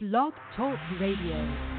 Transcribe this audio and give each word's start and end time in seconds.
Blog 0.00 0.32
Talk 0.54 0.78
Radio. 1.00 1.77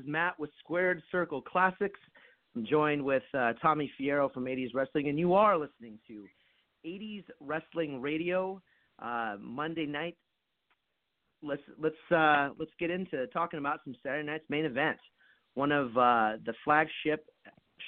Is 0.00 0.06
Matt 0.06 0.38
with 0.38 0.50
Squared 0.60 1.02
Circle 1.12 1.42
Classics. 1.42 2.00
I'm 2.56 2.64
joined 2.64 3.04
with 3.04 3.22
uh, 3.34 3.52
Tommy 3.60 3.90
Fierro 4.00 4.32
from 4.32 4.44
80s 4.44 4.70
Wrestling, 4.74 5.08
and 5.08 5.18
you 5.18 5.34
are 5.34 5.58
listening 5.58 5.98
to 6.08 6.26
80s 6.86 7.24
Wrestling 7.40 8.00
Radio 8.00 8.60
uh, 9.00 9.36
Monday 9.40 9.86
night. 9.86 10.16
Let's 11.42 11.62
let's 11.78 11.94
uh, 12.14 12.50
let's 12.58 12.70
get 12.78 12.90
into 12.90 13.26
talking 13.28 13.58
about 13.58 13.80
some 13.84 13.94
Saturday 14.02 14.26
night's 14.26 14.44
main 14.48 14.64
event. 14.64 14.98
One 15.54 15.72
of 15.72 15.88
uh, 15.96 16.38
the 16.44 16.54
flagship 16.64 17.26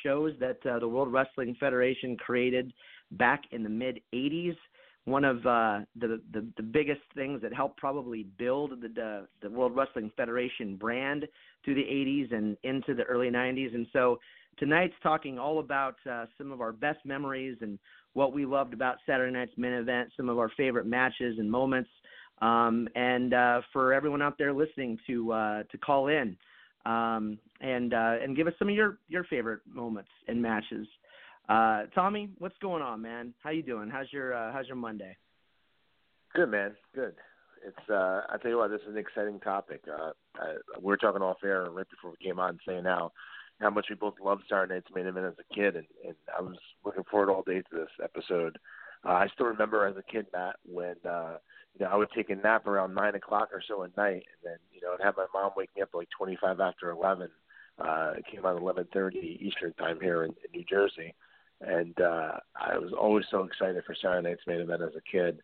shows 0.02 0.32
that 0.40 0.58
uh, 0.66 0.78
the 0.78 0.88
World 0.88 1.12
Wrestling 1.12 1.56
Federation 1.58 2.16
created 2.16 2.72
back 3.12 3.42
in 3.52 3.62
the 3.62 3.70
mid 3.70 4.00
80s 4.14 4.56
one 5.04 5.24
of 5.24 5.38
uh, 5.38 5.80
the, 5.96 6.20
the 6.32 6.46
the 6.56 6.62
biggest 6.62 7.00
things 7.14 7.42
that 7.42 7.52
helped 7.52 7.76
probably 7.76 8.24
build 8.38 8.70
the, 8.82 8.88
the 8.88 9.26
the 9.42 9.50
World 9.50 9.74
Wrestling 9.74 10.12
Federation 10.16 10.76
brand 10.76 11.26
through 11.64 11.74
the 11.74 11.82
80s 11.82 12.32
and 12.34 12.56
into 12.62 12.94
the 12.94 13.04
early 13.04 13.28
90s. 13.28 13.74
And 13.74 13.86
so 13.92 14.18
tonight's 14.58 14.94
talking 15.02 15.38
all 15.38 15.58
about 15.58 15.96
uh, 16.10 16.26
some 16.38 16.52
of 16.52 16.60
our 16.60 16.72
best 16.72 16.98
memories 17.04 17.58
and 17.60 17.78
what 18.14 18.32
we 18.32 18.44
loved 18.44 18.74
about 18.74 18.96
Saturday 19.06 19.32
night's 19.32 19.56
main 19.56 19.72
event, 19.72 20.10
some 20.16 20.28
of 20.28 20.38
our 20.38 20.50
favorite 20.56 20.86
matches 20.86 21.38
and 21.38 21.50
moments. 21.50 21.90
Um, 22.40 22.88
and 22.96 23.32
uh, 23.34 23.60
for 23.72 23.92
everyone 23.92 24.20
out 24.20 24.36
there 24.36 24.52
listening 24.52 24.98
to 25.06 25.32
uh, 25.32 25.62
to 25.70 25.78
call 25.78 26.08
in 26.08 26.36
um, 26.84 27.38
and 27.60 27.94
uh, 27.94 28.16
and 28.22 28.36
give 28.36 28.46
us 28.46 28.54
some 28.58 28.68
of 28.68 28.74
your 28.74 28.98
your 29.08 29.24
favorite 29.24 29.60
moments 29.66 30.10
and 30.28 30.40
matches. 30.42 30.86
Uh, 31.48 31.84
Tommy, 31.94 32.30
what's 32.38 32.56
going 32.60 32.82
on, 32.82 33.02
man? 33.02 33.34
How 33.42 33.50
you 33.50 33.62
doing? 33.62 33.88
How's 33.88 34.12
your 34.12 34.34
uh, 34.34 34.52
How's 34.52 34.66
your 34.66 34.76
Monday? 34.76 35.16
Good 36.34 36.50
man, 36.50 36.74
good. 36.94 37.14
It's 37.66 37.90
uh, 37.90 38.22
I 38.28 38.36
tell 38.38 38.50
you 38.50 38.58
what, 38.58 38.70
this 38.70 38.80
is 38.82 38.88
an 38.88 38.98
exciting 38.98 39.40
topic. 39.40 39.82
Uh, 39.88 40.10
I, 40.36 40.56
we 40.78 40.86
were 40.86 40.96
talking 40.96 41.22
off 41.22 41.44
air 41.44 41.68
right 41.70 41.88
before 41.88 42.10
we 42.10 42.24
came 42.24 42.38
on, 42.38 42.58
saying 42.66 42.84
how 42.84 43.12
how 43.60 43.70
much 43.70 43.86
we 43.88 43.94
both 43.94 44.14
loved 44.22 44.42
Saturday 44.48 44.74
Night's 44.74 44.94
Main 44.94 45.06
Event 45.06 45.26
as 45.26 45.34
a 45.38 45.54
kid, 45.54 45.76
and, 45.76 45.86
and 46.04 46.14
I 46.36 46.42
was 46.42 46.56
looking 46.84 47.04
forward 47.04 47.30
all 47.30 47.42
day 47.42 47.60
to 47.60 47.68
this 47.72 47.90
episode. 48.02 48.58
Uh, 49.04 49.12
I 49.12 49.28
still 49.32 49.46
remember 49.46 49.86
as 49.86 49.96
a 49.96 50.02
kid, 50.02 50.26
Matt, 50.32 50.56
when 50.66 50.96
uh, 51.08 51.36
you 51.78 51.84
know 51.84 51.90
I 51.92 51.96
would 51.96 52.10
take 52.14 52.30
a 52.30 52.36
nap 52.36 52.66
around 52.66 52.94
nine 52.94 53.14
o'clock 53.14 53.50
or 53.52 53.62
so 53.66 53.84
at 53.84 53.96
night, 53.96 54.24
and 54.26 54.42
then 54.44 54.56
you 54.72 54.80
know 54.80 54.94
I'd 54.94 55.04
have 55.04 55.16
my 55.16 55.26
mom 55.32 55.52
wake 55.56 55.70
me 55.76 55.82
up 55.82 55.90
like 55.94 56.08
twenty 56.16 56.36
five 56.40 56.60
after 56.60 56.90
eleven. 56.90 57.28
Uh, 57.78 58.12
it 58.18 58.26
came 58.30 58.44
out 58.44 58.60
eleven 58.60 58.86
thirty 58.92 59.38
Eastern 59.40 59.72
time 59.74 59.98
here 60.00 60.24
in, 60.24 60.30
in 60.30 60.50
New 60.52 60.64
Jersey 60.64 61.14
and 61.64 62.00
uh, 62.00 62.32
I 62.56 62.78
was 62.78 62.92
always 62.92 63.24
so 63.30 63.44
excited 63.44 63.82
for 63.84 63.94
Saturday 63.94 64.28
Night's 64.28 64.46
main 64.46 64.60
event 64.60 64.82
as 64.82 64.94
a 64.96 65.10
kid, 65.10 65.40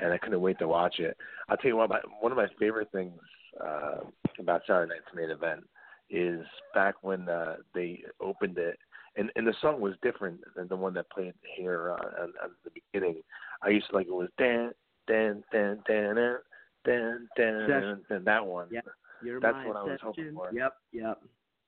and 0.00 0.12
I 0.12 0.18
couldn't 0.18 0.40
wait 0.40 0.58
to 0.58 0.68
watch 0.68 0.98
it. 0.98 1.16
I'll 1.48 1.56
tell 1.56 1.70
you 1.70 1.76
what, 1.76 1.90
my, 1.90 2.00
one 2.20 2.32
of 2.32 2.38
my 2.38 2.48
favorite 2.58 2.90
things 2.92 3.18
uh, 3.60 4.00
about 4.38 4.62
Saturday 4.66 4.92
Night's 4.94 5.14
main 5.14 5.30
event 5.30 5.64
is 6.10 6.44
back 6.74 6.94
when 7.02 7.28
uh, 7.28 7.56
they 7.74 8.02
opened 8.20 8.58
it, 8.58 8.78
and 9.16 9.30
and 9.36 9.46
the 9.46 9.54
song 9.60 9.80
was 9.80 9.94
different 10.02 10.40
than 10.56 10.68
the 10.68 10.76
one 10.76 10.94
that 10.94 11.10
played 11.10 11.34
here 11.56 11.92
uh, 11.92 12.22
at, 12.22 12.28
at 12.44 12.50
the 12.64 12.70
beginning. 12.92 13.22
I 13.62 13.70
used 13.70 13.90
to 13.90 13.96
like 13.96 14.06
it 14.06 14.12
was 14.12 14.28
dan 14.38 14.72
dan 15.06 15.42
dan 15.52 15.82
dan 15.86 16.14
dan 16.14 16.38
dan 16.84 17.28
dan, 17.36 17.68
dan, 17.68 18.04
dan 18.08 18.24
that 18.24 18.46
one. 18.46 18.68
Yep. 18.70 18.86
You're 19.22 19.40
That's 19.40 19.66
what 19.66 19.76
I 19.76 19.82
was 19.82 19.98
hoping 20.02 20.32
for. 20.34 20.50
Yep, 20.52 20.72
yep. 20.92 21.18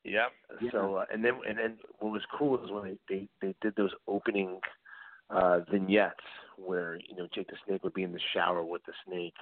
Yep. 0.05 0.31
yep. 0.63 0.73
So 0.73 0.97
uh, 0.97 1.05
and 1.13 1.25
then 1.25 1.41
and 1.47 1.59
then 1.59 1.77
what 1.99 2.13
was 2.13 2.23
cool 2.39 2.63
is 2.65 2.71
when 2.71 2.85
they 2.85 2.99
they, 3.09 3.29
they 3.43 3.55
did 3.61 3.75
those 3.77 3.93
opening 4.07 4.61
uh 5.31 5.61
vignettes 5.71 6.17
where 6.65 6.99
you 7.09 7.17
know 7.17 7.27
Jake 7.35 7.49
the 7.49 7.57
Snake 7.67 7.83
would 7.85 7.95
be 7.95 8.03
in 8.03 8.13
the 8.13 8.21
shower 8.35 8.65
with 8.65 8.83
the 8.87 8.93
snake, 9.07 9.35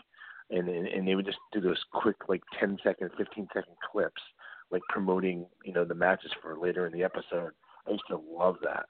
and 0.51 0.69
and, 0.69 0.87
and 0.87 1.07
they 1.07 1.15
would 1.15 1.27
just 1.27 1.39
do 1.53 1.61
those 1.61 1.83
quick 1.93 2.17
like 2.29 2.43
ten 2.59 2.79
second, 2.83 3.11
fifteen 3.17 3.49
second 3.53 3.75
clips 3.91 4.23
like 4.71 4.83
promoting 4.89 5.47
you 5.65 5.73
know 5.73 5.85
the 5.85 5.95
matches 5.95 6.31
for 6.43 6.59
later 6.59 6.87
in 6.87 6.93
the 6.93 7.05
episode. 7.05 7.53
I 7.87 7.93
used 7.93 8.05
to 8.09 8.21
love 8.31 8.57
that. 8.63 8.85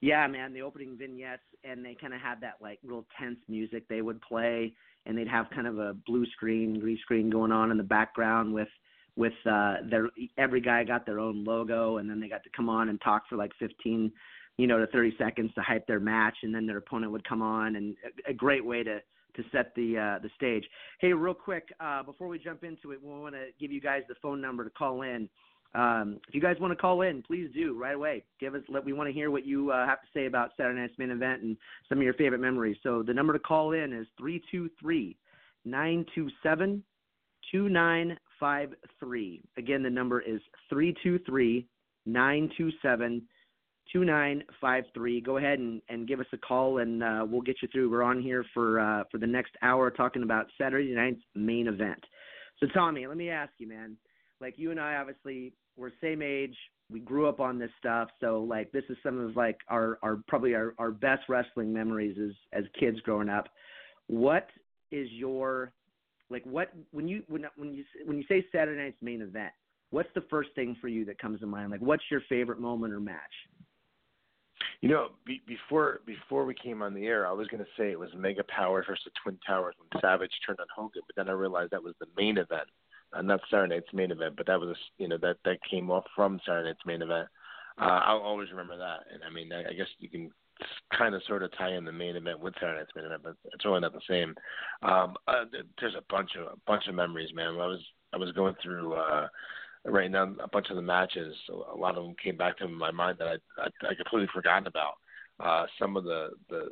Yeah, 0.00 0.26
man, 0.26 0.52
the 0.52 0.62
opening 0.62 0.96
vignettes 0.98 1.42
and 1.64 1.84
they 1.84 1.94
kind 1.94 2.12
of 2.12 2.20
had 2.20 2.40
that 2.42 2.56
like 2.60 2.78
real 2.84 3.06
tense 3.18 3.38
music 3.48 3.88
they 3.88 4.02
would 4.02 4.20
play 4.20 4.74
and 5.06 5.16
they'd 5.16 5.28
have 5.28 5.48
kind 5.50 5.66
of 5.66 5.78
a 5.78 5.94
blue 6.06 6.26
screen, 6.26 6.78
green 6.78 6.98
screen 6.98 7.30
going 7.30 7.52
on 7.52 7.70
in 7.70 7.76
the 7.76 7.82
background 7.82 8.52
with 8.52 8.68
with 9.16 9.32
uh 9.50 9.76
their 9.90 10.10
every 10.36 10.60
guy 10.60 10.84
got 10.84 11.06
their 11.06 11.18
own 11.18 11.44
logo 11.44 11.96
and 11.96 12.10
then 12.10 12.20
they 12.20 12.28
got 12.28 12.44
to 12.44 12.50
come 12.54 12.68
on 12.68 12.90
and 12.90 13.00
talk 13.00 13.22
for 13.28 13.36
like 13.36 13.52
15 13.58 14.12
you 14.58 14.66
know 14.66 14.78
to 14.78 14.86
30 14.88 15.14
seconds 15.18 15.52
to 15.54 15.62
hype 15.62 15.86
their 15.86 16.00
match 16.00 16.36
and 16.42 16.54
then 16.54 16.66
their 16.66 16.78
opponent 16.78 17.12
would 17.12 17.26
come 17.28 17.42
on 17.42 17.76
and 17.76 17.94
a, 18.26 18.30
a 18.30 18.34
great 18.34 18.64
way 18.64 18.82
to 18.82 19.00
to 19.34 19.42
set 19.52 19.74
the 19.74 19.98
uh 19.98 20.18
the 20.22 20.30
stage. 20.34 20.64
Hey, 20.98 21.12
real 21.12 21.34
quick, 21.34 21.68
uh 21.80 22.02
before 22.02 22.28
we 22.28 22.38
jump 22.38 22.64
into 22.64 22.92
it, 22.92 23.02
we 23.02 23.10
want 23.10 23.34
to 23.34 23.46
give 23.60 23.70
you 23.70 23.80
guys 23.80 24.02
the 24.08 24.14
phone 24.22 24.40
number 24.40 24.64
to 24.64 24.70
call 24.70 25.02
in. 25.02 25.28
Um, 25.74 26.20
if 26.26 26.34
you 26.34 26.40
guys 26.40 26.56
want 26.58 26.72
to 26.72 26.76
call 26.76 27.02
in, 27.02 27.22
please 27.22 27.50
do 27.54 27.78
right 27.78 27.94
away. 27.94 28.24
Give 28.40 28.54
us. 28.54 28.62
Let 28.68 28.84
we 28.84 28.94
want 28.94 29.08
to 29.08 29.12
hear 29.12 29.30
what 29.30 29.44
you 29.44 29.72
uh, 29.72 29.86
have 29.86 30.00
to 30.00 30.06
say 30.14 30.24
about 30.24 30.52
Saturday 30.56 30.80
Night's 30.80 30.96
main 30.96 31.10
event 31.10 31.42
and 31.42 31.56
some 31.88 31.98
of 31.98 32.04
your 32.04 32.14
favorite 32.14 32.40
memories. 32.40 32.78
So 32.82 33.02
the 33.02 33.12
number 33.12 33.34
to 33.34 33.38
call 33.38 33.72
in 33.72 33.92
is 33.92 34.06
three 34.18 34.42
two 34.50 34.70
three 34.80 35.16
nine 35.66 36.06
two 36.14 36.30
seven 36.42 36.82
two 37.52 37.68
nine 37.68 38.18
five 38.40 38.72
three. 38.98 39.42
Again, 39.58 39.82
the 39.82 39.90
number 39.90 40.20
is 40.20 40.40
three 40.70 40.96
two 41.02 41.18
three 41.26 41.66
nine 42.06 42.50
two 42.56 42.70
seven 42.80 43.22
two 43.92 44.04
nine 44.04 44.42
five 44.60 44.84
three. 44.94 45.20
Go 45.20 45.36
ahead 45.36 45.58
and, 45.58 45.80
and 45.88 46.08
give 46.08 46.20
us 46.20 46.26
a 46.32 46.38
call, 46.38 46.78
and 46.78 47.02
uh, 47.02 47.26
we'll 47.28 47.42
get 47.42 47.56
you 47.62 47.68
through. 47.68 47.90
We're 47.90 48.02
on 48.02 48.20
here 48.20 48.44
for 48.54 48.80
uh, 48.80 49.04
for 49.10 49.18
the 49.18 49.26
next 49.26 49.52
hour 49.62 49.90
talking 49.90 50.22
about 50.22 50.46
Saturday 50.60 50.94
night's 50.94 51.22
main 51.34 51.68
event. 51.68 52.02
So 52.60 52.66
Tommy, 52.72 53.06
let 53.06 53.16
me 53.16 53.30
ask 53.30 53.52
you, 53.58 53.68
man. 53.68 53.96
Like 54.40 54.54
you 54.56 54.70
and 54.70 54.80
I, 54.80 54.96
obviously, 54.96 55.52
we're 55.76 55.90
same 56.00 56.22
age. 56.22 56.56
We 56.90 57.00
grew 57.00 57.28
up 57.28 57.40
on 57.40 57.58
this 57.58 57.70
stuff, 57.78 58.08
so 58.20 58.40
like 58.42 58.70
this 58.72 58.84
is 58.88 58.96
some 59.02 59.18
of 59.18 59.36
like 59.36 59.58
our 59.68 59.98
our 60.02 60.20
probably 60.28 60.54
our 60.54 60.74
our 60.78 60.90
best 60.90 61.22
wrestling 61.28 61.72
memories 61.72 62.16
as 62.22 62.32
as 62.52 62.64
kids 62.78 63.00
growing 63.00 63.28
up. 63.28 63.48
What 64.06 64.48
is 64.92 65.08
your 65.10 65.72
like 66.30 66.44
what 66.44 66.70
when 66.92 67.08
you 67.08 67.22
when 67.28 67.44
when 67.56 67.74
you 67.74 67.84
when 68.04 68.18
you 68.18 68.24
say 68.28 68.44
Saturday 68.52 68.80
night's 68.80 69.02
main 69.02 69.20
event? 69.20 69.52
What's 69.90 70.08
the 70.14 70.24
first 70.28 70.50
thing 70.54 70.76
for 70.80 70.88
you 70.88 71.04
that 71.06 71.18
comes 71.18 71.40
to 71.40 71.46
mind? 71.46 71.70
Like 71.70 71.80
what's 71.80 72.04
your 72.10 72.20
favorite 72.28 72.60
moment 72.60 72.92
or 72.92 73.00
match? 73.00 73.20
You 74.86 74.92
know, 74.92 75.08
be, 75.24 75.42
before 75.48 75.98
before 76.06 76.44
we 76.44 76.54
came 76.54 76.80
on 76.80 76.94
the 76.94 77.06
air, 77.06 77.26
I 77.26 77.32
was 77.32 77.48
going 77.48 77.60
to 77.60 77.68
say 77.76 77.90
it 77.90 77.98
was 77.98 78.10
Mega 78.16 78.44
Power 78.44 78.84
versus 78.86 79.10
Twin 79.20 79.36
Towers 79.44 79.74
when 79.78 80.00
Savage 80.00 80.30
turned 80.46 80.60
on 80.60 80.66
Hogan, 80.72 81.02
but 81.04 81.16
then 81.16 81.28
I 81.28 81.32
realized 81.32 81.72
that 81.72 81.82
was 81.82 81.96
the 81.98 82.06
main 82.16 82.38
event, 82.38 82.68
uh, 83.12 83.20
not 83.20 83.40
Saturday 83.50 83.74
Night's 83.74 83.92
main 83.92 84.12
event, 84.12 84.34
but 84.36 84.46
that 84.46 84.60
was 84.60 84.76
you 84.98 85.08
know 85.08 85.18
that 85.22 85.38
that 85.44 85.58
came 85.68 85.90
off 85.90 86.04
from 86.14 86.38
Saturday 86.46 86.68
Night's 86.68 86.86
main 86.86 87.02
event. 87.02 87.26
Uh, 87.80 88.00
I'll 88.04 88.20
always 88.20 88.52
remember 88.52 88.78
that, 88.78 89.00
and 89.12 89.24
I 89.28 89.34
mean, 89.34 89.52
I, 89.52 89.70
I 89.70 89.72
guess 89.72 89.88
you 89.98 90.08
can 90.08 90.30
kind 90.96 91.16
of 91.16 91.22
sort 91.26 91.42
of 91.42 91.50
tie 91.58 91.74
in 91.74 91.84
the 91.84 91.90
main 91.90 92.14
event 92.14 92.38
with 92.38 92.54
Saturday 92.54 92.78
Night's 92.78 92.94
main 92.94 93.06
event, 93.06 93.22
but 93.24 93.34
it's 93.54 93.64
really 93.64 93.80
not 93.80 93.92
the 93.92 94.00
same. 94.08 94.36
Um, 94.84 95.16
uh, 95.26 95.46
there's 95.80 95.96
a 95.96 96.04
bunch 96.08 96.30
of 96.38 96.46
a 96.46 96.56
bunch 96.64 96.86
of 96.86 96.94
memories, 96.94 97.34
man. 97.34 97.48
I 97.48 97.66
was 97.66 97.84
I 98.12 98.18
was 98.18 98.30
going 98.30 98.54
through. 98.62 98.94
uh 98.94 99.26
right 99.86 100.10
now 100.10 100.34
a 100.42 100.48
bunch 100.48 100.70
of 100.70 100.76
the 100.76 100.82
matches. 100.82 101.34
A 101.50 101.76
lot 101.76 101.96
of 101.96 102.04
them 102.04 102.14
came 102.22 102.36
back 102.36 102.58
to 102.58 102.68
my 102.68 102.90
mind 102.90 103.18
that 103.18 103.28
I 103.28 103.62
I, 103.62 103.90
I 103.90 103.94
completely 103.94 104.28
forgotten 104.34 104.66
about. 104.66 104.94
Uh, 105.38 105.66
some 105.78 105.96
of 105.96 106.04
the 106.04 106.30
the 106.48 106.70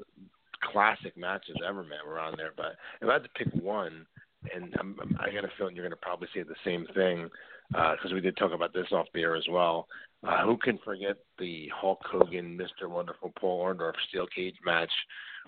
classic 0.73 1.17
matches 1.17 1.57
ever, 1.67 1.83
man, 1.83 1.99
were 2.07 2.19
on 2.19 2.35
there. 2.37 2.53
But 2.57 2.77
if 3.01 3.09
I 3.09 3.15
had 3.15 3.23
to 3.25 3.29
pick 3.31 3.53
one, 3.63 4.07
and 4.55 4.75
I'm, 4.79 4.97
I'm, 5.01 5.17
I 5.21 5.33
got 5.33 5.45
a 5.45 5.53
feeling 5.57 5.75
you're 5.75 5.85
going 5.85 5.97
to 5.97 5.97
probably 5.97 6.29
say 6.35 6.43
the 6.43 6.55
same 6.65 6.87
thing 6.95 7.29
because 7.71 8.13
we 8.13 8.21
did 8.21 8.37
talk 8.37 8.53
about 8.53 8.73
this 8.73 8.87
off 8.93 9.07
the 9.15 9.23
air 9.23 9.37
as 9.37 9.47
well. 9.51 9.87
Uh, 10.27 10.45
who 10.45 10.57
can 10.57 10.79
forget 10.85 11.17
the 11.39 11.71
Hulk 11.75 12.01
Hogan, 12.11 12.59
Mr. 12.59 12.89
Wonderful 12.89 13.33
Paul 13.39 13.63
Orndorff 13.65 13.93
steel 14.09 14.27
cage 14.35 14.57
match 14.65 14.91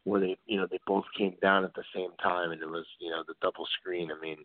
where 0.04 0.20
they, 0.20 0.36
you 0.46 0.58
know, 0.58 0.66
they 0.70 0.78
both 0.86 1.04
came 1.16 1.34
down 1.40 1.64
at 1.64 1.74
the 1.74 1.82
same 1.94 2.10
time 2.22 2.52
and 2.52 2.60
it 2.60 2.68
was, 2.68 2.84
you 3.00 3.10
know, 3.10 3.22
the 3.26 3.34
double 3.40 3.66
screen. 3.80 4.10
I 4.16 4.20
mean, 4.20 4.36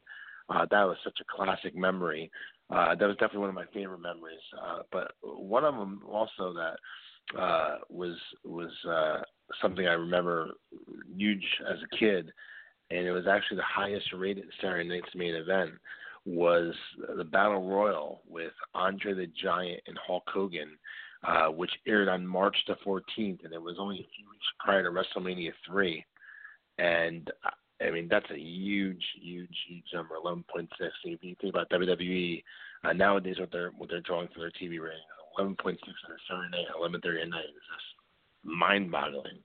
uh, 0.49 0.65
that 0.71 0.83
was 0.83 0.97
such 1.03 1.17
a 1.21 1.35
classic 1.35 1.75
memory. 1.75 2.31
Uh, 2.69 2.95
that 2.95 3.07
was 3.07 3.17
definitely 3.17 3.39
one 3.39 3.49
of 3.49 3.55
my 3.55 3.65
favorite 3.73 3.99
memories. 3.99 4.39
Uh, 4.61 4.79
but 4.91 5.11
one 5.21 5.65
of 5.65 5.75
them 5.75 6.01
also 6.09 6.53
that 6.53 7.39
uh, 7.39 7.77
was 7.89 8.15
was 8.43 8.71
uh, 8.89 9.21
something 9.61 9.87
I 9.87 9.93
remember 9.93 10.51
huge 11.15 11.45
as 11.69 11.77
a 11.83 11.95
kid, 11.97 12.31
and 12.89 13.05
it 13.05 13.11
was 13.11 13.27
actually 13.27 13.57
the 13.57 13.63
highest 13.63 14.07
rated 14.13 14.45
Saturday 14.61 14.87
Night's 14.87 15.15
main 15.15 15.35
event 15.35 15.71
was 16.25 16.73
the 17.17 17.23
Battle 17.23 17.67
Royal 17.67 18.21
with 18.27 18.53
Andre 18.75 19.13
the 19.13 19.27
Giant 19.41 19.81
and 19.87 19.97
Hulk 20.05 20.23
Hogan, 20.27 20.77
uh, 21.27 21.47
which 21.47 21.71
aired 21.87 22.07
on 22.07 22.25
March 22.25 22.55
the 22.67 22.75
14th, 22.85 23.43
and 23.43 23.53
it 23.53 23.61
was 23.61 23.77
only 23.79 23.95
a 23.95 24.09
few 24.15 24.29
weeks 24.29 24.45
prior 24.59 24.83
to 24.83 24.89
WrestleMania 24.89 25.51
3. 25.67 26.05
And 26.77 27.29
I 27.85 27.91
mean, 27.91 28.07
that's 28.09 28.29
a 28.31 28.37
huge, 28.37 29.03
huge, 29.21 29.55
huge 29.67 29.85
number, 29.93 30.15
11.6. 30.23 30.67
If 30.79 31.23
you 31.23 31.35
think 31.41 31.53
about 31.53 31.69
WWE 31.69 32.43
uh, 32.83 32.93
nowadays, 32.93 33.39
what 33.39 33.51
they're 33.51 33.71
what 33.77 33.89
they're 33.89 34.01
drawing 34.01 34.27
for 34.33 34.39
their 34.39 34.51
TV 34.51 34.79
rating, 34.79 34.99
11.6 35.39 35.57
on 35.57 35.75
a 35.75 35.77
Saturday 36.27 36.49
night, 36.51 36.65
11:30 36.79 37.23
at 37.23 37.29
night 37.29 37.45
is 37.45 37.53
just 37.53 37.87
mind-boggling. 38.43 39.39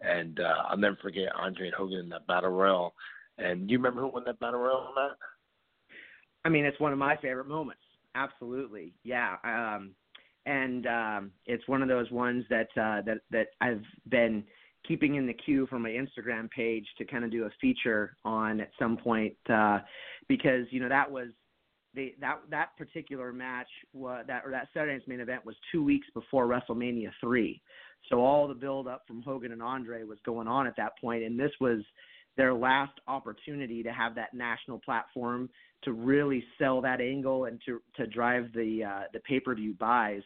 And 0.00 0.40
uh, 0.40 0.62
I'll 0.68 0.76
never 0.76 0.96
forget 1.02 1.34
Andre 1.34 1.66
and 1.66 1.74
Hogan 1.74 1.98
in 1.98 2.08
that 2.10 2.26
battle 2.26 2.50
royal. 2.50 2.94
And 3.38 3.70
you 3.70 3.78
remember 3.78 4.00
who 4.00 4.08
won 4.08 4.24
that 4.26 4.40
battle 4.40 4.60
royal, 4.60 4.92
Matt? 4.94 5.16
I 6.44 6.48
mean, 6.48 6.64
it's 6.64 6.78
one 6.80 6.92
of 6.92 6.98
my 6.98 7.16
favorite 7.16 7.48
moments. 7.48 7.82
Absolutely, 8.14 8.94
yeah. 9.04 9.36
Um, 9.44 9.92
and 10.46 10.86
um, 10.86 11.30
it's 11.46 11.66
one 11.68 11.82
of 11.82 11.88
those 11.88 12.10
ones 12.10 12.44
that 12.48 12.68
uh, 12.76 13.02
that 13.02 13.18
that 13.30 13.48
I've 13.60 13.84
been 14.08 14.44
keeping 14.86 15.16
in 15.16 15.26
the 15.26 15.34
queue 15.34 15.66
for 15.66 15.78
my 15.78 15.90
Instagram 15.90 16.50
page 16.50 16.86
to 16.98 17.04
kind 17.04 17.24
of 17.24 17.30
do 17.30 17.44
a 17.44 17.50
feature 17.60 18.16
on 18.24 18.60
at 18.60 18.70
some 18.78 18.96
point 18.96 19.34
uh, 19.50 19.80
because 20.28 20.66
you 20.70 20.80
know 20.80 20.88
that 20.88 21.10
was 21.10 21.28
that 22.20 22.38
that 22.50 22.76
particular 22.76 23.32
match 23.32 23.68
was 23.92 24.24
that 24.28 24.42
or 24.44 24.50
that 24.50 24.68
Saturday 24.72 24.92
night's 24.92 25.08
main 25.08 25.20
event 25.20 25.44
was 25.44 25.56
two 25.72 25.82
weeks 25.82 26.06
before 26.14 26.46
WrestleMania 26.46 27.10
three, 27.20 27.60
so 28.08 28.20
all 28.20 28.46
the 28.46 28.54
build 28.54 28.86
up 28.86 29.02
from 29.06 29.22
Hogan 29.22 29.52
and 29.52 29.62
Andre 29.62 30.04
was 30.04 30.18
going 30.24 30.48
on 30.48 30.66
at 30.66 30.76
that 30.76 30.92
point, 31.00 31.24
and 31.24 31.38
this 31.38 31.52
was 31.60 31.80
their 32.36 32.54
last 32.54 32.92
opportunity 33.08 33.82
to 33.82 33.92
have 33.92 34.14
that 34.14 34.32
national 34.32 34.78
platform 34.78 35.50
to 35.82 35.92
really 35.92 36.44
sell 36.58 36.80
that 36.80 37.00
angle 37.00 37.46
and 37.46 37.60
to 37.66 37.80
to 37.96 38.06
drive 38.06 38.52
the 38.54 38.84
uh, 38.84 39.02
the 39.12 39.20
pay 39.20 39.40
per 39.40 39.54
view 39.54 39.74
buys. 39.74 40.22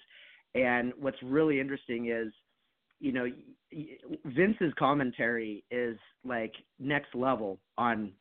And 0.55 0.93
what's 1.01 1.17
really 1.23 1.59
interesting 1.59 2.11
is 2.11 2.33
you 3.03 3.13
know, 3.13 3.27
Vince's 4.25 4.73
commentary 4.79 5.65
is 5.73 5.99
like 6.25 6.53
next 6.79 7.15
level 7.15 7.59
on 7.77 8.13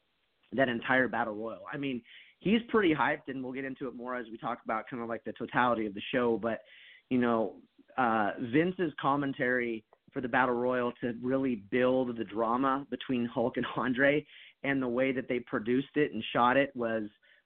that 0.54 0.70
entire 0.70 1.08
battle 1.08 1.36
royal. 1.36 1.62
I 1.72 1.78
mean, 1.78 2.02
he's 2.40 2.62
pretty 2.68 2.94
hyped, 2.94 3.28
and 3.28 3.44
we'll 3.44 3.54
get 3.54 3.64
into 3.64 3.88
it 3.88 3.96
more 3.96 4.16
as 4.16 4.26
we 4.32 4.38
talk 4.38 4.60
about 4.66 4.90
kind 4.90 5.04
of 5.04 5.08
like 5.08 5.24
the 5.24 5.34
totality 5.34 5.86
of 5.86 5.94
the 5.94 6.02
show. 6.12 6.40
But 6.42 6.62
you 7.12 7.20
know, 7.20 7.58
uh, 7.96 8.32
Vince's 8.52 8.92
commentary 9.00 9.84
for 10.12 10.20
the 10.20 10.28
battle 10.28 10.56
royal 10.56 10.92
to 11.02 11.14
really 11.22 11.64
build 11.70 12.18
the 12.18 12.24
drama 12.24 12.86
between 12.90 13.26
Hulk 13.26 13.58
and 13.58 13.66
Andre, 13.78 14.26
and 14.64 14.82
the 14.82 14.88
way 14.88 15.12
that 15.12 15.30
they 15.30 15.40
produced 15.42 15.96
it 15.96 16.12
and 16.12 16.24
shot 16.34 16.58
it 16.58 16.72
was 16.76 17.04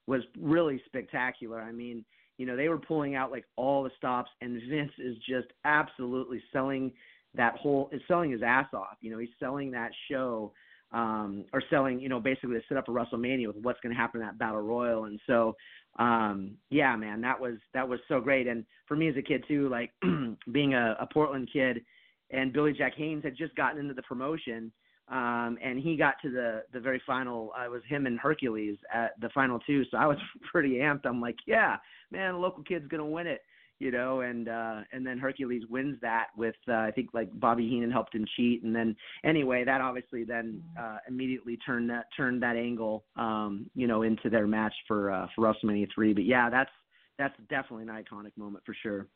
was 0.08 0.22
really 0.40 0.82
spectacular. 0.86 1.60
I 1.60 1.74
mean, 1.74 2.06
you 2.38 2.46
know, 2.46 2.56
they 2.56 2.70
were 2.70 2.78
pulling 2.78 3.16
out 3.16 3.30
like 3.30 3.44
all 3.58 3.84
the 3.84 3.92
stops, 3.98 4.32
and 4.40 4.62
Vince 4.70 4.94
is 5.00 5.18
just 5.28 5.48
absolutely 5.66 6.42
selling 6.54 6.94
that 7.38 7.56
whole 7.56 7.90
is 7.92 8.02
selling 8.08 8.32
his 8.32 8.42
ass 8.44 8.68
off. 8.74 8.98
You 9.02 9.12
know, 9.12 9.18
he's 9.18 9.30
selling 9.40 9.72
that 9.72 9.92
show 10.10 10.52
um, 10.92 11.46
or 11.52 11.62
selling, 11.70 12.00
you 12.00 12.10
know, 12.10 12.20
basically 12.20 12.56
to 12.56 12.62
set 12.68 12.78
up 12.78 12.88
a 12.88 12.92
WrestleMania 12.92 13.48
with 13.48 13.58
what's 13.58 13.80
going 13.82 13.94
to 13.94 14.00
happen 14.00 14.22
in 14.22 14.28
that 14.28 14.38
battle 14.38 14.62
royal. 14.62 15.06
And 15.06 15.20
so, 15.28 15.56
um, 16.00 16.56
yeah, 16.70 16.96
man, 16.96 17.22
that 17.22 17.40
was 17.40 17.56
that 17.74 17.88
was 17.88 18.00
so 18.08 18.20
great. 18.20 18.48
And 18.48 18.66
for 18.88 18.96
me 18.96 19.10
as 19.10 19.18
a 19.18 19.22
kid 19.22 19.44
too, 19.48 19.70
like 19.70 19.92
being 20.52 20.74
a, 20.74 20.96
a 21.00 21.08
Portland 21.12 21.50
kid, 21.52 21.84
and 22.32 22.54
Billy 22.54 22.74
Jack 22.74 22.94
Haynes 22.96 23.24
had 23.24 23.38
just 23.38 23.56
gotten 23.56 23.80
into 23.80 23.94
the 23.94 24.02
promotion. 24.04 24.72
Um, 25.08 25.60
and 25.64 25.80
he 25.80 25.96
got 25.96 26.16
to 26.24 26.32
the 26.32 26.64
the 26.74 26.80
very 26.80 27.02
final. 27.06 27.52
Uh, 27.60 27.66
it 27.66 27.72
was 27.72 27.82
him 27.88 28.08
and 28.08 28.20
Hercules 28.20 28.78
at 28.92 29.12
the 29.22 29.30
final 29.30 29.60
two, 29.60 29.84
so 29.92 29.98
I 29.98 30.08
was 30.08 30.18
pretty 30.52 30.76
amped. 30.76 31.06
I'm 31.06 31.22
like, 31.22 31.36
yeah, 31.46 31.78
man, 32.10 32.42
local 32.42 32.64
kid's 32.64 32.88
gonna 32.88 33.06
win 33.06 33.28
it 33.28 33.42
you 33.80 33.92
know, 33.92 34.22
and 34.22 34.48
uh 34.48 34.82
and 34.92 35.06
then 35.06 35.18
Hercules 35.18 35.64
wins 35.70 35.98
that 36.02 36.28
with 36.38 36.56
uh, 36.68 36.74
I 36.74 36.92
think 36.92 37.10
like 37.14 37.30
Bobby 37.40 37.68
Heenan 37.68 37.92
helped 37.92 38.16
him 38.16 38.26
cheat 38.36 38.64
and 38.64 38.76
then 38.76 38.96
anyway 39.24 39.64
that 39.66 39.82
obviously 39.82 40.24
then 40.24 40.62
uh 40.80 40.98
immediately 41.08 41.58
turned 41.58 41.90
that 41.90 42.06
turned 42.16 42.42
that 42.44 42.56
angle 42.56 43.06
um 43.18 43.70
you 43.76 43.88
know 43.88 44.04
into 44.04 44.30
their 44.30 44.48
match 44.48 44.74
for 44.88 45.12
uh 45.12 45.28
for 45.36 45.42
WrestleMania 45.42 45.88
3 45.94 46.14
but 46.14 46.24
yeah 46.24 46.50
that's 46.50 46.72
that's 47.18 47.36
definitely 47.50 47.84
an 47.84 47.90
iconic 47.90 48.32
moment 48.38 48.64
for 48.66 48.76
sure. 48.82 49.08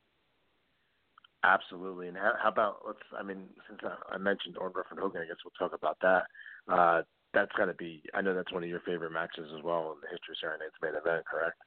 Absolutely. 1.43 2.09
And 2.09 2.17
how, 2.17 2.33
how 2.41 2.49
about 2.49 2.81
let's 2.85 2.99
I 3.17 3.23
mean 3.23 3.45
since 3.67 3.79
I, 3.83 4.15
I 4.15 4.17
mentioned 4.17 4.55
Orndorff 4.55 4.91
and 4.91 4.99
Hogan 4.99 5.21
I 5.21 5.25
guess 5.25 5.37
we'll 5.45 5.69
talk 5.69 5.77
about 5.77 5.97
that. 6.01 6.23
Uh 6.71 7.01
that's 7.33 7.51
got 7.57 7.65
to 7.65 7.73
be 7.75 8.03
I 8.13 8.21
know 8.21 8.35
that's 8.35 8.51
one 8.51 8.63
of 8.63 8.69
your 8.69 8.81
favorite 8.81 9.11
matches 9.13 9.47
as 9.55 9.63
well 9.63 9.93
in 9.93 10.01
the 10.01 10.09
history 10.11 10.33
of 10.33 10.37
Saturday 10.41 10.65
Night's 10.65 10.81
main 10.81 10.99
event, 10.99 11.25
correct? 11.25 11.61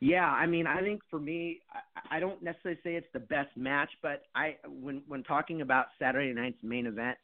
Yeah, 0.00 0.26
I 0.26 0.46
mean, 0.46 0.66
I 0.66 0.80
think 0.80 1.00
for 1.10 1.20
me, 1.20 1.60
I, 1.72 2.16
I 2.16 2.20
don't 2.20 2.42
necessarily 2.42 2.80
say 2.82 2.94
it's 2.94 3.06
the 3.12 3.20
best 3.20 3.56
match, 3.56 3.90
but 4.02 4.22
I 4.34 4.56
when 4.66 5.02
when 5.06 5.22
talking 5.22 5.60
about 5.60 5.86
Saturday 5.98 6.32
night's 6.32 6.62
main 6.62 6.86
event, 6.86 7.16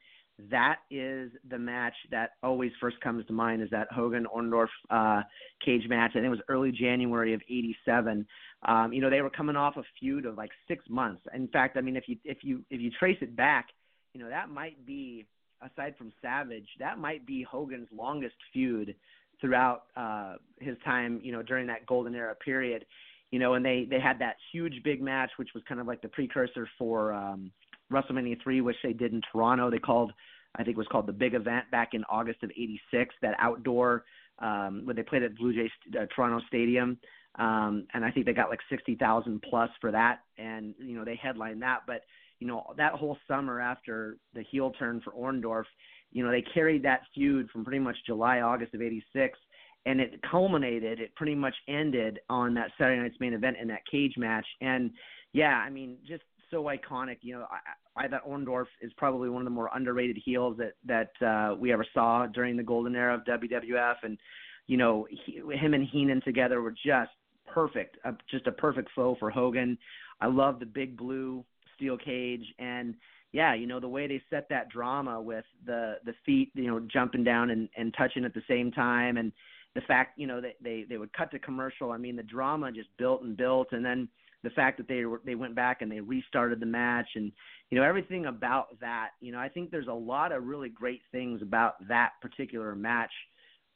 that 0.50 0.76
is 0.90 1.32
the 1.50 1.58
match 1.58 1.94
that 2.10 2.30
always 2.42 2.70
first 2.80 3.00
comes 3.00 3.26
to 3.26 3.32
mind 3.32 3.62
is 3.62 3.70
that 3.70 3.88
Hogan 3.90 4.26
Orndorff 4.34 4.68
uh, 4.90 5.22
cage 5.64 5.88
match. 5.88 6.12
I 6.12 6.18
think 6.18 6.26
it 6.26 6.30
was 6.30 6.40
early 6.48 6.70
January 6.70 7.34
of 7.34 7.42
'87. 7.48 8.26
Um, 8.66 8.92
you 8.92 9.00
know, 9.00 9.10
they 9.10 9.22
were 9.22 9.30
coming 9.30 9.56
off 9.56 9.76
a 9.76 9.82
feud 9.98 10.26
of 10.26 10.36
like 10.36 10.50
six 10.68 10.84
months. 10.88 11.22
In 11.34 11.48
fact, 11.48 11.76
I 11.76 11.80
mean, 11.80 11.96
if 11.96 12.04
you 12.06 12.16
if 12.24 12.38
you 12.42 12.64
if 12.70 12.80
you 12.80 12.90
trace 12.98 13.18
it 13.20 13.34
back, 13.34 13.68
you 14.14 14.20
know 14.20 14.28
that 14.28 14.50
might 14.50 14.86
be 14.86 15.26
aside 15.60 15.94
from 15.98 16.12
Savage, 16.22 16.68
that 16.78 16.98
might 16.98 17.26
be 17.26 17.42
Hogan's 17.42 17.88
longest 17.92 18.36
feud 18.52 18.94
throughout 19.40 19.84
uh, 19.96 20.34
his 20.60 20.76
time, 20.84 21.20
you 21.22 21.32
know, 21.32 21.42
during 21.42 21.66
that 21.68 21.86
golden 21.86 22.14
era 22.14 22.34
period. 22.34 22.84
You 23.30 23.38
know, 23.38 23.54
and 23.54 23.64
they 23.64 23.86
they 23.88 24.00
had 24.00 24.18
that 24.20 24.36
huge 24.52 24.82
big 24.84 25.02
match, 25.02 25.30
which 25.36 25.50
was 25.54 25.62
kind 25.68 25.80
of 25.80 25.86
like 25.86 26.00
the 26.00 26.08
precursor 26.08 26.66
for 26.78 27.12
um, 27.12 27.50
WrestleMania 27.92 28.42
three, 28.42 28.60
which 28.60 28.76
they 28.82 28.94
did 28.94 29.12
in 29.12 29.20
Toronto. 29.30 29.70
They 29.70 29.78
called, 29.78 30.12
I 30.56 30.64
think, 30.64 30.76
it 30.76 30.78
was 30.78 30.86
called 30.90 31.06
the 31.06 31.12
Big 31.12 31.34
Event 31.34 31.70
back 31.70 31.90
in 31.92 32.04
August 32.04 32.42
of 32.42 32.50
'86. 32.50 33.14
That 33.20 33.34
outdoor 33.38 34.04
um, 34.38 34.82
when 34.84 34.96
they 34.96 35.02
played 35.02 35.22
at 35.22 35.36
Blue 35.36 35.52
Jays 35.52 35.70
uh, 35.94 36.06
Toronto 36.14 36.44
Stadium, 36.46 36.98
um, 37.38 37.86
and 37.92 38.04
I 38.04 38.10
think 38.10 38.26
they 38.26 38.32
got 38.32 38.50
like 38.50 38.60
sixty 38.70 38.94
thousand 38.94 39.42
plus 39.42 39.70
for 39.80 39.90
that, 39.90 40.20
and 40.38 40.74
you 40.78 40.96
know 40.96 41.04
they 41.04 41.16
headlined 41.16 41.62
that. 41.62 41.80
But 41.86 42.02
you 42.38 42.46
know 42.46 42.72
that 42.76 42.92
whole 42.92 43.18
summer 43.26 43.60
after 43.60 44.16
the 44.34 44.42
heel 44.42 44.72
turn 44.78 45.02
for 45.02 45.12
Orndorff, 45.12 45.64
you 46.12 46.24
know, 46.24 46.30
they 46.30 46.42
carried 46.42 46.82
that 46.84 47.02
feud 47.14 47.50
from 47.50 47.64
pretty 47.64 47.78
much 47.78 47.96
July, 48.06 48.40
August 48.40 48.74
of 48.74 48.82
'86, 48.82 49.38
and 49.86 50.00
it 50.00 50.20
culminated. 50.30 51.00
It 51.00 51.14
pretty 51.16 51.34
much 51.34 51.54
ended 51.68 52.20
on 52.28 52.54
that 52.54 52.70
Saturday 52.78 53.00
night's 53.00 53.20
main 53.20 53.34
event 53.34 53.56
in 53.60 53.68
that 53.68 53.86
cage 53.90 54.14
match. 54.16 54.46
And 54.60 54.90
yeah, 55.32 55.62
I 55.64 55.70
mean, 55.70 55.98
just 56.06 56.22
so 56.50 56.64
iconic. 56.64 57.18
You 57.20 57.34
know, 57.34 57.46
I, 57.50 58.04
I 58.04 58.08
thought 58.08 58.28
Orndorff 58.28 58.66
is 58.80 58.92
probably 58.96 59.28
one 59.28 59.42
of 59.42 59.46
the 59.46 59.50
more 59.50 59.70
underrated 59.74 60.18
heels 60.24 60.58
that 60.58 60.74
that 60.86 61.26
uh, 61.26 61.54
we 61.56 61.72
ever 61.72 61.86
saw 61.94 62.26
during 62.26 62.56
the 62.56 62.62
golden 62.62 62.94
era 62.96 63.14
of 63.14 63.24
WWF. 63.24 63.96
And 64.02 64.18
you 64.66 64.76
know, 64.76 65.06
he, 65.24 65.40
him 65.54 65.74
and 65.74 65.86
Heenan 65.86 66.22
together 66.22 66.60
were 66.60 66.72
just 66.72 67.10
perfect, 67.46 67.96
uh, 68.04 68.12
just 68.30 68.46
a 68.46 68.52
perfect 68.52 68.90
foe 68.94 69.16
for 69.18 69.30
Hogan. 69.30 69.78
I 70.20 70.26
love 70.26 70.60
the 70.60 70.66
big 70.66 70.96
blue 70.96 71.44
steel 71.76 71.96
cage 71.96 72.44
and 72.58 72.94
yeah, 73.32 73.54
you 73.54 73.66
know 73.66 73.80
the 73.80 73.88
way 73.88 74.06
they 74.06 74.22
set 74.30 74.48
that 74.48 74.70
drama 74.70 75.20
with 75.20 75.44
the 75.66 75.96
the 76.04 76.14
feet, 76.24 76.50
you 76.54 76.66
know, 76.66 76.80
jumping 76.80 77.24
down 77.24 77.50
and 77.50 77.68
and 77.76 77.94
touching 77.96 78.24
at 78.24 78.34
the 78.34 78.42
same 78.48 78.72
time, 78.72 79.16
and 79.16 79.32
the 79.74 79.80
fact, 79.82 80.18
you 80.18 80.26
know, 80.26 80.40
that 80.40 80.54
they 80.62 80.86
they 80.88 80.96
would 80.96 81.12
cut 81.12 81.30
to 81.32 81.38
commercial. 81.38 81.92
I 81.92 81.98
mean, 81.98 82.16
the 82.16 82.22
drama 82.22 82.72
just 82.72 82.88
built 82.98 83.22
and 83.22 83.36
built, 83.36 83.68
and 83.72 83.84
then 83.84 84.08
the 84.44 84.50
fact 84.50 84.78
that 84.78 84.88
they 84.88 85.04
were 85.04 85.20
they 85.24 85.34
went 85.34 85.54
back 85.54 85.82
and 85.82 85.92
they 85.92 86.00
restarted 86.00 86.60
the 86.60 86.66
match, 86.66 87.08
and 87.16 87.30
you 87.70 87.78
know 87.78 87.84
everything 87.84 88.26
about 88.26 88.78
that. 88.80 89.10
You 89.20 89.32
know, 89.32 89.38
I 89.38 89.48
think 89.48 89.70
there's 89.70 89.88
a 89.88 89.92
lot 89.92 90.32
of 90.32 90.44
really 90.44 90.70
great 90.70 91.02
things 91.12 91.42
about 91.42 91.86
that 91.88 92.12
particular 92.22 92.74
match. 92.74 93.12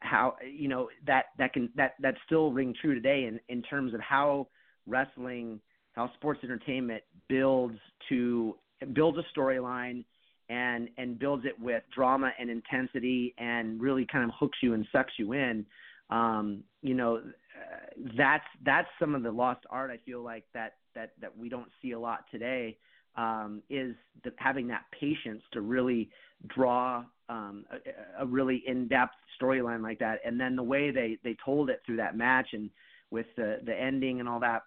How 0.00 0.36
you 0.50 0.68
know 0.68 0.88
that 1.06 1.26
that 1.38 1.52
can 1.52 1.68
that 1.76 1.92
that 2.00 2.14
still 2.24 2.52
ring 2.52 2.74
true 2.80 2.94
today 2.94 3.26
in 3.26 3.38
in 3.48 3.62
terms 3.62 3.92
of 3.92 4.00
how 4.00 4.48
wrestling 4.86 5.60
how 5.92 6.10
sports 6.14 6.40
entertainment 6.42 7.02
builds 7.28 7.78
to 8.08 8.56
builds 8.94 9.18
a 9.18 9.38
storyline 9.38 10.04
and 10.48 10.88
and 10.98 11.18
builds 11.18 11.44
it 11.44 11.58
with 11.60 11.82
drama 11.94 12.32
and 12.38 12.50
intensity 12.50 13.34
and 13.38 13.80
really 13.80 14.06
kind 14.10 14.24
of 14.24 14.30
hooks 14.38 14.58
you 14.62 14.74
and 14.74 14.86
sucks 14.92 15.12
you 15.18 15.32
in 15.32 15.64
um 16.10 16.62
you 16.82 16.94
know 16.94 17.16
uh, 17.16 18.02
that's 18.16 18.44
that's 18.64 18.88
some 18.98 19.14
of 19.14 19.22
the 19.22 19.30
lost 19.30 19.64
art 19.70 19.90
i 19.90 19.98
feel 20.04 20.22
like 20.22 20.44
that 20.52 20.74
that 20.94 21.12
that 21.20 21.36
we 21.36 21.48
don't 21.48 21.70
see 21.80 21.92
a 21.92 21.98
lot 21.98 22.24
today 22.30 22.76
um 23.16 23.62
is 23.70 23.94
the, 24.24 24.32
having 24.38 24.66
that 24.66 24.82
patience 24.98 25.42
to 25.52 25.60
really 25.60 26.10
draw 26.48 27.04
um 27.28 27.64
a, 27.70 28.22
a 28.24 28.26
really 28.26 28.62
in-depth 28.66 29.14
storyline 29.40 29.82
like 29.82 29.98
that. 29.98 30.20
And 30.24 30.38
then 30.38 30.56
the 30.56 30.62
way 30.62 30.90
they 30.90 31.18
they 31.24 31.36
told 31.44 31.70
it 31.70 31.80
through 31.84 31.96
that 31.96 32.16
match 32.16 32.48
and 32.52 32.70
with 33.10 33.26
the 33.36 33.58
the 33.64 33.78
ending 33.78 34.20
and 34.20 34.28
all 34.28 34.40
that 34.40 34.62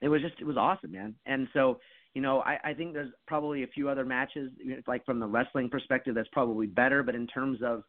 it 0.00 0.08
was 0.08 0.20
just 0.20 0.34
it 0.40 0.46
was 0.46 0.56
awesome 0.56 0.92
man. 0.92 1.14
And 1.26 1.48
so 1.52 1.80
you 2.14 2.20
know, 2.20 2.40
I, 2.40 2.58
I 2.64 2.74
think 2.74 2.92
there's 2.92 3.12
probably 3.26 3.62
a 3.62 3.68
few 3.68 3.88
other 3.88 4.04
matches, 4.04 4.50
like 4.86 5.04
from 5.04 5.18
the 5.18 5.26
wrestling 5.26 5.70
perspective, 5.70 6.14
that's 6.14 6.28
probably 6.32 6.66
better. 6.66 7.02
But 7.02 7.14
in 7.14 7.26
terms 7.26 7.60
of, 7.64 7.82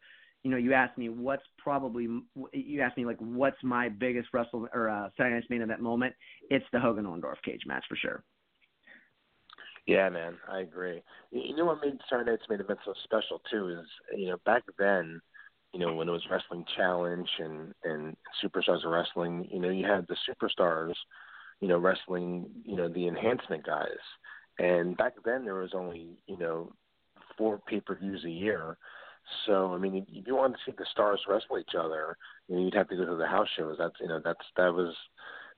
you 0.44 0.52
know, 0.52 0.58
you 0.58 0.74
asked 0.74 0.98
me 0.98 1.10
what's 1.10 1.44
probably 1.58 2.08
you 2.54 2.82
asked 2.82 2.98
me 2.98 3.06
like 3.06 3.18
what's 3.20 3.62
my 3.64 3.90
biggest 3.90 4.30
wrestle 4.34 4.68
or 4.74 4.90
uh, 4.90 5.10
Saturday 5.18 5.36
Night's 5.36 5.50
main 5.50 5.62
event 5.62 5.82
moment. 5.82 6.14
It's 6.50 6.66
the 6.72 6.80
Hogan 6.80 7.06
Orndorff 7.06 7.42
cage 7.44 7.62
match 7.66 7.84
for 7.88 7.96
sure. 7.96 8.24
Yeah, 9.86 10.08
man, 10.10 10.38
I 10.50 10.62
agree. 10.62 11.02
You 11.32 11.56
know 11.56 11.66
what 11.66 11.82
made 11.82 11.98
Saturday 12.10 12.32
Night's 12.32 12.44
main 12.50 12.62
event 12.62 12.80
so 12.86 12.94
special 13.04 13.42
too 13.52 13.70
is 13.70 13.86
you 14.18 14.30
know 14.30 14.38
back 14.46 14.64
then, 14.80 15.22
you 15.74 15.80
know 15.80 15.94
when 15.94 16.08
it 16.08 16.14
was 16.14 16.26
Wrestling 16.30 16.66
Challenge 16.78 17.30
and 17.40 17.74
and 17.84 18.16
Superstars 18.44 18.86
of 18.86 18.92
Wrestling, 18.92 19.48
you 19.52 19.60
know 19.60 19.70
you 19.70 19.86
had 19.86 20.08
the 20.08 20.16
superstars, 20.30 20.94
you 21.64 21.70
know 21.70 21.78
wrestling, 21.78 22.46
you 22.66 22.76
know 22.76 22.90
the 22.90 23.08
enhancement 23.08 23.66
guys, 23.66 24.04
and 24.60 24.98
back 24.98 25.14
then 25.24 25.46
there 25.46 25.56
was 25.56 25.72
only 25.74 26.10
you 26.28 26.38
know 26.38 26.74
four 27.38 27.62
pay 27.66 27.80
per 27.80 27.96
views 27.96 28.26
a 28.26 28.30
year. 28.30 28.78
So 29.46 29.74
I 29.74 29.78
mean, 29.78 30.06
if 30.12 30.28
you 30.28 30.36
wanted 30.36 30.58
to 30.58 30.60
see 30.66 30.76
the 30.78 30.86
stars 30.92 31.22
wrestle 31.26 31.58
each 31.58 31.74
other, 31.80 32.18
you 32.50 32.58
know, 32.58 32.66
you'd 32.66 32.74
have 32.74 32.90
to 32.90 32.98
go 32.98 33.06
to 33.06 33.16
the 33.16 33.26
house 33.26 33.48
shows. 33.56 33.78
That's 33.80 33.96
you 34.02 34.10
know 34.10 34.20
that's 34.22 34.46
that 34.58 34.74
was 34.74 34.94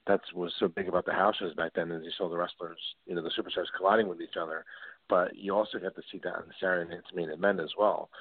that's 0.06 0.32
was 0.32 0.54
so 0.60 0.68
big 0.68 0.88
about 0.88 1.08
the 1.08 1.14
house 1.14 1.38
shows 1.40 1.56
back 1.56 1.72
then, 1.74 1.92
as 1.92 2.04
you 2.04 2.12
saw 2.16 2.30
the 2.30 2.38
wrestlers, 2.38 2.78
you 3.08 3.16
know, 3.16 3.24
the 3.24 3.32
superstars 3.32 3.76
colliding 3.76 4.08
with 4.08 4.22
each 4.22 4.38
other. 4.40 4.64
But 5.10 5.36
you 5.36 5.56
also 5.56 5.80
got 5.80 5.96
to 5.96 6.04
see 6.12 6.22
that 6.24 6.36
on 6.36 6.54
Saturday 6.62 6.88
Night's 6.88 7.16
main 7.16 7.32
event 7.32 7.60
as 7.60 7.72
well. 7.80 8.12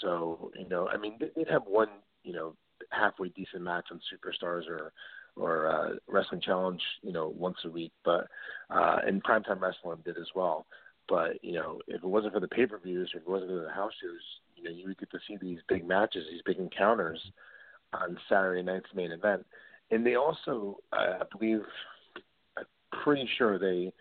So 0.00 0.52
you 0.56 0.68
know, 0.68 0.86
I 0.86 0.96
mean, 0.96 1.18
they'd 1.34 1.50
have 1.50 1.64
one 1.66 1.88
you 2.22 2.34
know 2.34 2.54
halfway 2.90 3.30
decent 3.30 3.64
match 3.64 3.86
on 3.90 4.00
Superstars 4.14 4.68
or 4.68 4.92
or 5.36 5.68
uh, 5.68 5.96
Wrestling 6.08 6.40
Challenge, 6.40 6.80
you 7.02 7.12
know, 7.12 7.32
once 7.36 7.58
a 7.64 7.70
week. 7.70 7.92
But 8.04 8.26
uh, 8.70 8.98
and 9.06 9.22
Primetime 9.22 9.60
Wrestling 9.60 9.98
did 10.04 10.18
as 10.18 10.28
well. 10.34 10.66
But 11.08 11.42
you 11.42 11.54
know, 11.54 11.80
if 11.88 12.02
it 12.02 12.06
wasn't 12.06 12.34
for 12.34 12.40
the 12.40 12.48
pay 12.48 12.66
per 12.66 12.78
views 12.78 13.10
if 13.14 13.22
it 13.22 13.28
wasn't 13.28 13.50
for 13.50 13.62
the 13.62 13.72
house 13.72 13.92
shows, 14.02 14.20
you 14.56 14.64
know, 14.64 14.70
you 14.70 14.88
would 14.88 14.98
get 14.98 15.10
to 15.10 15.18
see 15.26 15.36
these 15.40 15.58
big 15.68 15.86
matches, 15.86 16.24
these 16.30 16.42
big 16.44 16.58
encounters 16.58 17.20
on 17.92 18.18
Saturday 18.28 18.62
night's 18.62 18.86
main 18.94 19.12
event. 19.12 19.44
And 19.90 20.06
they 20.06 20.14
also, 20.14 20.78
uh, 20.92 21.18
I 21.20 21.36
believe, 21.36 21.60
I'm 22.56 22.64
pretty 23.02 23.28
sure 23.36 23.58
they 23.58 23.92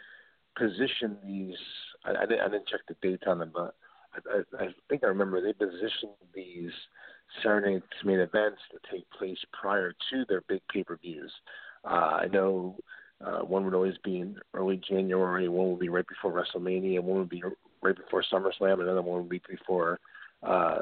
positioned 0.58 1.18
these. 1.26 1.58
I, 2.06 2.12
I, 2.12 2.26
didn't, 2.26 2.42
I 2.42 2.50
didn't 2.50 2.68
check 2.68 2.82
the 2.88 2.96
dates 3.02 3.24
on 3.28 3.40
them, 3.40 3.52
but 3.54 3.76
I, 4.14 4.38
I, 4.38 4.64
I 4.64 4.68
think 4.90 5.04
I 5.04 5.08
remember 5.08 5.42
they 5.42 5.54
positioned 5.54 6.14
these 6.34 6.72
Saturday 7.42 7.74
night's 7.74 7.86
main 8.04 8.20
events 8.20 8.60
to 8.72 8.80
take 8.92 9.10
place 9.12 9.38
prior 9.60 9.94
to 10.10 10.26
their 10.28 10.42
big 10.48 10.62
pay 10.72 10.84
per 10.84 10.98
views. 10.98 11.32
Uh, 11.84 12.20
I 12.24 12.28
know 12.28 12.76
uh, 13.26 13.40
one 13.40 13.66
would 13.66 13.74
always 13.74 13.98
be 14.04 14.20
in 14.20 14.38
early 14.54 14.82
January, 14.88 15.48
one 15.48 15.72
would 15.72 15.80
be 15.80 15.90
right 15.90 16.08
before 16.08 16.32
WrestleMania, 16.32 17.02
one 17.02 17.20
would 17.20 17.30
be 17.30 17.44
right 17.82 17.96
before 17.96 18.24
SummerSlam, 18.32 18.82
another 18.82 19.02
one 19.02 19.22
would 19.22 19.30
be 19.30 19.42
before 19.50 20.00
uh, 20.44 20.82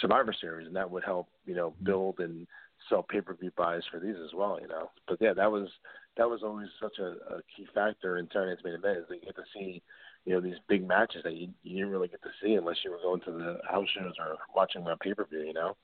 Survivor 0.00 0.34
Series, 0.38 0.66
and 0.66 0.76
that 0.76 0.90
would 0.90 1.04
help 1.04 1.28
you 1.46 1.54
know 1.54 1.74
build 1.82 2.20
and 2.20 2.46
sell 2.88 3.02
pay 3.02 3.20
per 3.20 3.34
view 3.34 3.50
buys 3.56 3.82
for 3.90 4.00
these 4.00 4.16
as 4.24 4.32
well. 4.34 4.58
You 4.60 4.68
know, 4.68 4.90
but 5.08 5.18
yeah, 5.20 5.32
that 5.34 5.50
was 5.50 5.68
that 6.16 6.28
was 6.28 6.42
always 6.42 6.68
such 6.80 6.98
a, 6.98 7.34
a 7.34 7.40
key 7.56 7.66
factor 7.74 8.18
in 8.18 8.26
Saturday 8.28 8.50
Night's 8.50 8.64
main 8.64 8.74
event 8.74 8.98
is 8.98 9.04
that 9.08 9.16
you 9.16 9.22
get 9.22 9.36
to 9.36 9.42
see 9.54 9.82
you 10.24 10.34
know 10.34 10.40
these 10.40 10.58
big 10.68 10.86
matches 10.86 11.22
that 11.24 11.34
you 11.34 11.48
you 11.62 11.76
didn't 11.76 11.90
really 11.90 12.08
get 12.08 12.22
to 12.22 12.28
see 12.42 12.54
unless 12.54 12.76
you 12.84 12.90
were 12.90 12.98
going 13.02 13.20
to 13.22 13.32
the 13.32 13.58
house 13.68 13.86
shows 13.96 14.12
or 14.18 14.36
watching 14.54 14.82
them 14.82 14.90
on 14.90 14.98
pay 14.98 15.14
per 15.14 15.24
view. 15.24 15.40
You 15.40 15.54
know. 15.54 15.76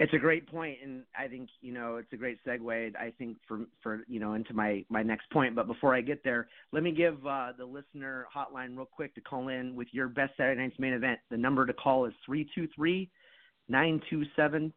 It's 0.00 0.12
a 0.14 0.18
great 0.18 0.50
point, 0.50 0.78
and 0.82 1.04
I 1.16 1.28
think 1.28 1.48
you 1.60 1.72
know 1.72 1.96
it's 1.96 2.12
a 2.12 2.16
great 2.16 2.38
segue. 2.44 2.96
I 2.96 3.12
think 3.18 3.36
for 3.46 3.60
for 3.82 4.02
you 4.08 4.18
know 4.18 4.34
into 4.34 4.52
my 4.52 4.84
my 4.88 5.02
next 5.02 5.30
point. 5.30 5.54
But 5.54 5.66
before 5.66 5.94
I 5.94 6.00
get 6.00 6.24
there, 6.24 6.48
let 6.72 6.82
me 6.82 6.92
give 6.92 7.24
uh, 7.26 7.52
the 7.56 7.64
listener 7.64 8.26
hotline 8.34 8.76
real 8.76 8.88
quick 8.90 9.14
to 9.14 9.20
call 9.20 9.48
in 9.48 9.76
with 9.76 9.88
your 9.92 10.08
best 10.08 10.32
Saturday 10.36 10.60
night's 10.60 10.78
main 10.78 10.92
event. 10.92 11.20
The 11.30 11.36
number 11.36 11.66
to 11.66 11.72
call 11.72 12.06
is 12.06 12.14
three 12.26 12.48
two 12.54 12.68
three 12.74 13.10
nine 13.68 14.00
two 14.10 14.24
seven 14.34 14.72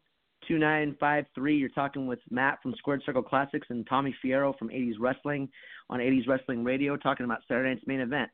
two 0.46 0.58
nine 0.58 0.96
five 0.98 1.24
three. 1.34 1.56
You're 1.56 1.68
talking 1.70 2.06
with 2.06 2.18
Matt 2.30 2.62
from 2.62 2.74
Squared 2.78 3.02
Circle 3.04 3.22
Classics 3.22 3.66
and 3.70 3.86
Tommy 3.86 4.14
Fierro 4.24 4.56
from 4.58 4.68
80s 4.68 4.94
Wrestling 4.98 5.48
on 5.90 6.00
80s 6.00 6.28
Wrestling 6.28 6.64
Radio, 6.64 6.96
talking 6.96 7.24
about 7.24 7.40
Saturday 7.48 7.70
night's 7.70 7.86
main 7.86 8.00
event. 8.00 8.30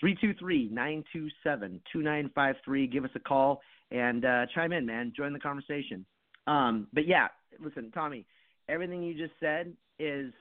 Three 0.00 0.16
two 0.20 0.34
three 0.38 0.68
nine 0.72 1.04
two 1.12 1.28
seven 1.44 1.80
two 1.92 2.02
nine 2.02 2.30
five 2.34 2.56
three. 2.64 2.86
Give 2.86 3.04
us 3.04 3.10
a 3.14 3.20
call 3.20 3.60
and 3.90 4.24
uh, 4.24 4.46
chime 4.54 4.72
in, 4.72 4.86
man. 4.86 5.12
Join 5.16 5.32
the 5.32 5.38
conversation. 5.38 6.04
Um, 6.46 6.88
but 6.92 7.06
yeah, 7.06 7.28
listen, 7.60 7.90
Tommy, 7.92 8.26
everything 8.68 9.02
you 9.02 9.14
just 9.14 9.34
said 9.38 9.72
is 9.98 10.32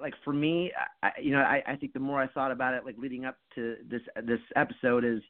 like 0.00 0.14
for 0.24 0.32
me, 0.32 0.72
I, 1.02 1.10
you 1.20 1.30
know, 1.30 1.40
I, 1.40 1.62
I 1.66 1.76
think 1.76 1.92
the 1.92 2.00
more 2.00 2.20
I 2.20 2.26
thought 2.28 2.50
about 2.50 2.74
it, 2.74 2.84
like 2.84 2.96
leading 2.98 3.24
up 3.24 3.36
to 3.54 3.76
this 3.88 4.02
this 4.24 4.40
episode, 4.56 5.04
is 5.04 5.20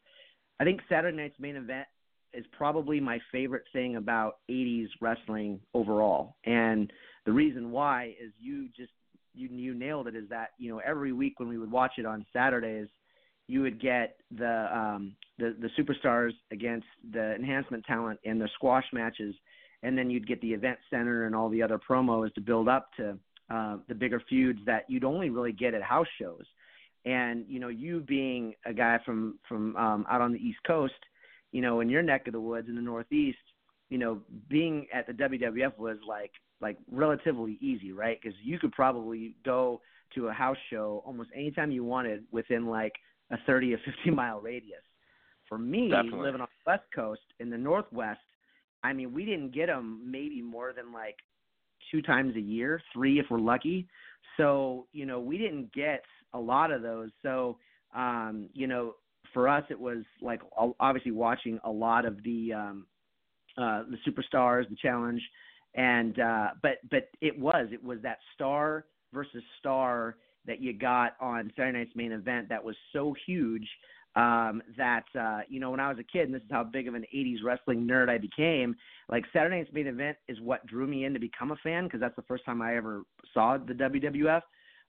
I 0.61 0.65
think 0.65 0.81
Saturday 0.89 1.17
night's 1.17 1.39
main 1.39 1.57
event 1.57 1.87
is 2.35 2.45
probably 2.53 3.01
my 3.01 3.19
favorite 3.31 3.65
thing 3.73 3.97
about 3.97 4.37
80s 4.51 4.89
wrestling 5.01 5.61
overall, 5.75 6.37
and 6.45 6.93
the 7.25 7.33
reason 7.33 7.71
why 7.71 8.15
is 8.23 8.33
you 8.39 8.69
just 8.77 8.93
you 9.35 9.49
you 9.49 9.75
nailed 9.75 10.09
it. 10.09 10.17
Is 10.17 10.29
that 10.31 10.51
you 10.59 10.73
know 10.73 10.81
every 10.85 11.13
week 11.13 11.39
when 11.39 11.49
we 11.49 11.59
would 11.59 11.71
watch 11.71 11.93
it 11.99 12.07
on 12.07 12.27
Saturdays, 12.33 12.89
you 13.49 13.63
would 13.63 13.81
get 13.81 14.17
the 14.37 14.69
um, 14.75 15.15
the 15.39 15.57
the 15.61 15.71
superstars 15.79 16.33
against 16.51 16.87
the 17.13 17.35
enhancement 17.35 17.85
talent 17.85 18.19
in 18.25 18.39
the 18.39 18.49
squash 18.55 18.85
matches, 18.93 19.35
and 19.83 19.97
then 19.97 20.11
you'd 20.11 20.27
get 20.27 20.41
the 20.41 20.53
event 20.53 20.79
center 20.91 21.27
and 21.27 21.35
all 21.35 21.49
the 21.49 21.63
other 21.63 21.79
promos 21.79 22.33
to 22.35 22.41
build 22.41 22.69
up 22.69 22.89
to 22.97 23.19
uh, 23.51 23.77
the 23.89 23.95
bigger 23.95 24.23
feuds 24.29 24.61
that 24.67 24.85
you'd 24.89 25.05
only 25.05 25.31
really 25.31 25.53
get 25.53 25.75
at 25.75 25.83
house 25.83 26.07
shows. 26.21 26.45
And 27.05 27.45
you 27.49 27.59
know, 27.59 27.69
you 27.69 28.01
being 28.01 28.55
a 28.65 28.73
guy 28.73 28.99
from 29.05 29.39
from 29.49 29.77
um, 29.77 30.07
out 30.09 30.21
on 30.21 30.33
the 30.33 30.39
East 30.39 30.61
Coast, 30.67 30.95
you 31.53 31.61
know, 31.61 31.81
in 31.81 31.89
your 31.89 32.03
neck 32.03 32.27
of 32.27 32.33
the 32.33 32.41
woods 32.41 32.69
in 32.69 32.75
the 32.75 32.83
Northeast, 32.83 33.39
you 33.91 33.99
know, 33.99 34.21
being 34.49 34.87
at 34.93 35.07
the 35.07 35.13
WWF 35.13 35.79
was 35.79 35.99
like 36.07 36.33
like 36.61 36.79
relatively 36.91 37.59
easy, 37.61 37.93
right? 37.93 38.19
Because 38.21 38.37
you 38.43 38.59
could 38.59 38.73
probably 38.73 39.35
go 39.45 39.81
to 40.15 40.29
a 40.29 40.33
house 40.33 40.57
show 40.71 41.03
almost 41.05 41.31
anytime 41.35 41.71
you 41.71 41.85
wanted 41.85 42.25
within 42.31 42.67
like 42.67 42.93
a 43.31 43.37
30 43.47 43.75
or 43.75 43.79
50 43.79 44.11
mile 44.11 44.41
radius. 44.41 44.83
For 45.49 45.59
me, 45.59 45.91
Definitely. 45.91 46.21
living 46.21 46.41
on 46.41 46.49
the 46.65 46.71
West 46.71 46.85
Coast 46.95 47.21
in 47.41 47.51
the 47.51 47.59
Northwest, 47.59 48.21
I 48.83 48.93
mean, 48.93 49.13
we 49.13 49.25
didn't 49.25 49.55
get 49.55 49.67
them 49.67 50.01
maybe 50.11 50.41
more 50.41 50.73
than 50.73 50.93
like 50.93 51.17
two 51.91 52.01
times 52.01 52.35
a 52.37 52.41
year, 52.41 52.81
three 52.93 53.19
if 53.19 53.27
we're 53.31 53.39
lucky. 53.39 53.87
So, 54.37 54.87
you 54.93 55.05
know, 55.05 55.21
we 55.21 55.37
didn't 55.37 55.73
get 55.75 56.03
a 56.33 56.39
lot 56.39 56.71
of 56.71 56.83
those. 56.83 57.11
So, 57.23 57.59
um, 57.95 58.49
you 58.55 58.67
know, 58.67 58.95
for 59.33 59.49
us, 59.49 59.65
it 59.71 59.79
was 59.79 60.05
like 60.21 60.41
obviously 60.81 61.13
watching 61.13 61.59
a 61.65 61.71
lot 61.71 62.05
of 62.05 62.23
the 62.23 62.53
um, 62.53 62.87
uh, 63.59 63.83
the 63.91 63.99
superstars, 64.07 64.69
the 64.69 64.77
challenge, 64.81 65.23
and 65.75 66.19
uh, 66.19 66.49
but 66.63 66.79
but 66.91 67.09
it 67.21 67.39
was 67.39 67.69
it 67.73 67.83
was 67.83 67.99
that 68.03 68.19
star 68.35 68.87
versus 69.13 69.43
star 69.59 70.17
that 70.47 70.61
you 70.61 70.73
got 70.73 71.13
on 71.21 71.53
Saturday 71.57 71.79
night's 71.79 71.95
main 71.95 72.13
event 72.13 72.49
that 72.49 72.63
was 72.63 72.75
so 72.93 73.15
huge 73.27 73.69
um, 74.15 74.63
that 74.77 75.05
uh, 75.19 75.41
you 75.49 75.61
know 75.61 75.71
when 75.71 75.81
I 75.81 75.89
was 75.89 75.99
a 75.99 76.05
kid, 76.05 76.25
and 76.25 76.35
this 76.35 76.43
is 76.43 76.49
how 76.51 76.65
big 76.65 76.89
of 76.89 76.95
an 76.95 77.05
'80s 77.15 77.39
wrestling 77.45 77.87
nerd 77.87 78.09
I 78.09 78.19
became. 78.19 78.75
Like 79.09 79.25
Saturday 79.33 79.59
night's 79.59 79.73
main 79.73 79.87
event 79.87 80.17
is 80.29 80.41
what 80.41 80.67
drew 80.67 80.87
me 80.87 81.05
in 81.05 81.15
to 81.15 81.21
become 81.21 81.53
a 81.53 81.57
fan 81.57 81.85
because 81.85 82.01
that's 82.01 82.17
the 82.17 82.23
first 82.23 82.45
time 82.45 82.61
I 82.61 82.77
ever 82.77 83.03
saw 83.33 83.57
the 83.57 83.75
WWF. 83.75 84.43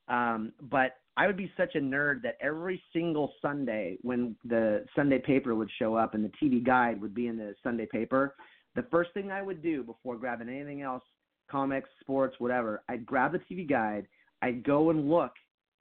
Um, 0.09 0.51
but 0.61 0.97
I 1.15 1.27
would 1.27 1.37
be 1.37 1.51
such 1.55 1.75
a 1.75 1.79
nerd 1.79 2.23
that 2.23 2.37
every 2.41 2.81
single 2.91 3.33
Sunday 3.41 3.97
when 4.01 4.35
the 4.45 4.85
Sunday 4.95 5.19
paper 5.19 5.53
would 5.53 5.69
show 5.77 5.95
up 5.95 6.15
and 6.15 6.25
the 6.25 6.31
TV 6.41 6.63
guide 6.63 6.99
would 7.01 7.13
be 7.13 7.27
in 7.27 7.37
the 7.37 7.55
Sunday 7.63 7.85
paper, 7.85 8.35
the 8.75 8.83
first 8.89 9.13
thing 9.13 9.31
I 9.31 9.41
would 9.41 9.61
do 9.61 9.83
before 9.83 10.17
grabbing 10.17 10.49
anything 10.49 10.81
else, 10.81 11.03
comics, 11.49 11.89
sports, 11.99 12.35
whatever, 12.39 12.81
I'd 12.89 13.05
grab 13.05 13.33
the 13.33 13.39
TV 13.39 13.69
guide, 13.69 14.07
I'd 14.41 14.63
go 14.63 14.89
and 14.89 15.09
look 15.09 15.33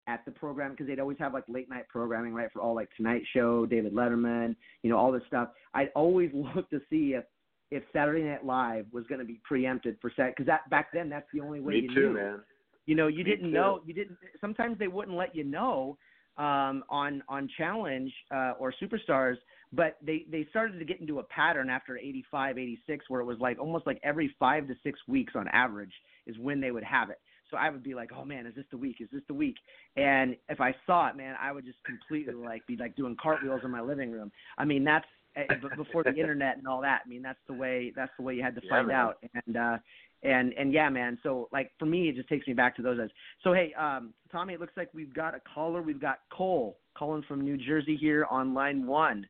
at 0.06 0.24
the 0.24 0.30
program 0.32 0.72
because 0.72 0.86
they'd 0.86 1.00
always 1.00 1.18
have 1.18 1.32
like 1.32 1.44
late 1.48 1.70
night 1.70 1.88
programming, 1.88 2.34
right, 2.34 2.50
for 2.52 2.60
all 2.60 2.74
like 2.74 2.88
Tonight 2.96 3.22
Show, 3.32 3.66
David 3.66 3.94
Letterman, 3.94 4.56
you 4.82 4.90
know, 4.90 4.98
all 4.98 5.12
this 5.12 5.22
stuff. 5.28 5.48
I'd 5.74 5.90
always 5.94 6.30
look 6.34 6.68
to 6.70 6.80
see 6.90 7.14
if 7.14 7.24
if 7.70 7.82
Saturday 7.90 8.22
Night 8.22 8.44
Live 8.44 8.84
was 8.92 9.06
going 9.06 9.20
to 9.20 9.24
be 9.24 9.40
preempted 9.44 9.96
for 10.02 10.10
Saturday 10.14 10.34
because 10.36 10.46
that 10.46 10.68
back 10.68 10.88
then 10.92 11.08
that's 11.08 11.26
the 11.32 11.40
only 11.40 11.60
way 11.60 11.74
Me 11.74 11.80
you 11.80 11.94
too, 11.94 12.08
knew. 12.08 12.14
man. 12.14 12.40
You 12.86 12.94
know, 12.94 13.06
you 13.06 13.18
Me 13.18 13.30
didn't 13.30 13.50
too. 13.50 13.54
know. 13.54 13.80
You 13.86 13.94
didn't. 13.94 14.16
Sometimes 14.40 14.78
they 14.78 14.88
wouldn't 14.88 15.16
let 15.16 15.34
you 15.34 15.44
know 15.44 15.96
um, 16.36 16.84
on 16.88 17.22
on 17.28 17.48
Challenge 17.56 18.12
uh, 18.34 18.52
or 18.58 18.74
Superstars, 18.82 19.36
but 19.72 19.96
they 20.04 20.26
they 20.30 20.46
started 20.50 20.78
to 20.78 20.84
get 20.84 21.00
into 21.00 21.18
a 21.18 21.22
pattern 21.24 21.70
after 21.70 21.96
85, 21.96 22.58
86, 22.58 23.04
where 23.08 23.20
it 23.20 23.24
was 23.24 23.38
like 23.38 23.58
almost 23.58 23.86
like 23.86 24.00
every 24.02 24.34
five 24.38 24.66
to 24.68 24.74
six 24.82 24.98
weeks 25.06 25.34
on 25.36 25.46
average 25.48 25.92
is 26.26 26.36
when 26.38 26.60
they 26.60 26.70
would 26.70 26.84
have 26.84 27.10
it. 27.10 27.20
So 27.50 27.58
I 27.58 27.68
would 27.68 27.82
be 27.82 27.94
like, 27.94 28.10
oh 28.16 28.24
man, 28.24 28.46
is 28.46 28.54
this 28.54 28.64
the 28.70 28.78
week? 28.78 28.96
Is 29.00 29.08
this 29.12 29.22
the 29.28 29.34
week? 29.34 29.56
And 29.96 30.36
if 30.48 30.60
I 30.60 30.74
saw 30.86 31.08
it, 31.10 31.16
man, 31.16 31.36
I 31.40 31.52
would 31.52 31.66
just 31.66 31.78
completely 31.84 32.34
like 32.34 32.66
be 32.66 32.76
like 32.76 32.96
doing 32.96 33.14
cartwheels 33.22 33.60
in 33.62 33.70
my 33.70 33.82
living 33.82 34.10
room. 34.10 34.32
I 34.56 34.64
mean, 34.64 34.84
that's 34.84 35.04
eh, 35.36 35.44
before 35.76 36.02
the 36.02 36.14
internet 36.14 36.56
and 36.56 36.66
all 36.66 36.80
that. 36.80 37.02
I 37.04 37.08
mean, 37.08 37.20
that's 37.20 37.38
the 37.46 37.54
way 37.54 37.92
that's 37.94 38.12
the 38.16 38.24
way 38.24 38.34
you 38.34 38.42
had 38.42 38.54
to 38.54 38.62
find 38.70 38.88
man. 38.88 38.96
out. 38.96 39.16
And 39.46 39.56
uh, 39.56 39.76
and 40.22 40.52
and 40.54 40.72
yeah, 40.72 40.88
man. 40.88 41.18
So 41.22 41.48
like 41.52 41.70
for 41.78 41.86
me, 41.86 42.08
it 42.08 42.16
just 42.16 42.28
takes 42.28 42.46
me 42.46 42.54
back 42.54 42.76
to 42.76 42.82
those 42.82 42.98
days. 42.98 43.10
So 43.42 43.52
hey, 43.52 43.74
um, 43.74 44.12
Tommy, 44.30 44.54
it 44.54 44.60
looks 44.60 44.76
like 44.76 44.88
we've 44.94 45.14
got 45.14 45.34
a 45.34 45.40
caller. 45.54 45.82
We've 45.82 46.00
got 46.00 46.20
Cole 46.30 46.78
calling 46.96 47.24
from 47.26 47.40
New 47.40 47.56
Jersey 47.56 47.96
here 47.96 48.26
on 48.30 48.54
line 48.54 48.86
one. 48.86 49.26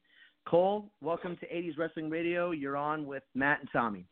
Cole, 0.46 0.90
welcome 1.00 1.36
to 1.36 1.46
80s 1.46 1.78
Wrestling 1.78 2.10
Radio. 2.10 2.50
You're 2.50 2.76
on 2.76 3.06
with 3.06 3.22
Matt 3.34 3.60
and 3.60 3.68
Tommy. 3.72 4.06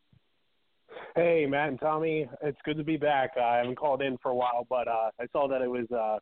Hey, 1.17 1.45
Matt 1.49 1.71
and 1.71 1.81
Tommy. 1.81 2.29
It's 2.43 2.59
good 2.65 2.77
to 2.77 2.85
be 2.85 2.97
back. 2.97 3.31
Uh, 3.37 3.43
I 3.43 3.57
haven't 3.59 3.77
called 3.77 4.01
in 4.01 4.17
for 4.23 4.31
a 4.31 4.35
while, 4.35 4.67
but 4.69 4.87
uh, 4.87 5.11
I 5.21 5.27
saw 5.33 5.49
that 5.49 5.61
it 5.61 5.69
was 5.69 5.91
uh, 5.91 6.19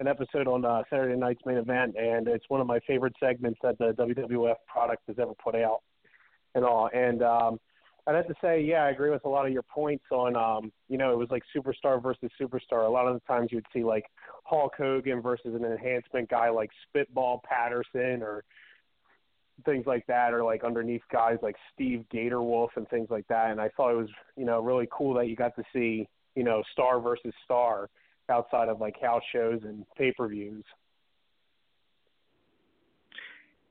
an 0.00 0.08
episode 0.08 0.48
on 0.48 0.64
uh, 0.64 0.82
Saturday 0.88 1.18
night's 1.18 1.40
main 1.44 1.58
event, 1.58 1.94
and 1.96 2.26
it's 2.26 2.44
one 2.48 2.60
of 2.60 2.66
my 2.66 2.80
favorite 2.86 3.14
segments 3.20 3.58
that 3.62 3.76
the 3.78 3.92
WWF 3.92 4.56
product 4.66 5.02
has 5.08 5.16
ever 5.18 5.32
put 5.42 5.54
out, 5.54 5.80
and 6.54 6.64
all. 6.64 6.88
And 6.92 7.22
um, 7.22 7.60
I'd 8.10 8.16
have 8.16 8.26
to 8.26 8.34
say, 8.42 8.60
yeah, 8.60 8.82
I 8.82 8.90
agree 8.90 9.10
with 9.10 9.24
a 9.24 9.28
lot 9.28 9.46
of 9.46 9.52
your 9.52 9.62
points 9.62 10.02
on, 10.10 10.34
um, 10.34 10.72
you 10.88 10.98
know, 10.98 11.12
it 11.12 11.16
was 11.16 11.30
like 11.30 11.44
superstar 11.56 12.02
versus 12.02 12.28
superstar. 12.40 12.84
A 12.84 12.90
lot 12.90 13.06
of 13.06 13.14
the 13.14 13.20
times 13.20 13.50
you'd 13.52 13.64
see 13.72 13.84
like 13.84 14.04
Hulk 14.42 14.72
Hogan 14.76 15.22
versus 15.22 15.54
an 15.54 15.64
enhancement 15.64 16.28
guy 16.28 16.50
like 16.50 16.70
Spitball 16.88 17.40
Patterson 17.48 18.20
or 18.20 18.42
things 19.64 19.86
like 19.86 20.04
that, 20.08 20.34
or 20.34 20.42
like 20.42 20.64
underneath 20.64 21.02
guys 21.12 21.38
like 21.40 21.54
Steve 21.72 22.04
Gatorwolf 22.12 22.70
and 22.74 22.88
things 22.88 23.10
like 23.10 23.28
that. 23.28 23.52
And 23.52 23.60
I 23.60 23.68
thought 23.76 23.92
it 23.92 23.96
was, 23.96 24.10
you 24.36 24.44
know, 24.44 24.60
really 24.60 24.88
cool 24.90 25.14
that 25.14 25.28
you 25.28 25.36
got 25.36 25.54
to 25.54 25.62
see, 25.72 26.08
you 26.34 26.42
know, 26.42 26.64
star 26.72 26.98
versus 26.98 27.32
star 27.44 27.90
outside 28.28 28.68
of 28.68 28.80
like 28.80 29.00
house 29.00 29.22
shows 29.32 29.60
and 29.62 29.84
pay 29.96 30.10
per 30.10 30.26
views. 30.26 30.64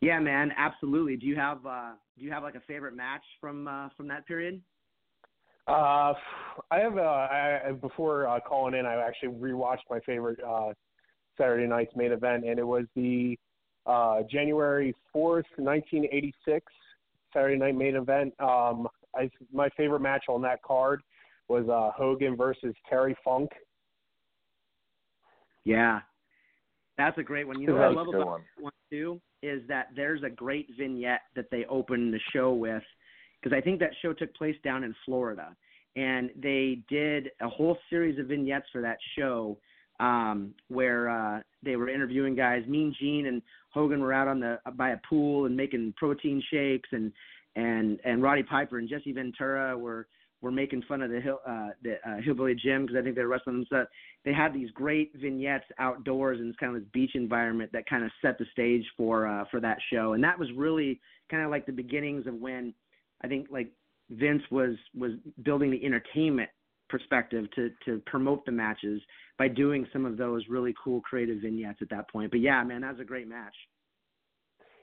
Yeah, 0.01 0.19
man, 0.19 0.51
absolutely. 0.57 1.17
Do 1.17 1.25
you 1.25 1.35
have 1.35 1.65
uh 1.65 1.91
do 2.17 2.23
you 2.23 2.31
have 2.31 2.43
like 2.43 2.55
a 2.55 2.61
favorite 2.61 2.95
match 2.95 3.23
from 3.41 3.67
uh 3.67 3.89
from 3.97 4.07
that 4.07 4.25
period? 4.25 4.61
Uh, 5.67 6.13
I 6.71 6.79
have 6.79 6.97
uh, 6.97 7.01
I, 7.01 7.71
before 7.79 8.27
uh, 8.27 8.39
calling 8.39 8.73
in, 8.73 8.87
I 8.87 8.95
actually 8.95 9.29
rewatched 9.29 9.87
my 9.87 9.99
favorite 9.99 10.39
uh, 10.43 10.73
Saturday 11.37 11.67
night's 11.67 11.95
main 11.95 12.11
event, 12.11 12.43
and 12.43 12.57
it 12.57 12.65
was 12.65 12.85
the 12.95 13.37
uh, 13.85 14.21
January 14.31 14.95
fourth, 15.13 15.45
nineteen 15.59 16.07
eighty 16.11 16.33
six 16.43 16.65
Saturday 17.33 17.55
night 17.55 17.75
main 17.75 17.95
event. 17.95 18.33
Um, 18.39 18.87
I 19.15 19.29
my 19.53 19.69
favorite 19.77 20.01
match 20.01 20.23
on 20.27 20.41
that 20.41 20.63
card 20.63 21.01
was 21.49 21.67
uh, 21.69 21.91
Hogan 21.95 22.35
versus 22.35 22.73
Terry 22.89 23.15
Funk. 23.23 23.51
Yeah, 25.65 25.99
that's 26.99 27.17
a 27.17 27.23
great 27.23 27.47
one. 27.47 27.59
You 27.59 27.67
know 27.67 27.73
what 27.75 27.83
I 27.83 27.89
love 27.89 28.07
about 28.09 28.27
one. 28.27 28.41
one 28.59 28.73
too 28.91 29.21
is 29.41 29.61
that 29.69 29.87
there's 29.95 30.21
a 30.23 30.29
great 30.29 30.67
vignette 30.77 31.21
that 31.35 31.45
they 31.49 31.65
open 31.69 32.11
the 32.11 32.19
show 32.33 32.53
with 32.53 32.83
because 33.41 33.55
I 33.55 33.61
think 33.61 33.79
that 33.79 33.91
show 34.01 34.11
took 34.11 34.35
place 34.35 34.57
down 34.63 34.83
in 34.83 34.93
Florida, 35.05 35.55
and 35.95 36.29
they 36.35 36.81
did 36.89 37.29
a 37.41 37.47
whole 37.47 37.77
series 37.89 38.19
of 38.19 38.27
vignettes 38.27 38.65
for 38.71 38.81
that 38.81 38.97
show 39.17 39.57
um, 40.01 40.53
where 40.67 41.09
uh, 41.09 41.39
they 41.63 41.77
were 41.77 41.89
interviewing 41.89 42.35
guys. 42.35 42.63
Mean 42.67 42.93
Gene 42.99 43.27
and 43.27 43.41
Hogan 43.73 44.01
were 44.01 44.13
out 44.13 44.27
on 44.27 44.41
the 44.41 44.59
by 44.75 44.89
a 44.89 44.97
pool 45.07 45.45
and 45.45 45.55
making 45.55 45.93
protein 45.95 46.43
shakes, 46.51 46.89
and 46.91 47.13
and 47.55 47.99
and 48.03 48.21
Roddy 48.21 48.43
Piper 48.43 48.77
and 48.77 48.89
Jesse 48.89 49.13
Ventura 49.13 49.77
were 49.77 50.07
were 50.41 50.51
making 50.51 50.83
fun 50.87 51.01
of 51.01 51.11
the 51.11 51.19
hill 51.19 51.39
uh, 51.47 51.69
the 51.83 51.95
uh, 52.07 52.21
hillbilly 52.23 52.55
Jim 52.55 52.83
because 52.83 52.97
I 52.97 53.03
think 53.03 53.15
they're 53.15 53.27
wrestling 53.27 53.57
them. 53.57 53.65
So 53.69 53.85
they 54.25 54.33
had 54.33 54.53
these 54.53 54.71
great 54.71 55.11
vignettes 55.15 55.65
outdoors 55.79 56.39
in 56.39 56.47
this 56.47 56.55
kind 56.59 56.75
of 56.75 56.81
this 56.81 56.89
beach 56.93 57.11
environment 57.15 57.71
that 57.73 57.89
kind 57.89 58.03
of 58.03 58.11
set 58.21 58.37
the 58.37 58.45
stage 58.51 58.85
for 58.95 59.27
uh, 59.27 59.45
for 59.51 59.59
that 59.59 59.77
show, 59.91 60.13
and 60.13 60.23
that 60.23 60.39
was 60.39 60.49
really 60.55 60.99
kind 61.29 61.43
of 61.43 61.51
like 61.51 61.65
the 61.65 61.71
beginnings 61.71 62.27
of 62.27 62.35
when 62.35 62.73
I 63.23 63.27
think 63.27 63.47
like 63.51 63.71
Vince 64.09 64.43
was 64.51 64.75
was 64.95 65.11
building 65.43 65.71
the 65.71 65.85
entertainment 65.85 66.49
perspective 66.89 67.45
to 67.55 67.71
to 67.85 68.01
promote 68.05 68.45
the 68.45 68.51
matches 68.51 69.01
by 69.37 69.47
doing 69.47 69.87
some 69.93 70.05
of 70.05 70.17
those 70.17 70.43
really 70.49 70.73
cool 70.83 71.01
creative 71.01 71.41
vignettes 71.41 71.79
at 71.81 71.89
that 71.89 72.09
point. 72.09 72.31
But 72.31 72.39
yeah, 72.39 72.63
man, 72.63 72.81
that 72.81 72.91
was 72.91 73.01
a 73.01 73.05
great 73.05 73.27
match. 73.27 73.55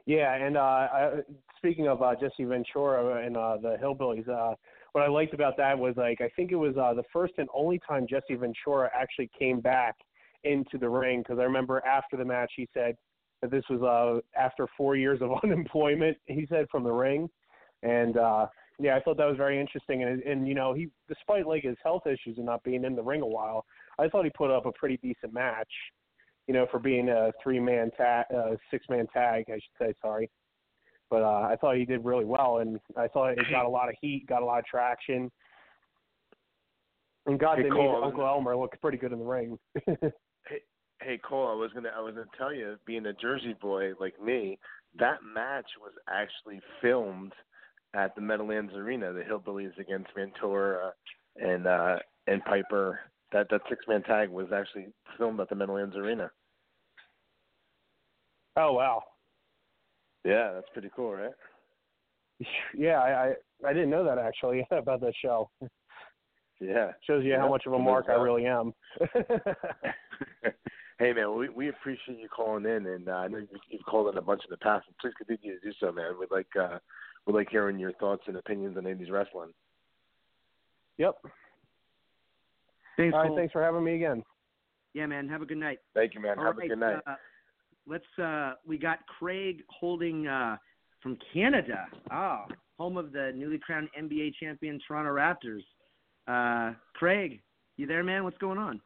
Yeah, 0.07 0.35
and 0.35 0.57
uh, 0.57 0.61
I, 0.61 1.11
speaking 1.57 1.89
of 1.89 2.01
uh, 2.01 2.15
Jesse 2.15 2.45
Ventura 2.45 3.27
and 3.27 3.37
uh, 3.37 3.57
the 3.61 3.77
Hillbillies, 3.83 4.29
uh, 4.29 4.55
what 4.97 5.05
I 5.05 5.09
liked 5.09 5.35
about 5.35 5.59
that 5.59 5.79
was 5.79 5.95
like 5.99 6.23
I 6.23 6.31
think 6.37 6.53
it 6.53 6.57
was 6.57 6.75
uh, 6.79 6.95
the 6.95 7.03
first 7.13 7.35
and 7.37 7.51
only 7.53 7.79
time 7.87 8.07
Jesse 8.09 8.35
Ventura 8.35 8.91
actually 8.99 9.29
came 9.39 9.61
back 9.61 9.95
into 10.43 10.79
the 10.79 10.89
ring 10.89 11.19
because 11.21 11.39
I 11.39 11.43
remember 11.43 11.85
after 11.85 12.17
the 12.17 12.25
match 12.25 12.51
he 12.57 12.67
said 12.73 12.97
that 13.43 13.51
this 13.51 13.63
was 13.69 13.83
uh, 13.83 14.41
after 14.41 14.67
four 14.75 14.97
years 14.97 15.21
of 15.21 15.33
unemployment. 15.45 16.17
He 16.25 16.47
said 16.49 16.65
from 16.71 16.83
the 16.83 16.93
ring, 16.93 17.29
and 17.83 18.17
uh, 18.17 18.47
yeah, 18.79 18.97
I 18.97 19.01
thought 19.01 19.19
that 19.19 19.27
was 19.27 19.37
very 19.37 19.61
interesting. 19.61 20.03
And 20.03 20.23
and 20.23 20.49
you 20.49 20.55
know, 20.55 20.73
he 20.73 20.89
despite 21.11 21.47
like 21.47 21.65
his 21.65 21.77
health 21.85 22.07
issues 22.07 22.39
and 22.39 22.47
not 22.47 22.65
being 22.65 22.83
in 22.83 22.97
the 22.97 23.03
ring 23.03 23.21
a 23.21 23.27
while, 23.27 23.67
I 23.99 24.09
thought 24.09 24.25
he 24.25 24.31
put 24.31 24.51
up 24.51 24.65
a 24.65 24.73
pretty 24.73 24.97
decent 25.03 25.35
match. 25.35 25.73
You 26.47 26.55
know, 26.55 26.67
for 26.71 26.79
being 26.79 27.11
a 27.11 27.33
three 27.43 27.61
man 27.61 27.91
tag, 27.99 28.25
uh, 28.35 28.57
six 28.71 28.87
man 28.89 29.07
tag, 29.13 29.45
I 29.49 29.57
should 29.57 29.89
say. 29.89 29.95
Sorry, 30.01 30.31
but 31.11 31.23
uh, 31.23 31.49
I 31.51 31.57
thought 31.61 31.77
he 31.77 31.85
did 31.85 32.05
really 32.05 32.25
well, 32.25 32.59
and 32.59 32.79
I 32.97 33.09
thought 33.09 33.33
it 33.33 33.39
got 33.51 33.67
a 33.67 33.69
lot 33.69 33.89
of 33.89 33.95
heat, 34.01 34.27
got 34.29 34.43
a 34.43 34.45
lot 34.45 34.59
of 34.59 34.65
traction. 34.65 35.31
And 37.27 37.39
God, 37.39 37.59
hey, 37.59 37.65
they 37.65 37.71
Cole, 37.71 38.01
made 38.01 38.07
Uncle 38.07 38.27
Elmer 38.27 38.57
look 38.57 38.81
pretty 38.81 38.99
good 38.99 39.13
in 39.13 39.19
the 39.19 39.25
ring. 39.25 39.59
hey, 39.87 40.63
hey, 41.01 41.19
Cole, 41.25 41.49
I 41.49 41.55
was 41.55 41.71
gonna, 41.75 41.91
I 41.97 42.01
was 42.01 42.15
gonna 42.15 42.27
tell 42.39 42.53
you, 42.53 42.77
being 42.87 43.07
a 43.07 43.13
Jersey 43.13 43.55
boy 43.61 43.93
like 44.01 44.21
me, 44.23 44.59
that 44.99 45.19
match 45.35 45.67
was 45.81 45.93
actually 46.09 46.61
filmed 46.81 47.33
at 47.95 48.15
the 48.15 48.21
Meadowlands 48.21 48.75
Arena, 48.75 49.13
the 49.13 49.23
Hillbillies 49.23 49.77
against 49.79 50.09
Ventura 50.15 50.93
and 51.37 51.67
uh, 51.67 51.97
and 52.27 52.45
Piper. 52.45 53.01
That 53.33 53.49
that 53.51 53.63
six 53.69 53.85
man 53.89 54.03
tag 54.03 54.29
was 54.29 54.49
actually 54.55 54.87
filmed 55.19 55.41
at 55.41 55.49
the 55.49 55.57
Meadowlands 55.57 55.97
Arena. 55.97 56.31
Oh 58.57 58.73
wow! 58.73 59.03
Yeah, 60.27 60.53
that's 60.55 60.69
pretty 60.73 60.91
cool, 60.95 61.13
right? 61.13 61.33
Yeah, 62.77 63.01
I 63.01 63.09
I, 63.65 63.71
I 63.71 63.73
didn't 63.73 63.89
know 63.89 64.05
that 64.05 64.19
actually 64.19 64.67
about 64.71 65.01
that 65.01 65.15
show. 65.23 65.49
Yeah, 66.61 66.93
shows 67.07 67.25
you 67.25 67.31
yeah. 67.31 67.39
how 67.39 67.49
much 67.49 67.65
of 67.67 67.73
a 67.73 67.79
mark 67.79 68.07
I 68.11 68.15
really 68.15 68.45
am. 68.45 68.75
hey 70.99 71.13
man, 71.15 71.35
we 71.35 71.49
we 71.49 71.69
appreciate 71.69 72.19
you 72.19 72.29
calling 72.29 72.67
in, 72.67 72.87
and 72.87 73.09
uh, 73.09 73.13
I 73.13 73.29
know 73.29 73.39
you've 73.39 73.87
called 73.89 74.13
in 74.13 74.19
a 74.19 74.23
bunch 74.23 74.43
in 74.45 74.51
the 74.51 74.59
past, 74.59 74.87
and 74.87 74.97
please 74.99 75.15
continue 75.17 75.59
to 75.59 75.67
do 75.67 75.73
so, 75.81 75.93
man. 75.93 76.19
We'd 76.19 76.31
like 76.31 76.49
uh, 76.61 76.79
we 77.27 77.33
like 77.33 77.49
hearing 77.51 77.79
your 77.79 77.93
thoughts 77.93 78.25
and 78.27 78.37
opinions 78.37 78.77
on 78.77 78.85
80s 78.85 79.11
wrestling. 79.11 79.53
Yep. 80.99 81.15
Thanks, 82.97 83.15
All 83.15 83.29
right, 83.29 83.37
thanks 83.37 83.53
for 83.53 83.63
having 83.63 83.85
me 83.85 83.95
again. 83.95 84.23
Yeah, 84.95 85.07
man. 85.07 85.29
Have 85.29 85.43
a 85.43 85.47
good 85.47 85.59
night. 85.59 85.79
Thank 85.95 86.15
you, 86.15 86.21
man. 86.21 86.39
All 86.39 86.45
have 86.47 86.57
right, 86.57 86.67
a 86.67 86.69
good 86.69 86.79
night. 86.79 87.01
Uh, 87.07 87.15
let's. 87.87 88.19
uh 88.19 88.55
We 88.67 88.79
got 88.79 88.99
Craig 89.19 89.63
holding 89.69 90.27
uh 90.27 90.57
from 91.03 91.19
Canada. 91.33 91.87
Oh, 92.13 92.45
home 92.79 92.97
of 92.97 93.13
the 93.13 93.33
newly 93.35 93.59
crowned 93.59 93.89
NBA 93.99 94.35
champion 94.41 94.81
Toronto 94.87 95.11
Raptors. 95.13 95.65
Uh 96.27 96.75
Craig, 96.95 97.41
you 97.77 97.87
there, 97.87 98.05
man? 98.05 98.25
What's 98.25 98.39
going 98.39 98.59
on? 98.59 98.81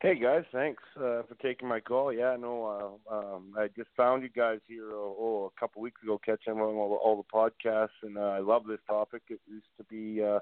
Hey 0.00 0.14
guys, 0.14 0.44
thanks 0.52 0.82
uh, 0.96 1.22
for 1.26 1.34
taking 1.42 1.66
my 1.66 1.80
call. 1.80 2.12
Yeah, 2.12 2.36
no, 2.38 2.98
uh, 3.10 3.14
um, 3.14 3.52
I 3.58 3.66
just 3.76 3.88
found 3.96 4.22
you 4.22 4.28
guys 4.28 4.60
here 4.68 4.92
oh, 4.92 5.16
oh 5.18 5.52
a 5.56 5.60
couple 5.60 5.82
weeks 5.82 6.00
ago, 6.04 6.20
catching 6.24 6.52
on 6.52 6.60
all, 6.60 7.00
all 7.02 7.16
the 7.16 7.36
podcasts, 7.36 7.88
and 8.04 8.16
uh, 8.16 8.20
I 8.20 8.38
love 8.38 8.62
this 8.68 8.78
topic. 8.86 9.22
It 9.28 9.40
used 9.48 9.66
to 9.76 9.82
be, 9.90 10.22
uh, 10.22 10.38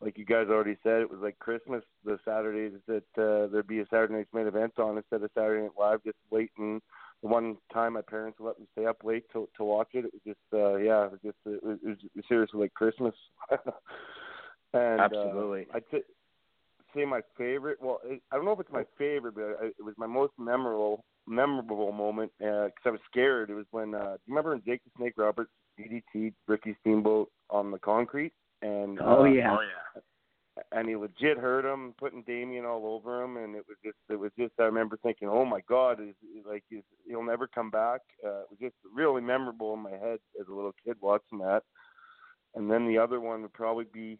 like 0.00 0.16
you 0.16 0.24
guys 0.24 0.46
already 0.48 0.76
said, 0.84 1.00
it 1.00 1.10
was 1.10 1.18
like 1.20 1.40
Christmas. 1.40 1.82
The 2.04 2.20
Saturdays 2.24 2.78
that 2.86 3.02
uh, 3.18 3.50
there'd 3.50 3.66
be 3.66 3.80
a 3.80 3.86
Saturday 3.90 4.14
night's 4.14 4.32
main 4.32 4.46
event 4.46 4.78
on 4.78 4.96
instead 4.96 5.24
of 5.24 5.30
Saturday 5.34 5.62
Night 5.62 5.72
Live. 5.76 6.04
Just 6.04 6.18
waiting. 6.30 6.80
The 7.22 7.28
one 7.28 7.56
time 7.72 7.94
my 7.94 8.02
parents 8.02 8.38
let 8.40 8.58
me 8.58 8.66
stay 8.72 8.86
up 8.86 9.04
late 9.04 9.24
to 9.32 9.48
to 9.56 9.64
watch 9.64 9.88
it, 9.92 10.06
it 10.06 10.12
was 10.12 10.22
just, 10.26 10.38
uh, 10.52 10.76
yeah, 10.76 11.04
it 11.04 11.12
was 11.12 11.20
just, 11.24 11.36
it 11.44 11.62
was, 11.62 11.78
it 11.82 12.10
was 12.14 12.24
seriously 12.28 12.60
like 12.60 12.74
Christmas. 12.74 13.14
and 14.72 15.00
Absolutely. 15.00 15.66
Uh, 15.72 15.76
I'd 15.76 15.84
say 15.90 16.00
say 16.94 17.04
my 17.04 17.20
favorite. 17.36 17.78
Well, 17.80 18.00
it, 18.04 18.22
I 18.32 18.36
don't 18.36 18.44
know 18.44 18.52
if 18.52 18.60
it's 18.60 18.72
my 18.72 18.84
favorite, 18.98 19.34
but 19.34 19.42
it, 19.42 19.74
it 19.78 19.82
was 19.84 19.94
my 19.96 20.06
most 20.06 20.32
memorable 20.38 21.04
memorable 21.26 21.92
moment 21.92 22.32
because 22.38 22.70
uh, 22.84 22.88
I 22.88 22.92
was 22.92 23.00
scared. 23.10 23.50
It 23.50 23.54
was 23.54 23.66
when 23.70 23.94
uh, 23.94 23.98
do 23.98 24.20
you 24.26 24.34
remember 24.34 24.50
when 24.50 24.62
Jake 24.66 24.82
the 24.84 24.90
Snake 24.96 25.14
Roberts 25.16 25.50
DDT 25.78 26.32
Ricky 26.48 26.76
Steamboat 26.80 27.30
on 27.50 27.70
the 27.70 27.78
concrete? 27.78 28.32
And 28.62 28.98
oh 29.00 29.22
uh, 29.22 29.24
yeah, 29.24 29.56
oh 29.56 29.60
yeah. 29.60 30.00
And 30.72 30.88
he 30.88 30.96
legit 30.96 31.38
hurt 31.38 31.64
him, 31.64 31.94
putting 31.98 32.22
Damien 32.22 32.64
all 32.64 32.86
over 32.86 33.22
him, 33.22 33.36
and 33.36 33.54
it 33.54 33.64
was 33.68 33.76
just, 33.84 33.96
it 34.08 34.18
was 34.18 34.30
just. 34.38 34.52
I 34.58 34.64
remember 34.64 34.98
thinking, 35.02 35.28
oh 35.28 35.44
my 35.44 35.60
God, 35.68 36.00
is 36.00 36.14
like 36.46 36.64
is, 36.70 36.82
he'll 37.06 37.22
never 37.22 37.46
come 37.46 37.70
back. 37.70 38.00
Uh, 38.24 38.40
it 38.40 38.46
was 38.50 38.58
just 38.60 38.74
really 38.94 39.20
memorable 39.20 39.74
in 39.74 39.80
my 39.80 39.90
head 39.90 40.18
as 40.40 40.46
a 40.48 40.54
little 40.54 40.74
kid 40.84 40.96
watching 41.00 41.38
that. 41.38 41.62
And 42.54 42.70
then 42.70 42.88
the 42.88 42.98
other 42.98 43.20
one 43.20 43.42
would 43.42 43.52
probably 43.52 43.86
be 43.92 44.18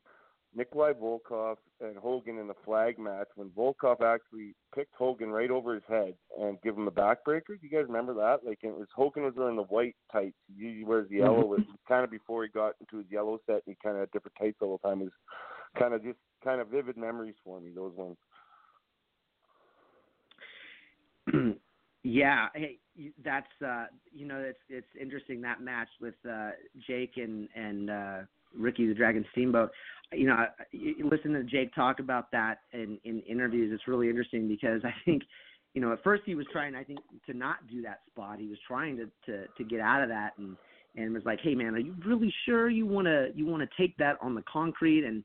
Nikolai 0.55 0.93
Volkov 0.93 1.57
and 1.81 1.97
Hogan 1.97 2.39
in 2.39 2.49
the 2.49 2.55
flag 2.65 2.99
match 2.99 3.29
when 3.37 3.51
Volkov 3.51 4.03
actually 4.03 4.55
picked 4.75 4.95
Hogan 4.97 5.31
right 5.31 5.51
over 5.51 5.75
his 5.75 5.83
head 5.89 6.15
and 6.39 6.61
give 6.63 6.77
him 6.77 6.89
a 6.89 6.93
backbreaker. 6.93 7.49
Do 7.49 7.59
you 7.63 7.71
guys 7.71 7.87
remember 7.87 8.15
that? 8.15 8.39
Like 8.45 8.59
it 8.63 8.77
was 8.77 8.89
Hogan 8.95 9.25
was 9.25 9.35
wearing 9.37 9.57
the 9.57 9.63
white 9.63 9.97
tights. 10.13 10.37
He 10.49 10.65
usually 10.65 10.85
wears 10.85 11.09
the 11.09 11.19
yellow. 11.19 11.43
Mm-hmm. 11.43 11.63
It 11.63 11.67
was 11.69 11.77
kind 11.87 12.05
of 12.05 12.11
before 12.11 12.43
he 12.43 12.51
got 12.51 12.75
into 12.81 12.99
his 12.99 13.07
yellow 13.11 13.39
set. 13.47 13.63
He 13.67 13.77
kind 13.83 13.97
of 13.97 14.01
had 14.01 14.11
different 14.11 14.37
tights 14.39 14.59
all 14.61 14.79
the 14.83 14.89
time. 14.89 15.01
It 15.01 15.05
was 15.05 15.13
kind 15.79 15.95
of 15.95 16.03
just 16.03 16.19
kind 16.43 16.61
of 16.61 16.69
vivid 16.69 16.97
memories 16.97 17.35
for 17.45 17.61
me. 17.61 17.71
Those 17.75 17.93
ones. 17.97 18.17
yeah, 22.03 22.49
hey, 22.55 22.79
that's 23.25 23.47
uh, 23.65 23.87
you 24.13 24.27
know 24.27 24.39
it's 24.39 24.59
it's 24.69 24.87
interesting 25.01 25.41
that 25.43 25.61
match 25.61 25.89
with 26.01 26.15
uh, 26.29 26.51
Jake 26.87 27.15
and 27.17 27.49
and 27.55 27.91
uh, 27.91 28.19
Ricky 28.57 28.87
the 28.87 28.95
Dragon 28.95 29.25
Steamboat. 29.33 29.71
You 30.13 30.27
know, 30.27 30.47
you 30.73 31.09
listen 31.09 31.33
to 31.35 31.45
Jake 31.45 31.75
talk 31.75 32.01
about 32.01 32.31
that 32.33 32.61
in 32.73 32.99
in 33.05 33.21
interviews. 33.21 33.71
It's 33.73 33.87
really 33.87 34.09
interesting 34.09 34.49
because 34.49 34.83
I 34.85 34.95
think 35.05 35.23
you 35.75 35.81
know, 35.81 35.93
at 35.93 36.03
first 36.03 36.23
he 36.27 36.35
was 36.35 36.47
trying, 36.51 36.75
I 36.75 36.83
think, 36.83 36.99
to 37.27 37.35
not 37.35 37.59
do 37.71 37.81
that 37.83 38.01
spot. 38.11 38.39
He 38.41 38.49
was 38.49 38.59
trying 38.67 38.97
to 38.97 39.05
to 39.27 39.47
to 39.47 39.65
get 39.65 39.81
out 39.81 40.03
of 40.03 40.09
that, 40.09 40.33
and 40.39 40.57
and 40.97 41.15
was 41.15 41.25
like, 41.25 41.41
hey 41.43 41.55
man, 41.55 41.75
are 41.75 41.79
you 41.79 41.95
really 42.05 42.33
sure 42.45 42.69
you 42.69 42.87
want 42.87 43.07
to 43.07 43.29
you 43.35 43.47
want 43.47 43.63
to 43.63 43.69
take 43.81 43.97
that 43.99 44.17
on 44.21 44.35
the 44.35 44.43
concrete? 44.51 45.05
And 45.05 45.23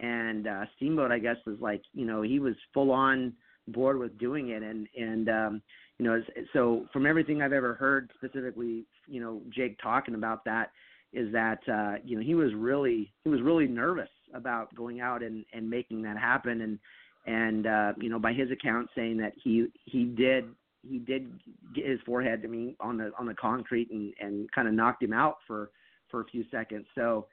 and 0.00 0.46
uh, 0.46 0.64
Steamboat, 0.76 1.10
I 1.10 1.18
guess, 1.18 1.36
was 1.46 1.56
like, 1.60 1.82
you 1.92 2.06
know, 2.06 2.22
he 2.22 2.38
was 2.38 2.54
full 2.72 2.90
on 2.90 3.32
board 3.68 3.98
with 3.98 4.16
doing 4.18 4.50
it, 4.50 4.62
and 4.62 4.86
and 4.96 5.28
um, 5.28 5.62
you 5.98 6.06
know, 6.06 6.22
so 6.52 6.86
from 6.92 7.06
everything 7.06 7.42
I've 7.42 7.52
ever 7.52 7.74
heard, 7.74 8.10
specifically, 8.16 8.84
you 9.06 9.20
know, 9.20 9.42
Jake 9.50 9.78
talking 9.82 10.14
about 10.14 10.44
that, 10.44 10.70
is 11.12 11.32
that 11.32 11.58
uh, 11.68 11.96
you 12.04 12.16
know 12.16 12.22
he 12.22 12.34
was 12.34 12.52
really 12.54 13.12
he 13.24 13.30
was 13.30 13.42
really 13.42 13.66
nervous 13.66 14.08
about 14.34 14.74
going 14.74 15.00
out 15.00 15.22
and 15.22 15.44
and 15.52 15.68
making 15.68 16.02
that 16.02 16.16
happen, 16.16 16.60
and 16.60 16.78
and 17.26 17.66
uh, 17.66 17.92
you 18.00 18.08
know 18.08 18.18
by 18.18 18.32
his 18.32 18.50
account 18.50 18.88
saying 18.94 19.16
that 19.18 19.32
he 19.42 19.66
he 19.84 20.04
did 20.04 20.44
he 20.88 20.98
did 20.98 21.32
get 21.74 21.86
his 21.86 21.98
forehead 22.06 22.42
I 22.44 22.46
mean 22.46 22.76
on 22.80 22.96
the 22.96 23.10
on 23.18 23.26
the 23.26 23.34
concrete 23.34 23.90
and 23.90 24.12
and 24.20 24.50
kind 24.52 24.68
of 24.68 24.74
knocked 24.74 25.02
him 25.02 25.12
out 25.12 25.38
for 25.46 25.70
for 26.10 26.20
a 26.20 26.24
few 26.26 26.44
seconds. 26.50 26.86
So 26.94 27.26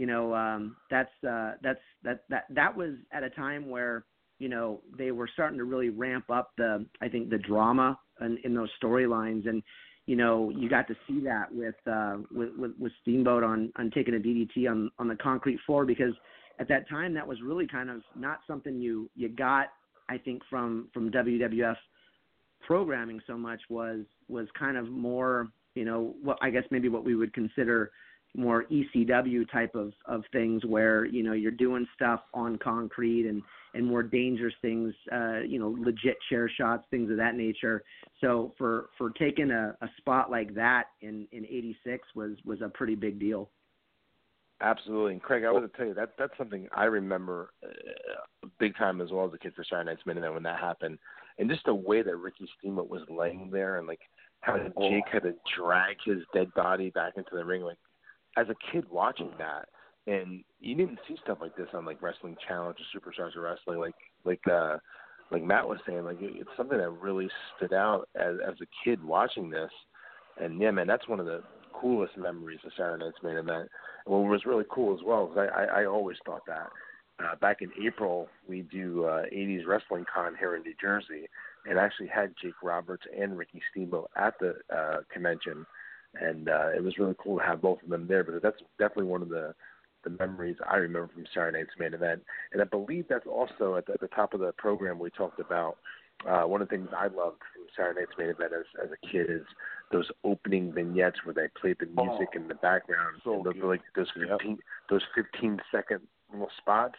you 0.00 0.06
know 0.06 0.34
um, 0.34 0.76
that's 0.90 1.12
uh, 1.28 1.52
that's 1.62 1.78
that 2.04 2.20
that 2.30 2.44
that 2.48 2.74
was 2.74 2.94
at 3.12 3.22
a 3.22 3.28
time 3.28 3.68
where 3.68 4.06
you 4.38 4.48
know 4.48 4.80
they 4.96 5.10
were 5.10 5.28
starting 5.30 5.58
to 5.58 5.64
really 5.64 5.90
ramp 5.90 6.24
up 6.30 6.52
the 6.56 6.86
I 7.02 7.08
think 7.08 7.28
the 7.28 7.36
drama 7.36 7.98
in, 8.22 8.38
in 8.44 8.54
those 8.54 8.70
storylines. 8.82 9.46
And 9.46 9.62
you 10.06 10.16
know 10.16 10.50
you 10.56 10.70
got 10.70 10.88
to 10.88 10.94
see 11.06 11.20
that 11.24 11.52
with 11.52 11.74
uh 11.86 12.16
with, 12.34 12.48
with 12.56 12.70
with 12.78 12.92
Steamboat 13.02 13.44
on 13.44 13.70
on 13.76 13.90
taking 13.90 14.14
a 14.14 14.18
DDT 14.18 14.70
on 14.70 14.90
on 14.98 15.06
the 15.06 15.16
concrete 15.16 15.58
floor 15.66 15.84
because 15.84 16.14
at 16.58 16.66
that 16.68 16.88
time 16.88 17.12
that 17.12 17.28
was 17.28 17.36
really 17.42 17.66
kind 17.66 17.90
of 17.90 18.00
not 18.16 18.38
something 18.46 18.80
you 18.80 19.10
you 19.14 19.28
got 19.28 19.66
I 20.08 20.16
think 20.16 20.40
from 20.48 20.88
from 20.94 21.10
WWF 21.10 21.76
programming 22.66 23.20
so 23.26 23.36
much 23.36 23.60
was 23.68 24.06
was 24.28 24.46
kind 24.58 24.78
of 24.78 24.88
more 24.88 25.48
you 25.74 25.84
know 25.84 26.14
what 26.22 26.38
I 26.40 26.48
guess 26.48 26.64
maybe 26.70 26.88
what 26.88 27.04
we 27.04 27.14
would 27.16 27.34
consider 27.34 27.90
more 28.36 28.64
ECW 28.64 29.50
type 29.50 29.74
of 29.74 29.92
of 30.06 30.22
things 30.32 30.64
where 30.64 31.04
you 31.04 31.22
know 31.22 31.32
you're 31.32 31.50
doing 31.50 31.86
stuff 31.94 32.20
on 32.32 32.58
concrete 32.58 33.26
and 33.26 33.42
and 33.74 33.86
more 33.86 34.02
dangerous 34.02 34.54
things 34.62 34.94
uh 35.12 35.40
you 35.40 35.58
know 35.58 35.76
legit 35.78 36.16
chair 36.28 36.48
shots 36.48 36.84
things 36.90 37.10
of 37.10 37.16
that 37.16 37.34
nature. 37.34 37.82
So 38.20 38.54
for 38.56 38.90
for 38.96 39.10
taking 39.10 39.50
a, 39.50 39.76
a 39.80 39.88
spot 39.98 40.30
like 40.30 40.54
that 40.54 40.84
in 41.00 41.26
in 41.32 41.44
86 41.44 42.06
was 42.14 42.36
was 42.44 42.60
a 42.60 42.68
pretty 42.68 42.94
big 42.94 43.18
deal. 43.18 43.50
Absolutely, 44.62 45.12
and 45.12 45.22
Craig, 45.22 45.44
I 45.44 45.50
want 45.50 45.70
to 45.70 45.76
tell 45.76 45.86
you 45.86 45.94
that 45.94 46.10
that's 46.18 46.36
something 46.36 46.68
I 46.74 46.84
remember 46.84 47.50
uh, 47.64 48.46
big 48.58 48.76
time 48.76 49.00
as 49.00 49.10
well 49.10 49.26
as 49.26 49.32
a 49.32 49.38
kid 49.38 49.54
for 49.56 49.64
Saturday 49.64 49.90
Night's 49.90 50.04
Minute 50.04 50.32
when 50.34 50.42
that 50.42 50.60
happened, 50.60 50.98
and 51.38 51.48
just 51.48 51.64
the 51.64 51.74
way 51.74 52.02
that 52.02 52.16
Ricky 52.16 52.46
Steamboat 52.58 52.90
was 52.90 53.00
laying 53.08 53.48
there, 53.50 53.78
and 53.78 53.88
like 53.88 54.00
how 54.40 54.58
Jake 54.58 55.04
had 55.10 55.22
to 55.22 55.34
drag 55.56 55.96
his 56.04 56.18
dead 56.34 56.52
body 56.54 56.90
back 56.90 57.14
into 57.16 57.30
the 57.32 57.44
ring. 57.44 57.62
Like 57.62 57.78
as 58.36 58.46
a 58.48 58.72
kid 58.72 58.84
watching 58.90 59.30
that, 59.38 59.68
and 60.06 60.44
you 60.60 60.74
didn't 60.74 60.98
see 61.06 61.16
stuff 61.22 61.38
like 61.40 61.56
this 61.56 61.68
on 61.74 61.84
like 61.84 62.02
Wrestling 62.02 62.36
Challenge 62.46 62.76
or 62.78 63.00
Superstars 63.00 63.36
of 63.36 63.42
Wrestling, 63.42 63.78
like 63.78 63.94
like 64.24 64.46
uh 64.50 64.78
like 65.30 65.42
Matt 65.42 65.68
was 65.68 65.78
saying, 65.86 66.04
like 66.04 66.18
it's 66.20 66.48
something 66.56 66.78
that 66.78 66.90
really 66.90 67.28
stood 67.56 67.72
out 67.72 68.08
as 68.14 68.36
as 68.46 68.54
a 68.60 68.66
kid 68.84 69.02
watching 69.02 69.50
this. 69.50 69.70
And 70.40 70.60
yeah, 70.60 70.70
man, 70.70 70.86
that's 70.86 71.08
one 71.08 71.20
of 71.20 71.26
the 71.26 71.42
coolest 71.72 72.16
memories 72.16 72.60
of 72.64 72.72
Saturday 72.76 73.04
Night's 73.04 73.22
main 73.22 73.36
event. 73.36 73.68
And 74.06 74.14
what 74.14 74.24
was 74.24 74.46
really 74.46 74.64
cool 74.70 74.94
as 74.94 75.00
well, 75.04 75.26
because 75.26 75.48
I, 75.54 75.62
I, 75.62 75.82
I 75.82 75.86
always 75.86 76.16
thought 76.24 76.42
that. 76.46 76.70
Uh, 77.22 77.36
back 77.36 77.58
in 77.60 77.70
April, 77.84 78.28
we 78.48 78.62
do 78.62 79.04
uh, 79.04 79.24
80s 79.32 79.66
Wrestling 79.66 80.06
Con 80.12 80.34
here 80.38 80.56
in 80.56 80.62
New 80.62 80.72
Jersey, 80.80 81.28
and 81.66 81.78
actually 81.78 82.06
had 82.06 82.32
Jake 82.40 82.54
Roberts 82.62 83.02
and 83.18 83.36
Ricky 83.36 83.60
Steamboat 83.70 84.10
at 84.16 84.34
the 84.40 84.54
uh, 84.74 84.98
convention, 85.12 85.66
and 86.14 86.48
uh, 86.48 86.68
it 86.76 86.82
was 86.82 86.98
really 86.98 87.14
cool 87.18 87.38
to 87.38 87.44
have 87.44 87.62
both 87.62 87.82
of 87.82 87.88
them 87.88 88.06
there. 88.06 88.24
But 88.24 88.42
that's 88.42 88.60
definitely 88.78 89.04
one 89.04 89.22
of 89.22 89.28
the 89.28 89.54
the 90.02 90.10
memories 90.10 90.56
I 90.66 90.76
remember 90.76 91.10
from 91.12 91.26
Saturday 91.34 91.58
Night's 91.58 91.78
main 91.78 91.92
event, 91.92 92.22
and 92.52 92.62
I 92.62 92.64
believe 92.64 93.06
that's 93.08 93.26
also 93.26 93.76
at 93.76 93.86
the, 93.86 93.92
at 93.92 94.00
the 94.00 94.08
top 94.08 94.32
of 94.32 94.40
the 94.40 94.52
program 94.52 94.98
we 94.98 95.10
talked 95.10 95.40
about 95.40 95.76
uh, 96.26 96.42
one 96.42 96.62
of 96.62 96.68
the 96.68 96.76
things 96.76 96.88
I 96.96 97.04
loved 97.04 97.40
from 97.52 97.66
Saturday 97.76 98.00
Night's 98.00 98.18
main 98.18 98.28
event 98.28 98.52
as, 98.58 98.64
as 98.82 98.90
a 98.90 99.06
kid 99.06 99.30
is 99.30 99.42
those 99.92 100.10
opening 100.24 100.72
vignettes 100.72 101.18
where 101.24 101.34
they 101.34 101.48
played 101.60 101.76
the 101.80 101.86
music 101.86 102.28
oh, 102.34 102.36
in 102.36 102.48
the 102.48 102.54
background, 102.54 103.20
so 103.24 103.42
those, 103.44 103.54
like 103.62 103.82
those 103.94 104.08
fifteen 104.14 104.50
yep. 104.52 104.58
those 104.88 105.02
fifteen 105.14 105.60
second 105.70 106.00
little 106.32 106.50
spots. 106.58 106.96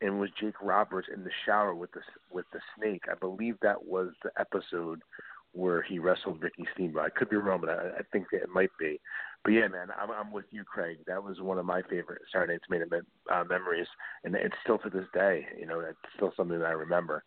And 0.00 0.20
was 0.20 0.30
Jake 0.40 0.54
Roberts 0.62 1.08
in 1.12 1.24
the 1.24 1.30
shower 1.44 1.74
with 1.74 1.90
the 1.92 2.00
with 2.30 2.46
the 2.52 2.60
snake? 2.76 3.02
I 3.10 3.14
believe 3.14 3.56
that 3.62 3.84
was 3.84 4.10
the 4.22 4.30
episode 4.38 5.02
where 5.52 5.82
he 5.82 5.98
wrestled 5.98 6.42
Ricky 6.42 6.64
Steamboat. 6.74 7.04
I 7.04 7.18
could 7.18 7.30
be 7.30 7.36
wrong, 7.36 7.60
but 7.60 7.70
I, 7.70 7.98
I 7.98 8.02
think 8.12 8.26
that 8.32 8.42
it 8.42 8.48
might 8.48 8.70
be. 8.78 9.00
But 9.44 9.52
yeah, 9.52 9.68
man, 9.68 9.88
I'm, 10.00 10.10
I'm 10.10 10.32
with 10.32 10.44
you, 10.50 10.64
Craig. 10.64 10.98
That 11.06 11.22
was 11.22 11.40
one 11.40 11.58
of 11.58 11.64
my 11.64 11.82
favorite 11.82 12.22
Saturday 12.32 12.54
Night's 12.54 12.64
main 12.68 12.82
event 12.82 13.06
uh, 13.32 13.44
memories, 13.48 13.86
and 14.24 14.34
it's 14.34 14.54
still 14.62 14.78
to 14.78 14.90
this 14.90 15.06
day. 15.14 15.46
You 15.58 15.66
know, 15.66 15.80
it's 15.80 15.98
still 16.16 16.32
something 16.36 16.58
that 16.58 16.66
I 16.66 16.72
remember. 16.72 17.24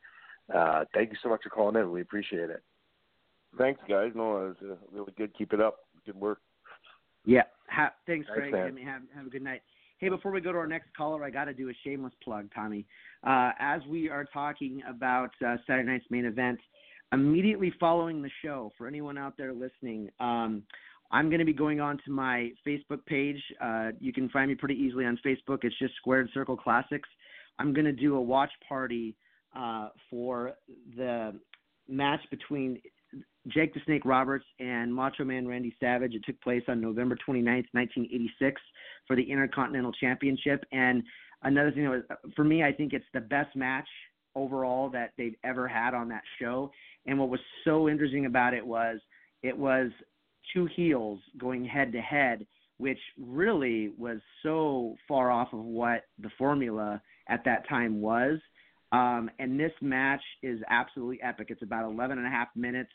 Uh, 0.53 0.85
thank 0.93 1.11
you 1.11 1.17
so 1.23 1.29
much 1.29 1.41
for 1.43 1.49
calling 1.49 1.75
in. 1.75 1.91
We 1.91 2.01
appreciate 2.01 2.49
it. 2.49 2.61
Thanks, 3.57 3.81
guys. 3.87 4.11
No, 4.15 4.37
it 4.37 4.47
was 4.47 4.55
uh, 4.71 4.75
really 4.91 5.13
good. 5.17 5.35
Keep 5.37 5.53
it 5.53 5.61
up. 5.61 5.77
Good 6.05 6.15
work. 6.15 6.39
Yeah. 7.25 7.43
Ha- 7.69 7.93
thanks, 8.07 8.27
Craig. 8.33 8.51
Thanks, 8.51 8.67
Jimmy. 8.67 8.83
Have, 8.83 9.01
have 9.15 9.27
a 9.27 9.29
good 9.29 9.43
night. 9.43 9.61
Hey, 9.99 10.09
before 10.09 10.31
we 10.31 10.41
go 10.41 10.51
to 10.51 10.57
our 10.57 10.67
next 10.67 10.87
caller, 10.97 11.23
I 11.23 11.29
got 11.29 11.45
to 11.45 11.53
do 11.53 11.69
a 11.69 11.73
shameless 11.83 12.13
plug, 12.23 12.49
Tommy. 12.55 12.85
Uh, 13.25 13.51
as 13.59 13.81
we 13.87 14.09
are 14.09 14.25
talking 14.25 14.81
about 14.89 15.29
uh, 15.45 15.57
Saturday 15.67 15.87
night's 15.87 16.05
main 16.09 16.25
event, 16.25 16.59
immediately 17.11 17.73
following 17.79 18.21
the 18.21 18.29
show, 18.43 18.71
for 18.77 18.87
anyone 18.87 19.17
out 19.17 19.37
there 19.37 19.53
listening, 19.53 20.09
um, 20.19 20.63
I'm 21.11 21.29
going 21.29 21.39
to 21.39 21.45
be 21.45 21.53
going 21.53 21.81
on 21.81 21.99
to 22.05 22.11
my 22.11 22.51
Facebook 22.65 23.05
page. 23.05 23.41
Uh, 23.61 23.89
you 23.99 24.13
can 24.13 24.29
find 24.29 24.49
me 24.49 24.55
pretty 24.55 24.75
easily 24.75 25.05
on 25.05 25.19
Facebook. 25.25 25.59
It's 25.63 25.77
just 25.77 25.95
Squared 25.97 26.29
Circle 26.33 26.57
Classics. 26.57 27.09
I'm 27.59 27.73
going 27.73 27.85
to 27.85 27.91
do 27.91 28.15
a 28.15 28.21
watch 28.21 28.51
party 28.67 29.15
uh, 29.55 29.89
for 30.09 30.53
the 30.95 31.37
match 31.89 32.21
between 32.31 32.81
Jake 33.47 33.73
the 33.73 33.81
Snake 33.85 34.05
Roberts 34.05 34.45
and 34.59 34.93
Macho 34.93 35.25
Man 35.25 35.47
Randy 35.47 35.75
Savage. 35.79 36.13
It 36.13 36.23
took 36.25 36.39
place 36.41 36.63
on 36.67 36.79
November 36.79 37.15
29th, 37.15 37.67
1986, 37.73 38.61
for 39.07 39.15
the 39.15 39.23
Intercontinental 39.23 39.91
Championship. 39.91 40.63
And 40.71 41.03
another 41.43 41.71
thing 41.71 41.83
that 41.83 41.89
was, 41.89 42.03
for 42.35 42.45
me, 42.45 42.63
I 42.63 42.71
think 42.71 42.93
it's 42.93 43.05
the 43.13 43.21
best 43.21 43.55
match 43.55 43.87
overall 44.35 44.89
that 44.91 45.11
they've 45.17 45.35
ever 45.43 45.67
had 45.67 45.93
on 45.93 46.07
that 46.09 46.23
show. 46.39 46.71
And 47.05 47.19
what 47.19 47.29
was 47.29 47.39
so 47.63 47.89
interesting 47.89 48.25
about 48.25 48.53
it 48.53 48.65
was 48.65 48.99
it 49.43 49.57
was 49.57 49.91
two 50.53 50.67
heels 50.75 51.19
going 51.37 51.65
head 51.65 51.91
to 51.93 52.01
head, 52.01 52.45
which 52.77 52.99
really 53.19 53.91
was 53.97 54.19
so 54.43 54.95
far 55.07 55.31
off 55.31 55.53
of 55.53 55.63
what 55.63 56.03
the 56.19 56.29
formula 56.37 57.01
at 57.27 57.43
that 57.45 57.67
time 57.67 58.01
was. 58.01 58.39
Um, 58.91 59.29
and 59.39 59.59
this 59.59 59.71
match 59.81 60.21
is 60.43 60.59
absolutely 60.69 61.21
epic. 61.23 61.47
It's 61.49 61.63
about 61.63 61.89
11 61.89 62.17
and 62.17 62.27
a 62.27 62.29
half 62.29 62.49
minutes. 62.55 62.91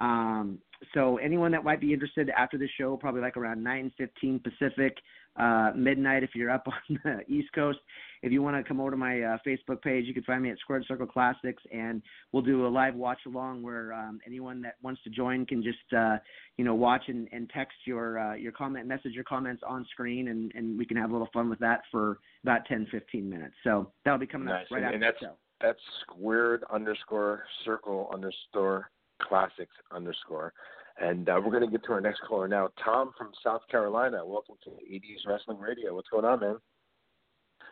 Um, 0.00 0.58
so 0.94 1.16
anyone 1.16 1.50
that 1.52 1.64
might 1.64 1.80
be 1.80 1.92
interested 1.92 2.30
after 2.30 2.58
the 2.58 2.68
show, 2.78 2.96
probably 2.96 3.20
like 3.20 3.36
around 3.36 3.64
9:15 3.64 4.42
Pacific, 4.42 4.96
uh, 5.38 5.72
midnight 5.74 6.22
if 6.22 6.30
you're 6.34 6.50
up 6.50 6.66
on 6.90 6.98
the 7.04 7.20
East 7.32 7.52
Coast. 7.54 7.78
If 8.22 8.32
you 8.32 8.42
want 8.42 8.56
to 8.56 8.66
come 8.66 8.80
over 8.80 8.90
to 8.90 8.96
my 8.96 9.22
uh, 9.22 9.38
Facebook 9.46 9.80
page, 9.82 10.06
you 10.06 10.14
can 10.14 10.24
find 10.24 10.42
me 10.42 10.50
at 10.50 10.58
Squared 10.58 10.84
Circle 10.86 11.06
Classics, 11.06 11.62
and 11.72 12.02
we'll 12.32 12.42
do 12.42 12.66
a 12.66 12.68
live 12.68 12.96
watch 12.96 13.20
along 13.26 13.62
where 13.62 13.92
um, 13.92 14.18
anyone 14.26 14.60
that 14.62 14.74
wants 14.82 15.00
to 15.04 15.10
join 15.10 15.46
can 15.46 15.62
just 15.62 15.78
uh, 15.96 16.16
you 16.56 16.64
know 16.64 16.74
watch 16.74 17.02
and, 17.06 17.28
and 17.32 17.48
text 17.50 17.76
your 17.84 18.18
uh, 18.18 18.34
your 18.34 18.52
comment, 18.52 18.86
message 18.86 19.12
your 19.12 19.24
comments 19.24 19.62
on 19.66 19.86
screen, 19.90 20.28
and, 20.28 20.52
and 20.54 20.76
we 20.76 20.84
can 20.84 20.96
have 20.96 21.10
a 21.10 21.12
little 21.12 21.28
fun 21.32 21.48
with 21.48 21.60
that 21.60 21.82
for 21.90 22.18
about 22.42 22.66
10 22.66 22.88
15 22.90 23.28
minutes. 23.28 23.54
So 23.62 23.92
that'll 24.04 24.18
be 24.18 24.26
coming 24.26 24.48
nice. 24.48 24.64
up 24.66 24.72
right 24.72 24.82
and, 24.82 24.86
after 24.86 24.94
and 24.94 25.02
that's, 25.02 25.20
the 25.20 25.26
show. 25.26 25.32
That's 25.60 25.80
squared 26.02 26.64
underscore 26.72 27.44
circle 27.64 28.10
underscore 28.12 28.90
classics 29.20 29.74
underscore. 29.92 30.52
And 31.00 31.28
uh, 31.28 31.40
we're 31.42 31.52
going 31.52 31.64
to 31.64 31.70
get 31.70 31.84
to 31.84 31.92
our 31.92 32.00
next 32.00 32.20
caller 32.26 32.48
now. 32.48 32.70
Tom 32.84 33.12
from 33.16 33.30
South 33.44 33.62
Carolina. 33.70 34.24
Welcome 34.26 34.56
to 34.64 34.70
80s 34.70 35.26
Wrestling 35.26 35.58
Radio. 35.58 35.94
What's 35.94 36.08
going 36.08 36.24
on, 36.24 36.40
man? 36.40 36.56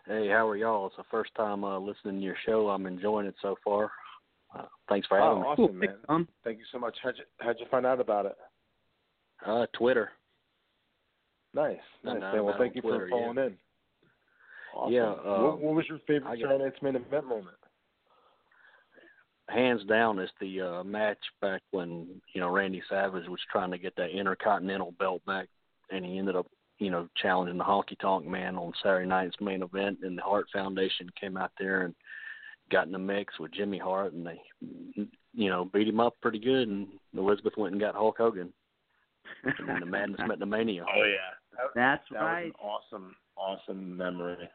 Hey, 0.06 0.28
how 0.28 0.48
are 0.48 0.56
y'all? 0.56 0.86
It's 0.86 0.96
the 0.96 1.02
first 1.10 1.34
time 1.36 1.64
uh, 1.64 1.78
listening 1.78 2.20
to 2.20 2.24
your 2.24 2.36
show. 2.46 2.68
I'm 2.68 2.86
enjoying 2.86 3.26
it 3.26 3.34
so 3.42 3.56
far. 3.64 3.90
Uh, 4.56 4.66
thanks 4.88 5.08
for 5.08 5.18
having 5.18 5.38
oh, 5.38 5.40
me. 5.40 5.46
awesome, 5.46 5.78
man. 5.78 5.96
Um, 6.08 6.28
Thank 6.44 6.58
you 6.58 6.64
so 6.70 6.78
much. 6.78 6.96
How'd 7.02 7.16
you, 7.18 7.24
how'd 7.40 7.56
you 7.58 7.66
find 7.68 7.84
out 7.84 8.00
about 8.00 8.26
it? 8.26 8.36
Uh, 9.44 9.66
Twitter. 9.76 10.10
Nice. 11.52 11.78
Nice. 12.04 12.20
No, 12.20 12.44
well, 12.44 12.54
thank 12.58 12.76
you 12.76 12.82
Twitter, 12.82 13.08
for 13.08 13.08
calling 13.08 13.36
yeah. 13.36 13.46
in. 13.46 13.56
Awesome. 14.76 14.92
Yeah. 14.92 15.10
Uh, 15.10 15.42
what, 15.42 15.60
what 15.60 15.74
was 15.74 15.86
your 15.88 15.98
favorite 16.06 16.30
I 16.30 16.36
got- 16.36 16.42
Saturday 16.42 16.64
Night's 16.64 16.82
main 16.82 16.96
event 16.96 17.26
moment? 17.26 17.56
Hands 19.48 19.84
down, 19.84 20.18
is 20.18 20.30
the 20.40 20.60
uh, 20.60 20.84
match 20.84 21.18
back 21.40 21.62
when 21.70 22.20
you 22.34 22.40
know 22.40 22.48
Randy 22.48 22.82
Savage 22.88 23.28
was 23.28 23.40
trying 23.50 23.70
to 23.70 23.78
get 23.78 23.94
that 23.96 24.10
Intercontinental 24.10 24.92
belt 24.98 25.24
back, 25.26 25.48
and 25.90 26.04
he 26.04 26.18
ended 26.18 26.36
up 26.36 26.46
you 26.78 26.90
know 26.90 27.08
challenging 27.20 27.58
the 27.58 27.64
Honky 27.64 27.98
Tonk 28.00 28.26
Man 28.26 28.56
on 28.56 28.72
Saturday 28.82 29.06
night's 29.08 29.36
main 29.40 29.62
event, 29.62 29.98
and 30.02 30.16
the 30.18 30.22
Hart 30.22 30.46
Foundation 30.52 31.08
came 31.20 31.36
out 31.36 31.52
there 31.58 31.82
and 31.82 31.94
got 32.70 32.86
in 32.86 32.92
the 32.92 32.98
mix 32.98 33.38
with 33.38 33.52
Jimmy 33.52 33.78
Hart, 33.78 34.12
and 34.12 34.26
they 34.26 34.40
you 35.34 35.48
know 35.48 35.64
beat 35.72 35.88
him 35.88 36.00
up 36.00 36.14
pretty 36.20 36.38
good, 36.38 36.68
and 36.68 36.88
Elizabeth 37.16 37.54
went 37.56 37.72
and 37.72 37.80
got 37.80 37.94
Hulk 37.94 38.16
Hogan. 38.18 38.52
and 39.44 39.68
then 39.68 39.80
the 39.80 39.86
madness 39.86 40.20
met 40.26 40.38
the 40.38 40.46
mania. 40.46 40.84
Oh 40.88 41.04
yeah, 41.04 41.34
that, 41.52 41.70
That's 41.74 42.04
that 42.12 42.18
right. 42.20 42.52
was 42.62 42.80
an 42.92 42.98
awesome, 42.98 43.16
awesome 43.36 43.96
memory. 43.96 44.48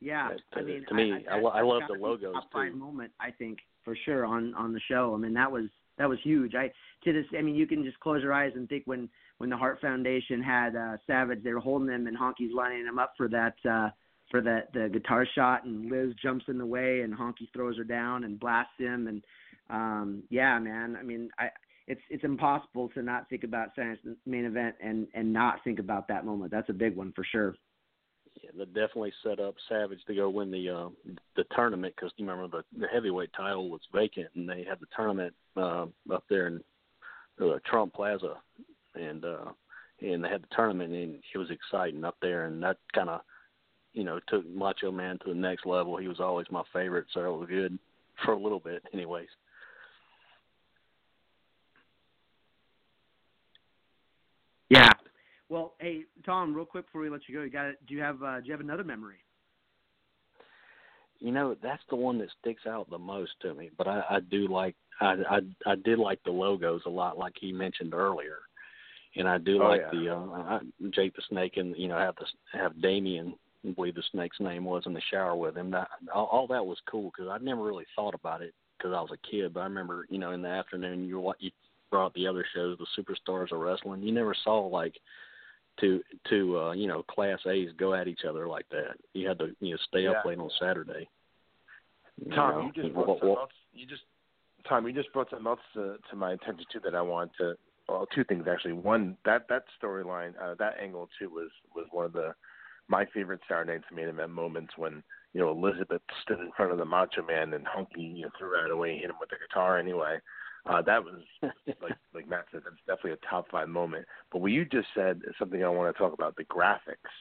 Yeah, 0.00 0.28
To- 0.28 0.58
I 0.58 0.62
mean, 0.62 0.84
to 0.88 0.94
me, 0.94 1.24
I, 1.30 1.36
I 1.36 1.40
lo- 1.40 1.50
I 1.50 1.62
love 1.62 1.82
the 1.88 1.94
logos, 1.94 2.34
top 2.34 2.52
five 2.52 2.72
too. 2.72 2.78
moment, 2.78 3.12
I 3.20 3.30
think 3.30 3.58
for 3.84 3.96
sure 4.04 4.24
on 4.24 4.54
on 4.54 4.72
the 4.72 4.80
show. 4.88 5.12
I 5.14 5.16
mean, 5.16 5.34
that 5.34 5.50
was 5.50 5.64
that 5.98 6.08
was 6.08 6.18
huge. 6.22 6.54
I 6.54 6.70
to 7.04 7.12
this, 7.12 7.26
I 7.36 7.42
mean, 7.42 7.56
you 7.56 7.66
can 7.66 7.82
just 7.84 7.98
close 8.00 8.22
your 8.22 8.32
eyes 8.32 8.52
and 8.54 8.68
think 8.68 8.84
when 8.86 9.08
when 9.38 9.50
the 9.50 9.56
Hart 9.56 9.80
Foundation 9.80 10.42
had 10.42 10.76
uh 10.76 10.96
Savage, 11.06 11.42
they 11.42 11.52
were 11.52 11.60
holding 11.60 11.88
him 11.88 12.06
and 12.06 12.16
Honky's 12.16 12.54
lining 12.54 12.86
him 12.86 12.98
up 12.98 13.14
for 13.16 13.28
that 13.28 13.54
uh 13.68 13.90
for 14.30 14.40
that 14.42 14.72
the 14.72 14.88
guitar 14.92 15.26
shot, 15.34 15.64
and 15.64 15.90
Liz 15.90 16.14
jumps 16.22 16.44
in 16.48 16.58
the 16.58 16.66
way 16.66 17.00
and 17.00 17.12
Honky 17.12 17.48
throws 17.52 17.76
her 17.78 17.84
down 17.84 18.24
and 18.24 18.38
blasts 18.38 18.78
him, 18.78 19.08
and 19.08 19.24
um 19.70 20.22
yeah, 20.30 20.58
man. 20.58 20.96
I 20.98 21.02
mean, 21.02 21.30
I. 21.38 21.50
It's 21.90 22.02
it's 22.10 22.22
impossible 22.22 22.90
to 22.90 23.00
not 23.00 23.30
think 23.30 23.44
about 23.44 23.68
Saturday's 23.74 24.14
main 24.26 24.44
event 24.44 24.74
and 24.78 25.08
and 25.14 25.32
not 25.32 25.64
think 25.64 25.78
about 25.78 26.06
that 26.08 26.26
moment. 26.26 26.50
That's 26.50 26.68
a 26.68 26.74
big 26.74 26.94
one 26.94 27.12
for 27.16 27.24
sure. 27.24 27.54
Yeah, 28.42 28.50
that 28.58 28.74
definitely 28.74 29.12
set 29.22 29.40
up 29.40 29.54
Savage 29.68 30.00
to 30.06 30.14
go 30.14 30.28
win 30.30 30.50
the 30.50 30.68
uh, 30.68 30.88
the 31.36 31.44
tournament 31.54 31.94
because 31.96 32.12
you 32.16 32.26
remember 32.26 32.58
the, 32.58 32.80
the 32.80 32.86
heavyweight 32.86 33.30
title 33.36 33.70
was 33.70 33.80
vacant 33.92 34.28
and 34.34 34.48
they 34.48 34.64
had 34.64 34.80
the 34.80 34.86
tournament 34.94 35.34
uh, 35.56 35.86
up 36.12 36.24
there 36.28 36.46
in 36.46 36.60
uh, 37.40 37.58
Trump 37.64 37.94
Plaza, 37.94 38.34
and 38.94 39.24
uh, 39.24 39.46
and 40.00 40.22
they 40.22 40.28
had 40.28 40.42
the 40.42 40.54
tournament 40.54 40.92
and 40.92 41.18
it 41.34 41.38
was 41.38 41.50
exciting 41.50 42.04
up 42.04 42.16
there 42.20 42.46
and 42.46 42.62
that 42.62 42.76
kind 42.94 43.08
of 43.08 43.22
you 43.92 44.04
know 44.04 44.20
took 44.28 44.48
Macho 44.48 44.92
Man 44.92 45.18
to 45.24 45.30
the 45.30 45.34
next 45.34 45.66
level. 45.66 45.96
He 45.96 46.08
was 46.08 46.20
always 46.20 46.46
my 46.50 46.62
favorite, 46.72 47.06
so 47.12 47.20
it 47.34 47.38
was 47.38 47.48
good 47.48 47.78
for 48.24 48.32
a 48.32 48.38
little 48.38 48.60
bit, 48.60 48.82
anyways. 48.92 49.28
Yeah. 54.68 54.92
Well, 55.48 55.74
hey 55.80 56.02
Tom, 56.26 56.54
real 56.54 56.66
quick 56.66 56.86
before 56.86 57.00
we 57.00 57.10
let 57.10 57.28
you 57.28 57.34
go, 57.34 57.42
you 57.42 57.50
got 57.50 57.72
do 57.86 57.94
you 57.94 58.00
have 58.00 58.22
uh, 58.22 58.40
do 58.40 58.46
you 58.46 58.52
have 58.52 58.60
another 58.60 58.84
memory? 58.84 59.18
You 61.20 61.32
know, 61.32 61.56
that's 61.62 61.82
the 61.90 61.96
one 61.96 62.18
that 62.18 62.28
sticks 62.40 62.62
out 62.66 62.88
the 62.90 62.98
most 62.98 63.32
to 63.42 63.54
me. 63.54 63.70
But 63.76 63.88
I, 63.88 64.02
I 64.08 64.20
do 64.20 64.46
like 64.46 64.76
I, 65.00 65.14
I 65.28 65.38
I 65.66 65.74
did 65.76 65.98
like 65.98 66.22
the 66.24 66.30
logos 66.30 66.82
a 66.86 66.90
lot, 66.90 67.18
like 67.18 67.34
he 67.40 67.52
mentioned 67.52 67.94
earlier, 67.94 68.38
and 69.16 69.28
I 69.28 69.38
do 69.38 69.62
Oh, 69.62 69.68
like 69.68 69.80
yeah. 69.80 69.90
the 69.90 70.08
uh, 70.10 70.26
I, 70.32 70.58
Jake 70.90 71.16
the 71.16 71.22
Snake 71.28 71.56
and 71.56 71.74
you 71.76 71.88
know 71.88 71.98
have 71.98 72.14
the 72.16 72.26
have 72.58 72.80
Damien, 72.82 73.34
I 73.66 73.72
believe 73.72 73.94
the 73.94 74.02
snake's 74.12 74.38
name 74.40 74.64
was, 74.64 74.84
in 74.86 74.92
the 74.92 75.00
shower 75.10 75.34
with 75.34 75.56
him. 75.56 75.70
That 75.70 75.88
all, 76.14 76.26
all 76.26 76.46
that 76.48 76.64
was 76.64 76.78
cool 76.90 77.10
because 77.10 77.30
I 77.30 77.42
never 77.42 77.62
really 77.62 77.86
thought 77.96 78.14
about 78.14 78.42
it 78.42 78.54
because 78.76 78.92
I 78.94 79.00
was 79.00 79.10
a 79.12 79.30
kid. 79.30 79.54
But 79.54 79.60
I 79.60 79.64
remember 79.64 80.06
you 80.10 80.18
know 80.18 80.32
in 80.32 80.42
the 80.42 80.48
afternoon 80.48 81.08
you 81.08 81.18
what 81.18 81.40
you 81.40 81.50
brought 81.90 82.12
the 82.14 82.26
other 82.26 82.44
shows, 82.54 82.78
the 82.78 83.02
superstars 83.02 83.50
of 83.50 83.60
wrestling. 83.60 84.02
You 84.02 84.12
never 84.12 84.36
saw 84.44 84.66
like 84.66 84.94
to 85.80 86.00
to 86.30 86.58
uh, 86.58 86.72
you 86.72 86.86
know 86.88 87.02
class 87.04 87.38
A's 87.46 87.70
go 87.78 87.94
at 87.94 88.08
each 88.08 88.24
other 88.28 88.46
like 88.48 88.68
that. 88.70 88.96
You 89.14 89.28
had 89.28 89.38
to 89.38 89.54
you 89.60 89.72
know 89.72 89.78
stay 89.88 90.02
Yeah. 90.02 90.10
up 90.12 90.24
late 90.24 90.38
on 90.38 90.50
Saturday. 90.60 91.08
You 92.24 92.32
Tom, 92.34 92.54
know, 92.54 92.60
you 92.74 92.82
just 92.82 92.94
what- 92.94 93.06
brought 93.06 93.14
something 93.18 93.28
what- 93.28 93.38
else. 93.38 93.52
You 93.72 93.86
just 93.86 94.02
Tom, 94.68 94.86
you 94.86 94.92
just 94.92 95.12
brought 95.12 95.30
something 95.30 95.46
else 95.46 95.60
to, 95.74 95.96
to 96.10 96.16
my 96.16 96.32
attention 96.32 96.66
too 96.72 96.80
that 96.84 96.94
I 96.94 97.00
want 97.02 97.30
to. 97.38 97.54
Well, 97.88 98.06
two 98.14 98.24
things 98.24 98.46
actually. 98.50 98.72
One, 98.74 99.16
that 99.24 99.48
that 99.48 99.64
storyline, 99.82 100.34
uh, 100.42 100.54
that 100.58 100.74
angle 100.80 101.08
too 101.18 101.30
was 101.30 101.50
was 101.74 101.86
one 101.90 102.04
of 102.06 102.12
the 102.12 102.34
my 102.88 103.04
favorite 103.14 103.40
Saturday 103.48 103.72
Night's 103.72 103.84
main 103.94 104.08
event 104.08 104.30
moments 104.30 104.74
when 104.76 105.02
you 105.32 105.40
know 105.40 105.50
Elizabeth 105.50 106.02
stood 106.22 106.40
in 106.40 106.50
front 106.56 106.72
of 106.72 106.78
the 106.78 106.84
Macho 106.84 107.22
Man 107.22 107.54
and 107.54 107.64
Honky 107.66 108.16
you 108.16 108.22
know 108.22 108.30
threw 108.38 108.62
it 108.64 108.70
away, 108.70 108.96
hit 108.98 109.10
him 109.10 109.16
with 109.20 109.30
the 109.30 109.36
guitar 109.36 109.78
anyway. 109.78 110.18
Uh, 110.66 110.82
that 110.82 111.02
was 111.02 111.20
like 111.82 111.96
like 112.14 112.28
Matt 112.28 112.46
said, 112.52 112.62
that's 112.64 112.76
definitely 112.86 113.12
a 113.12 113.30
top 113.30 113.46
five 113.50 113.68
moment. 113.68 114.06
But 114.32 114.40
what 114.40 114.52
you 114.52 114.64
just 114.64 114.88
said 114.94 115.22
is 115.26 115.34
something 115.38 115.64
I 115.64 115.68
want 115.68 115.94
to 115.94 115.98
talk 115.98 116.12
about: 116.12 116.36
the 116.36 116.44
graphics. 116.44 117.12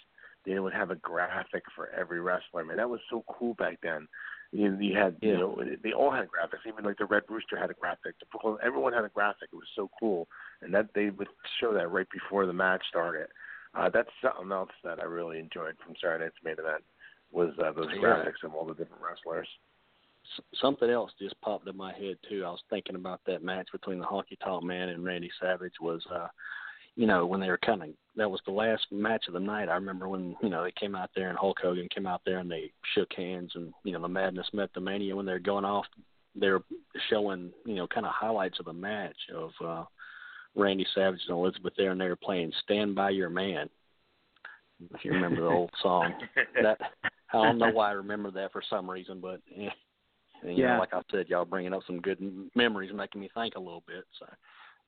They 0.45 0.59
would 0.59 0.73
have 0.73 0.91
a 0.91 0.95
graphic 0.95 1.63
for 1.75 1.89
every 1.89 2.21
wrestler. 2.21 2.63
Man, 2.63 2.77
that 2.77 2.89
was 2.89 3.01
so 3.09 3.25
cool 3.27 3.53
back 3.55 3.79
then. 3.83 4.07
You, 4.53 4.77
you 4.79 4.95
had, 4.97 5.17
you 5.21 5.33
Yeah. 5.33 5.39
know, 5.39 5.61
they 5.83 5.91
all 5.91 6.09
had 6.09 6.27
graphics. 6.27 6.65
Even 6.65 6.85
like 6.85 6.97
the 6.97 7.05
Red 7.05 7.23
Rooster 7.27 7.57
had 7.57 7.69
a 7.69 7.73
graphic. 7.73 8.15
Everyone 8.63 8.93
had 8.93 9.03
a 9.03 9.09
graphic. 9.09 9.49
It 9.51 9.55
was 9.57 9.67
so 9.75 9.89
cool, 9.99 10.29
and 10.61 10.73
that 10.73 10.93
they 10.95 11.09
would 11.09 11.27
show 11.59 11.73
that 11.73 11.91
right 11.91 12.07
before 12.11 12.45
the 12.45 12.53
match 12.53 12.81
started. 12.87 13.27
Uh, 13.75 13.89
that's 13.89 14.09
something 14.21 14.51
else 14.51 14.71
that 14.85 15.01
I 15.01 15.03
really 15.03 15.39
enjoyed 15.39 15.75
from 15.83 15.95
Saturday 16.01 16.23
Night's 16.25 16.35
main 16.43 16.53
event 16.53 16.83
was 17.31 17.49
uh, 17.59 17.71
those 17.73 17.89
Yeah. 17.93 17.99
graphics 17.99 18.43
of 18.43 18.55
all 18.55 18.65
the 18.65 18.73
different 18.73 19.01
wrestlers. 19.01 19.47
Something 20.61 20.89
else 20.89 21.11
just 21.19 21.39
popped 21.41 21.67
in 21.67 21.77
my 21.77 21.93
head 21.93 22.17
too. 22.29 22.43
I 22.45 22.49
was 22.49 22.61
thinking 22.69 22.95
about 22.95 23.21
that 23.25 23.43
match 23.43 23.67
between 23.71 23.99
the 23.99 24.05
Honky 24.05 24.37
Tonk 24.43 24.63
Man 24.63 24.89
and 24.89 25.03
Randy 25.03 25.31
Savage 25.39 25.73
was, 25.81 26.01
uh, 26.13 26.27
you 26.95 27.07
know, 27.07 27.25
when 27.25 27.39
they 27.39 27.49
were 27.49 27.57
coming. 27.57 27.93
that 28.15 28.29
was 28.29 28.41
the 28.45 28.51
last 28.51 28.85
match 28.91 29.25
of 29.27 29.33
the 29.33 29.39
night. 29.39 29.69
I 29.69 29.75
remember 29.75 30.07
when 30.07 30.35
you 30.41 30.49
know 30.49 30.63
they 30.63 30.73
came 30.79 30.95
out 30.95 31.11
there 31.15 31.29
and 31.29 31.37
Hulk 31.37 31.57
Hogan 31.61 31.87
came 31.93 32.07
out 32.07 32.21
there 32.25 32.39
and 32.39 32.49
they 32.49 32.71
shook 32.95 33.13
hands 33.13 33.51
and 33.55 33.73
you 33.83 33.93
know 33.93 34.01
the 34.01 34.07
madness 34.07 34.47
met 34.53 34.69
the 34.73 34.81
mania 34.81 35.15
when 35.15 35.25
they 35.25 35.33
were 35.33 35.39
going 35.39 35.65
off. 35.65 35.85
They 36.35 36.49
were 36.49 36.63
showing 37.09 37.51
you 37.65 37.75
know 37.75 37.87
kind 37.87 38.05
of 38.05 38.11
highlights 38.13 38.59
of 38.59 38.65
the 38.65 38.73
match 38.73 39.17
of 39.33 39.51
uh, 39.63 39.85
Randy 40.55 40.85
Savage 40.93 41.21
and 41.27 41.37
Elizabeth 41.37 41.73
there, 41.77 41.91
and 41.91 42.01
they 42.01 42.09
were 42.09 42.15
playing 42.15 42.51
"Stand 42.63 42.95
by 42.95 43.11
Your 43.11 43.29
Man." 43.29 43.69
If 44.93 45.03
you 45.03 45.11
remember 45.11 45.41
the 45.41 45.47
old 45.55 45.71
song, 45.81 46.13
that 46.61 46.79
I 47.33 47.43
don't 47.43 47.57
know 47.57 47.71
why 47.71 47.89
I 47.89 47.93
remember 47.93 48.31
that 48.31 48.51
for 48.51 48.61
some 48.69 48.89
reason, 48.89 49.19
but 49.19 49.41
eh, 49.55 49.69
and, 50.41 50.57
you 50.57 50.63
Yeah. 50.63 50.73
know, 50.73 50.79
like 50.79 50.93
I 50.93 51.01
said, 51.11 51.29
y'all 51.29 51.45
bringing 51.45 51.73
up 51.73 51.83
some 51.83 52.01
good 52.01 52.19
memories, 52.55 52.91
making 52.93 53.21
me 53.21 53.29
think 53.33 53.55
a 53.55 53.59
little 53.59 53.83
bit. 53.87 54.05
So, 54.19 54.25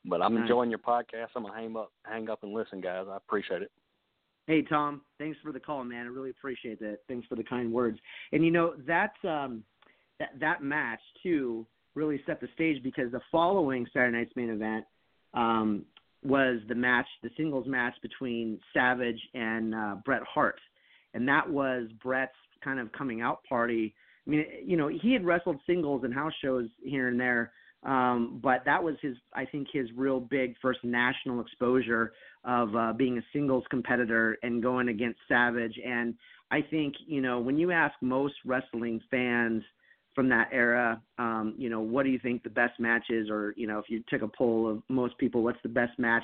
but 0.05 0.21
I'm 0.21 0.33
Nice. 0.33 0.43
enjoying 0.43 0.69
your 0.69 0.79
podcast. 0.79 1.29
I'm 1.35 1.43
gonna 1.43 1.55
hang 1.55 1.75
up, 1.75 1.91
hang 2.03 2.29
up, 2.29 2.43
and 2.43 2.53
listen, 2.53 2.81
guys. 2.81 3.07
I 3.09 3.17
appreciate 3.17 3.61
it. 3.61 3.71
Hey 4.47 4.63
Tom, 4.63 5.01
thanks 5.19 5.37
for 5.43 5.51
the 5.51 5.59
call, 5.59 5.83
man. 5.83 6.07
I 6.07 6.09
really 6.09 6.31
appreciate 6.31 6.79
that. 6.79 6.99
Thanks 7.07 7.27
for 7.27 7.35
the 7.35 7.43
kind 7.43 7.71
words. 7.71 7.99
And 8.31 8.43
you 8.43 8.49
know 8.49 8.73
that 8.87 9.13
um, 9.23 9.63
that 10.19 10.39
that 10.39 10.63
match 10.63 11.01
too 11.21 11.67
really 11.95 12.21
set 12.25 12.39
the 12.41 12.47
stage 12.55 12.81
because 12.81 13.11
the 13.11 13.21
following 13.31 13.85
Saturday 13.93 14.17
night's 14.17 14.35
main 14.35 14.49
event 14.49 14.85
um, 15.33 15.85
was 16.23 16.59
the 16.67 16.75
match, 16.75 17.05
the 17.21 17.29
singles 17.37 17.67
match 17.67 17.93
between 18.01 18.59
Savage 18.73 19.21
and 19.33 19.75
uh, 19.75 19.95
Bret 20.03 20.23
Hart, 20.23 20.59
and 21.13 21.27
that 21.27 21.47
was 21.47 21.87
Bret's 22.01 22.33
kind 22.63 22.79
of 22.79 22.91
coming 22.91 23.21
out 23.21 23.43
party. 23.43 23.93
I 24.29 24.31
mean, 24.31 24.45
you 24.63 24.77
know, 24.77 24.87
he 24.87 25.11
had 25.11 25.25
wrestled 25.25 25.59
singles 25.65 26.03
and 26.03 26.13
house 26.13 26.33
shows 26.39 26.67
here 26.83 27.07
and 27.07 27.19
there, 27.19 27.51
um, 27.81 28.39
but 28.43 28.63
that 28.65 28.83
was 28.83 28.93
his, 29.01 29.15
I 29.33 29.43
think, 29.43 29.69
his 29.73 29.87
real 29.95 30.19
big 30.19 30.53
first 30.61 30.83
national 30.83 31.41
exposure 31.41 32.13
of 32.43 32.75
uh, 32.75 32.93
being 32.93 33.17
a 33.17 33.21
singles 33.33 33.63
competitor 33.71 34.37
and 34.43 34.61
going 34.61 34.89
against 34.89 35.17
Savage. 35.27 35.79
And 35.83 36.13
I 36.51 36.61
think, 36.61 36.93
you 37.07 37.21
know, 37.21 37.39
when 37.39 37.57
you 37.57 37.71
ask 37.71 37.95
most 38.01 38.35
wrestling 38.45 39.01
fans 39.09 39.63
from 40.13 40.29
that 40.29 40.49
era, 40.51 41.01
um, 41.17 41.55
you 41.57 41.71
know, 41.71 41.79
what 41.79 42.03
do 42.03 42.09
you 42.11 42.19
think 42.19 42.43
the 42.43 42.51
best 42.51 42.79
match 42.79 43.05
is? 43.09 43.31
Or, 43.31 43.55
you 43.57 43.65
know, 43.65 43.79
if 43.79 43.85
you 43.89 44.03
took 44.09 44.21
a 44.21 44.27
poll 44.27 44.69
of 44.69 44.83
most 44.89 45.17
people, 45.17 45.41
what's 45.41 45.61
the 45.63 45.69
best 45.69 45.97
match 45.97 46.23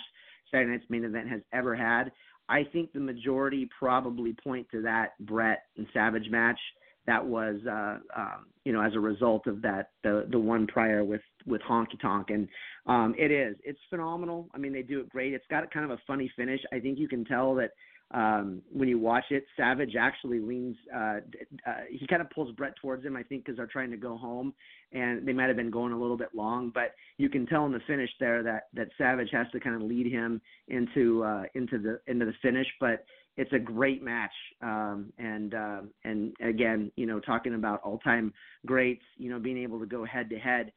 Saturday 0.52 0.70
Night's 0.70 0.90
main 0.92 1.06
event 1.06 1.28
has 1.28 1.42
ever 1.54 1.76
had? 1.76 2.12
I 2.50 2.66
think 2.72 2.94
the 2.94 3.00
majority 3.00 3.68
probably 3.80 4.36
point 4.44 4.68
to 4.74 4.84
that 4.84 5.14
Bret 5.22 5.64
and 5.76 5.88
Savage 5.92 6.30
match 6.30 6.60
that 7.08 7.26
was 7.26 7.56
uh 7.70 7.98
um 8.16 8.46
you 8.64 8.74
know 8.74 8.82
as 8.82 8.94
a 8.96 9.00
result 9.00 9.48
of 9.48 9.62
that 9.62 9.92
the 10.04 10.28
the 10.32 10.40
one 10.40 10.68
prior 10.68 11.04
with 11.04 11.22
with 11.46 11.62
honky 11.62 12.00
tonk. 12.02 12.30
And 12.30 12.48
um 12.86 13.16
it 13.18 13.32
is. 13.32 13.56
It's 13.64 13.80
phenomenal. 13.90 14.50
I 14.54 14.58
mean 14.58 14.74
they 14.74 14.82
do 14.82 15.00
it 15.00 15.10
great. 15.10 15.34
It's 15.34 15.46
got 15.50 15.72
kind 15.72 15.86
of 15.86 15.92
a 15.92 16.02
funny 16.08 16.32
finish. 16.36 16.62
I 16.74 16.80
think 16.80 17.00
you 17.00 17.08
can 17.08 17.26
tell 17.26 17.56
that 17.56 17.72
um 18.14 18.62
when 18.72 18.88
you 18.88 19.00
watch 19.00 19.26
it 19.32 19.46
savage 19.58 19.96
actually 20.00 20.40
leans 20.40 20.76
uh, 20.96 21.18
uh 21.66 21.82
he 21.90 22.06
kind 22.06 22.22
of 22.22 22.30
pulls 22.30 22.52
bret 22.52 22.76
towards 22.80 23.04
him 23.04 23.16
i 23.16 23.24
think 23.24 23.44
because 23.44 23.58
they're 23.58 23.66
trying 23.66 23.90
to 23.90 23.98
go 23.98 24.16
home 24.16 24.54
and 24.92 25.28
they 25.28 25.34
might 25.34 25.48
have 25.48 25.56
been 25.56 25.72
going 25.72 25.92
a 25.92 26.00
little 26.00 26.16
bit 26.16 26.30
long 26.36 26.70
but 26.72 26.94
you 27.18 27.30
can 27.30 27.48
tell 27.48 27.66
in 27.66 27.72
the 27.72 27.80
finish 27.88 28.10
there 28.20 28.44
that 28.44 28.68
that 28.74 28.90
savage 28.98 29.30
has 29.32 29.48
to 29.52 29.60
kind 29.60 29.76
of 29.76 29.82
lead 29.82 30.06
him 30.06 30.40
into 30.68 31.24
uh 31.24 31.44
into 31.56 31.80
the 31.80 32.00
into 32.08 32.26
the 32.26 32.34
finish. 32.42 32.68
But 32.80 33.06
it's 33.38 33.52
a 33.54 33.60
great 33.60 34.04
match 34.04 34.32
um 34.62 35.12
and 35.18 35.54
uh, 35.54 35.82
and 36.04 36.34
again 36.42 36.92
you 36.96 37.06
know 37.06 37.20
talking 37.20 37.56
about 37.56 37.82
all 37.84 38.00
time 38.00 38.34
greats 38.66 39.04
you 39.18 39.30
know 39.30 39.40
being 39.40 39.58
able 39.58 39.80
to 39.80 39.86
go 39.86 40.06
head 40.06 40.30
to 40.30 40.38
head 40.38 40.72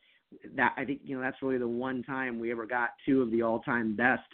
that 0.54 0.74
i 0.76 0.84
think 0.84 1.00
you 1.04 1.16
know 1.16 1.22
that's 1.22 1.40
really 1.42 1.58
the 1.58 1.66
one 1.68 2.02
time 2.02 2.38
we 2.38 2.50
ever 2.50 2.66
got 2.66 2.90
two 3.06 3.22
of 3.22 3.30
the 3.30 3.42
all 3.42 3.60
time 3.60 3.96
best 3.96 4.28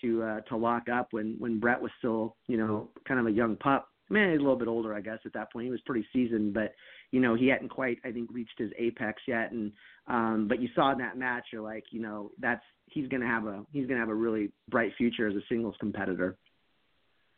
to 0.00 0.22
uh 0.22 0.40
to 0.42 0.56
lock 0.56 0.88
up 0.88 1.08
when 1.10 1.36
when 1.38 1.60
bret 1.60 1.80
was 1.80 1.90
still 1.98 2.36
you 2.46 2.56
know 2.56 2.90
kind 3.06 3.20
of 3.20 3.26
a 3.26 3.32
young 3.32 3.56
pup 3.56 3.88
I 4.10 4.14
mean, 4.14 4.30
he's 4.30 4.38
a 4.38 4.42
little 4.42 4.58
bit 4.58 4.68
older, 4.68 4.94
I 4.94 5.00
guess, 5.00 5.18
at 5.24 5.32
that 5.32 5.52
point. 5.52 5.64
He 5.64 5.70
was 5.70 5.80
pretty 5.86 6.06
seasoned, 6.12 6.52
but 6.52 6.74
you 7.10 7.20
know 7.20 7.34
he 7.34 7.48
hadn't 7.48 7.70
quite 7.70 7.98
I 8.04 8.12
think 8.12 8.30
reached 8.32 8.58
his 8.58 8.70
apex 8.78 9.22
yet, 9.26 9.52
and 9.52 9.72
um, 10.06 10.46
but 10.48 10.60
you 10.60 10.68
saw 10.74 10.92
in 10.92 10.98
that 10.98 11.16
match, 11.16 11.46
you're 11.52 11.62
like, 11.62 11.84
you 11.90 12.02
know, 12.02 12.30
that's 12.38 12.62
he's 12.86 13.08
gonna 13.08 13.26
have 13.26 13.46
a 13.46 13.64
he's 13.72 13.86
gonna 13.86 14.00
have 14.00 14.10
a 14.10 14.14
really 14.14 14.50
bright 14.68 14.92
future 14.98 15.26
as 15.26 15.34
a 15.34 15.40
singles 15.48 15.74
competitor. 15.80 16.36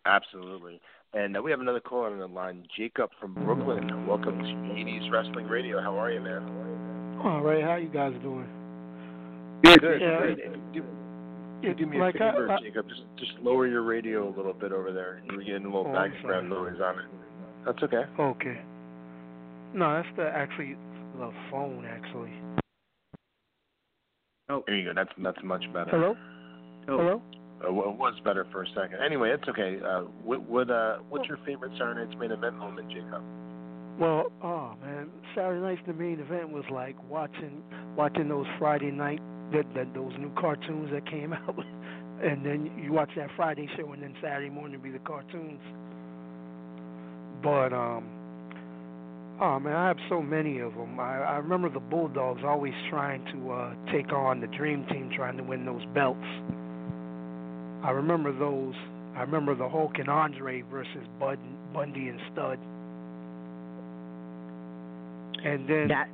Absolutely. 0.07 0.81
And 1.15 1.37
uh, 1.37 1.43
we 1.43 1.51
have 1.51 1.61
another 1.61 1.81
caller 1.81 2.13
on 2.13 2.19
the 2.19 2.27
line, 2.27 2.67
Jacob 2.77 3.11
from 3.21 3.35
Brooklyn. 3.35 4.07
Welcome 4.07 4.39
to 4.39 4.45
80s 4.45 5.11
Wrestling 5.11 5.47
Radio. 5.47 5.81
How 5.81 5.99
are 5.99 6.13
you, 6.13 6.21
man? 6.21 7.19
All 7.25 7.41
right. 7.43 7.63
How 7.65 7.77
you 7.77 7.89
guys 7.89 8.13
doing? 8.23 8.47
Good. 9.65 9.81
Good. 9.81 10.01
Yeah. 10.01 10.21
good. 10.21 10.73
Do, 10.73 10.85
do, 11.63 11.75
do 11.75 11.87
me 11.87 11.97
a 11.97 12.01
like 12.01 12.13
favor, 12.15 12.49
I, 12.51 12.57
I, 12.57 12.61
Jacob. 12.61 12.87
Just 12.89 13.01
just 13.19 13.33
lower 13.43 13.67
your 13.67 13.83
radio 13.83 14.29
a 14.29 14.35
little 14.37 14.53
bit 14.53 14.73
over 14.73 14.93
there. 14.93 15.23
You're 15.31 15.43
getting 15.43 15.65
a 15.65 15.75
little 15.77 15.87
Oh, 15.89 15.93
background 15.95 16.51
noise 16.51 16.79
on 16.85 16.99
it. 16.99 17.05
That's 17.65 17.83
okay. 17.83 18.03
Okay. 18.21 18.61
No, 19.75 19.95
that's 19.95 20.17
the 20.17 20.29
actually 20.29 20.77
the 21.19 21.33
phone 21.51 21.85
actually. 21.87 22.33
Oh, 24.49 24.63
There 24.67 24.77
you 24.77 24.85
go. 24.85 24.93
That's 24.95 25.11
that's 25.23 25.43
much 25.43 25.65
better. 25.73 25.91
Hello. 25.91 26.15
oh. 26.89 26.97
Hello. 26.99 27.23
Uh, 27.65 27.69
it 27.69 27.73
was 27.73 28.15
better 28.25 28.47
for 28.53 28.63
a 28.63 28.67
second. 28.69 28.99
Anyway, 29.05 29.31
it's 29.31 29.49
okay. 29.49 29.79
Uh, 29.85 30.03
what 30.23 30.43
what 30.43 30.71
uh 30.71 30.99
what's 31.09 31.27
your 31.29 31.39
favorite 31.47 31.73
Saturday 31.79 32.05
Night's 32.05 32.19
main 32.19 32.31
event 32.31 32.57
moment, 32.57 32.89
Jacob? 32.91 33.23
Well, 33.99 34.31
oh 34.43 34.75
man, 34.85 35.09
Saturday 35.35 35.61
night's 35.61 35.81
the 35.87 35.95
main 35.95 36.21
event 36.21 36.51
was 36.51 36.65
like 36.71 36.97
watching 37.09 37.63
watching 37.97 38.29
those 38.29 38.47
Friday 38.59 38.91
night 38.91 39.21
that, 39.53 39.65
that 39.75 39.95
those 39.95 40.13
new 40.19 40.31
cartoons 40.39 40.91
that 40.93 41.09
came 41.09 41.33
out, 41.33 41.59
and 42.23 42.45
then 42.45 42.71
you 42.83 42.93
watch 42.93 43.11
that 43.17 43.31
Friday 43.37 43.69
show, 43.77 43.91
and 43.93 44.03
then 44.03 44.15
Saturday 44.23 44.51
morning 44.51 44.81
be 44.83 44.91
the 44.91 44.99
cartoons. 44.99 45.61
But 47.43 47.73
um, 47.73 48.05
oh 49.41 49.59
man, 49.61 49.75
I 49.75 49.89
have 49.89 49.99
so 50.11 50.21
many 50.21 50.59
of 50.59 50.75
them. 50.75 51.01
I, 51.01 51.21
I 51.21 51.37
remember 51.37 51.71
the 51.71 51.81
Bulldogs 51.81 52.43
always 52.45 52.75
trying 52.91 53.25
to 53.33 53.51
uh, 53.51 53.75
take 53.93 54.13
on 54.13 54.43
the 54.43 54.47
Dream 54.49 54.85
Team, 54.89 55.11
trying 55.17 55.39
to 55.39 55.43
win 55.43 55.65
those 55.65 55.87
belts. 55.95 56.21
I 57.87 57.91
remember 57.91 58.37
those. 58.37 58.75
I 59.15 59.21
remember 59.21 59.55
the 59.55 59.69
Hulk 59.69 59.93
and 59.99 60.09
Andre 60.09 60.63
versus 60.63 61.07
Bud, 61.21 61.39
Bundy 61.73 62.09
and 62.09 62.19
Stud. 62.33 62.59
And 65.47 65.69
then 65.71 65.87
That 65.87 66.09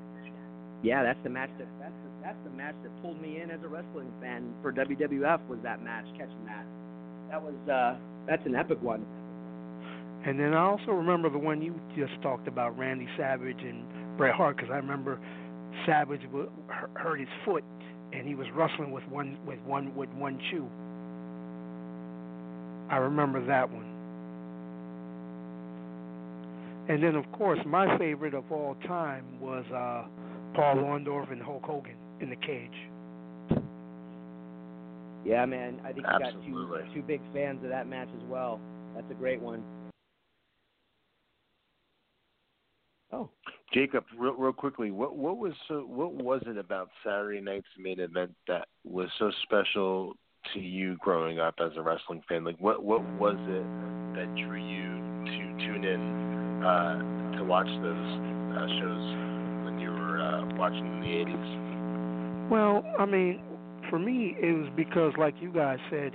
yeah, 0.82 1.02
that's 1.02 1.18
the 1.24 1.30
match 1.30 1.48
that 1.58 1.68
that's 1.80 1.94
the, 2.04 2.10
that's 2.22 2.36
the 2.44 2.50
match 2.50 2.74
that 2.82 3.02
pulled 3.02 3.22
me 3.22 3.40
in 3.40 3.50
as 3.50 3.60
a 3.64 3.68
wrestling 3.68 4.12
fan 4.20 4.52
for 4.60 4.70
WWF 4.70 5.48
was 5.48 5.58
that 5.62 5.82
match, 5.82 6.04
catching 6.18 6.44
that. 6.44 6.66
That 7.30 7.42
was 7.42 7.54
uh 7.70 7.96
that's 8.28 8.44
an 8.44 8.54
epic 8.54 8.82
one. 8.82 9.06
And 10.26 10.38
then 10.38 10.52
I 10.52 10.64
also 10.64 10.92
remember 10.92 11.30
the 11.30 11.38
one 11.38 11.62
you 11.62 11.80
just 11.96 12.20
talked 12.22 12.48
about, 12.48 12.76
Randy 12.78 13.08
Savage 13.16 13.62
and 13.62 13.82
Bret 14.18 14.34
Hart, 14.34 14.56
because 14.58 14.70
I 14.70 14.76
remember 14.76 15.18
Savage 15.86 16.22
w- 16.24 16.50
hurt 16.68 17.18
his 17.18 17.28
foot, 17.46 17.64
and 18.12 18.28
he 18.28 18.34
was 18.34 18.46
wrestling 18.54 18.92
with 18.92 19.04
one 19.08 19.38
with 19.46 19.58
one 19.60 19.94
with 19.96 20.10
one 20.10 20.38
shoe. 20.50 20.68
I 22.92 22.98
remember 22.98 23.44
that 23.46 23.70
one. 23.72 23.86
And 26.90 27.02
then, 27.02 27.14
of 27.14 27.24
course, 27.32 27.58
my 27.64 27.96
favorite 27.96 28.34
of 28.34 28.52
all 28.52 28.76
time 28.86 29.40
was 29.40 29.64
uh, 29.70 30.06
Paul 30.54 30.76
Orndorff 30.76 31.32
and 31.32 31.40
Hulk 31.40 31.64
Hogan 31.64 31.96
in 32.20 32.28
the 32.28 32.36
cage. 32.36 32.70
Yeah, 35.24 35.46
man. 35.46 35.80
I 35.84 35.92
think 35.92 35.98
you 35.98 36.18
got 36.18 36.32
two 36.44 36.94
two 36.94 37.02
big 37.02 37.22
fans 37.32 37.64
of 37.64 37.70
that 37.70 37.86
match 37.88 38.08
as 38.14 38.22
well. 38.28 38.60
That's 38.94 39.10
a 39.10 39.14
great 39.14 39.40
one. 39.40 39.62
Oh. 43.10 43.30
Jacob, 43.72 44.04
real, 44.18 44.34
real 44.34 44.52
quickly, 44.52 44.90
what 44.90 45.16
what 45.16 45.38
was 45.38 45.54
so 45.66 45.80
what 45.80 46.12
was 46.12 46.42
it 46.46 46.58
about 46.58 46.90
Saturday 47.02 47.40
night's 47.40 47.66
main 47.78 48.00
event 48.00 48.34
that 48.46 48.68
was 48.84 49.08
so 49.18 49.30
special 49.44 50.14
to 50.54 50.60
you 50.60 50.96
growing 50.98 51.38
up 51.38 51.54
as 51.60 51.72
a 51.76 51.82
wrestling 51.82 52.22
fan? 52.28 52.44
Like, 52.44 52.58
what 52.58 52.82
what 52.82 53.02
was 53.18 53.36
it 53.48 53.66
that 54.16 54.34
drew 54.36 54.60
you 54.60 54.92
to 55.24 55.66
tune 55.66 55.84
in 55.84 56.64
uh, 56.64 57.36
to 57.38 57.44
watch 57.44 57.66
those 57.66 58.08
uh, 58.54 58.66
shows 58.80 59.04
when 59.64 59.78
you 59.80 59.90
were 59.90 60.20
uh, 60.20 60.54
watching 60.56 60.86
in 60.86 61.00
the 61.00 61.06
'80s? 61.06 62.50
Well, 62.50 62.84
I 62.98 63.06
mean, 63.06 63.40
for 63.88 63.98
me, 63.98 64.36
it 64.40 64.52
was 64.52 64.68
because, 64.76 65.12
like 65.18 65.34
you 65.40 65.52
guys 65.52 65.78
said, 65.90 66.12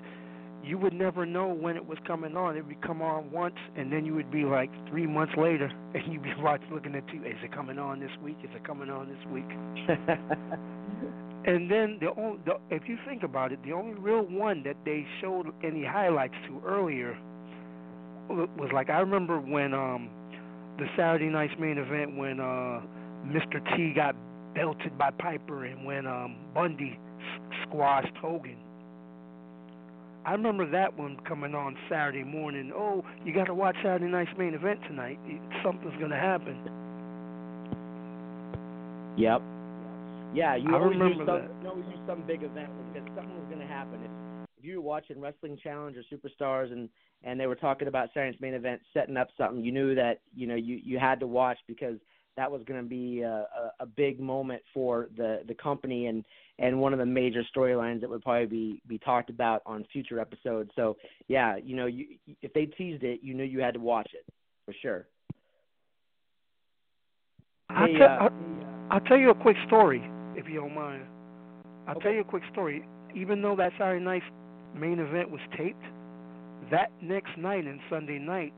you 0.64 0.78
would 0.78 0.94
never 0.94 1.26
know 1.26 1.48
when 1.48 1.78
it 1.78 1.88
was 1.88 1.98
coming 2.06 2.36
on. 2.36 2.58
It 2.58 2.66
would 2.66 2.82
come 2.82 3.02
on 3.02 3.32
once, 3.32 3.56
and 3.76 3.92
then 3.92 4.06
you 4.06 4.14
would 4.16 4.30
be 4.30 4.44
like 4.44 4.70
three 4.90 5.08
months 5.08 5.34
later, 5.38 5.72
and 5.94 6.12
you'd 6.12 6.24
be 6.24 6.34
watching, 6.40 6.74
looking 6.74 6.96
at 6.96 7.08
you. 7.14 7.24
Is 7.24 7.38
it 7.44 7.54
coming 7.54 7.80
on 7.80 8.00
this 8.00 8.12
week? 8.22 8.38
Is 8.44 8.50
it 8.54 8.66
coming 8.66 8.90
on 8.90 9.08
this 9.08 9.26
week? 9.32 9.50
And 11.48 11.72
then 11.72 11.98
the 12.02 12.10
only, 12.18 12.40
the, 12.46 12.56
if 12.70 12.84
you 12.88 12.98
think 13.08 13.24
about 13.24 13.54
it, 13.54 13.64
the 13.64 13.72
only 13.72 13.98
real 13.98 14.24
one 14.24 14.64
that 14.64 14.76
they 14.84 15.08
showed 15.22 15.48
any 15.64 15.84
highlights 15.86 16.36
to 16.48 16.62
earlier 16.68 17.18
was 18.30 18.70
like 18.74 18.90
I 18.90 19.00
remember 19.00 19.40
when 19.40 19.74
um 19.74 20.10
the 20.78 20.86
Saturday 20.98 21.30
night's 21.30 21.54
main 21.58 21.78
event 21.78 22.18
when 22.18 22.42
uh 22.42 22.82
Mr. 23.26 23.64
T 23.76 23.94
got 23.96 24.16
belted 24.54 24.98
by 24.98 25.10
Piper 25.12 25.64
and 25.64 25.86
when 25.86 26.06
um 26.06 26.36
Bundy 26.54 27.00
squashed 27.64 28.16
Hogan. 28.18 28.58
I 30.26 30.34
remember 30.34 30.70
that 30.70 30.98
one 30.98 31.18
coming 31.26 31.56
on 31.56 31.78
Saturday 31.90 32.26
morning. 32.26 32.74
Oh, 32.76 33.06
you 33.24 33.34
got 33.34 33.46
to 33.46 33.54
watch 33.54 33.78
Saturday 33.82 34.12
night's 34.12 34.38
main 34.38 34.54
event 34.54 34.82
tonight. 34.86 35.18
Something's 35.64 35.98
going 35.98 36.12
to 36.12 36.18
happen. 36.18 36.58
Yep. 39.18 39.42
Yeah, 40.34 40.56
you 40.56 40.70
I 40.70 40.80
always 40.80 40.98
knew 40.98 41.04
remember 41.04 41.26
some, 41.26 41.48
that. 41.48 41.64
you 41.64 41.70
always 41.70 41.86
knew 41.86 42.00
some 42.08 42.24
big 42.28 42.44
event 42.44 42.70
was 42.70 42.86
because 42.94 43.08
something 43.16 43.36
was 43.36 43.48
going 43.48 43.62
to 43.62 43.68
happen. 43.68 44.00
If, 44.04 44.48
if 44.60 44.66
you 44.66 44.76
were 44.78 44.82
watching 44.82 45.20
Wrestling 45.20 45.58
Challenge 45.62 45.96
or 45.98 46.04
Superstars 46.16 46.72
and 46.72 46.90
and 47.24 47.40
they 47.40 47.48
were 47.48 47.56
talking 47.56 47.88
about 47.88 48.10
Saturday's 48.14 48.40
main 48.40 48.54
event, 48.54 48.82
setting 48.94 49.18
up 49.18 49.30
something, 49.38 49.64
you 49.64 49.72
knew 49.72 49.96
that 49.96 50.22
you 50.36 50.48
know 50.48 50.56
you 50.56 50.80
you 50.84 51.00
had 51.00 51.20
to 51.22 51.28
watch 51.28 51.58
because 51.68 51.98
that 52.36 52.52
was 52.52 52.62
going 52.68 52.82
to 52.82 52.88
be 52.88 53.22
a, 53.22 53.30
a, 53.30 53.72
a 53.82 53.86
big 53.86 54.20
moment 54.20 54.62
for 54.74 55.08
the 55.18 55.42
the 55.48 55.56
company 55.56 56.06
and 56.06 56.24
and 56.60 56.80
one 56.80 56.94
of 56.94 57.00
the 57.00 57.06
major 57.06 57.44
storylines 57.56 58.02
that 58.02 58.10
would 58.10 58.22
probably 58.22 58.46
be 58.46 58.82
be 58.88 58.98
talked 59.00 59.30
about 59.30 59.62
on 59.66 59.86
future 59.92 60.20
episodes. 60.20 60.70
So 60.76 60.98
yeah, 61.28 61.58
you 61.58 61.76
know, 61.76 61.88
you 61.88 62.06
if 62.42 62.54
they 62.54 62.66
teased 62.66 63.04
it, 63.04 63.22
you 63.24 63.34
knew 63.34 63.44
you 63.44 63.60
had 63.60 63.74
to 63.74 63.80
watch 63.80 64.10
it 64.14 64.26
for 64.66 64.74
sure. 64.82 65.08
I'll, 67.70 67.88
Hey, 67.88 67.98
tell, 67.98 68.08
uh, 68.08 68.18
I'll, 68.20 68.32
I'll 68.92 69.00
tell 69.02 69.18
you 69.18 69.32
a 69.32 69.36
quick 69.36 69.58
story, 69.66 70.02
if 70.38 70.48
you 70.48 70.62
don't 70.62 70.74
mind. 70.76 71.04
I'll 71.88 71.96
Okay. 71.96 72.04
tell 72.04 72.14
you 72.14 72.22
a 72.22 72.24
quick 72.24 72.44
story. 72.52 72.86
Even 73.16 73.42
though 73.42 73.56
that 73.56 73.74
Saturday 73.78 74.04
night's 74.04 74.26
main 74.76 75.00
event 75.00 75.30
was 75.32 75.42
taped, 75.58 75.84
that 76.70 76.92
next 77.02 77.36
night 77.38 77.66
and 77.66 77.80
Sunday 77.90 78.20
night, 78.20 78.54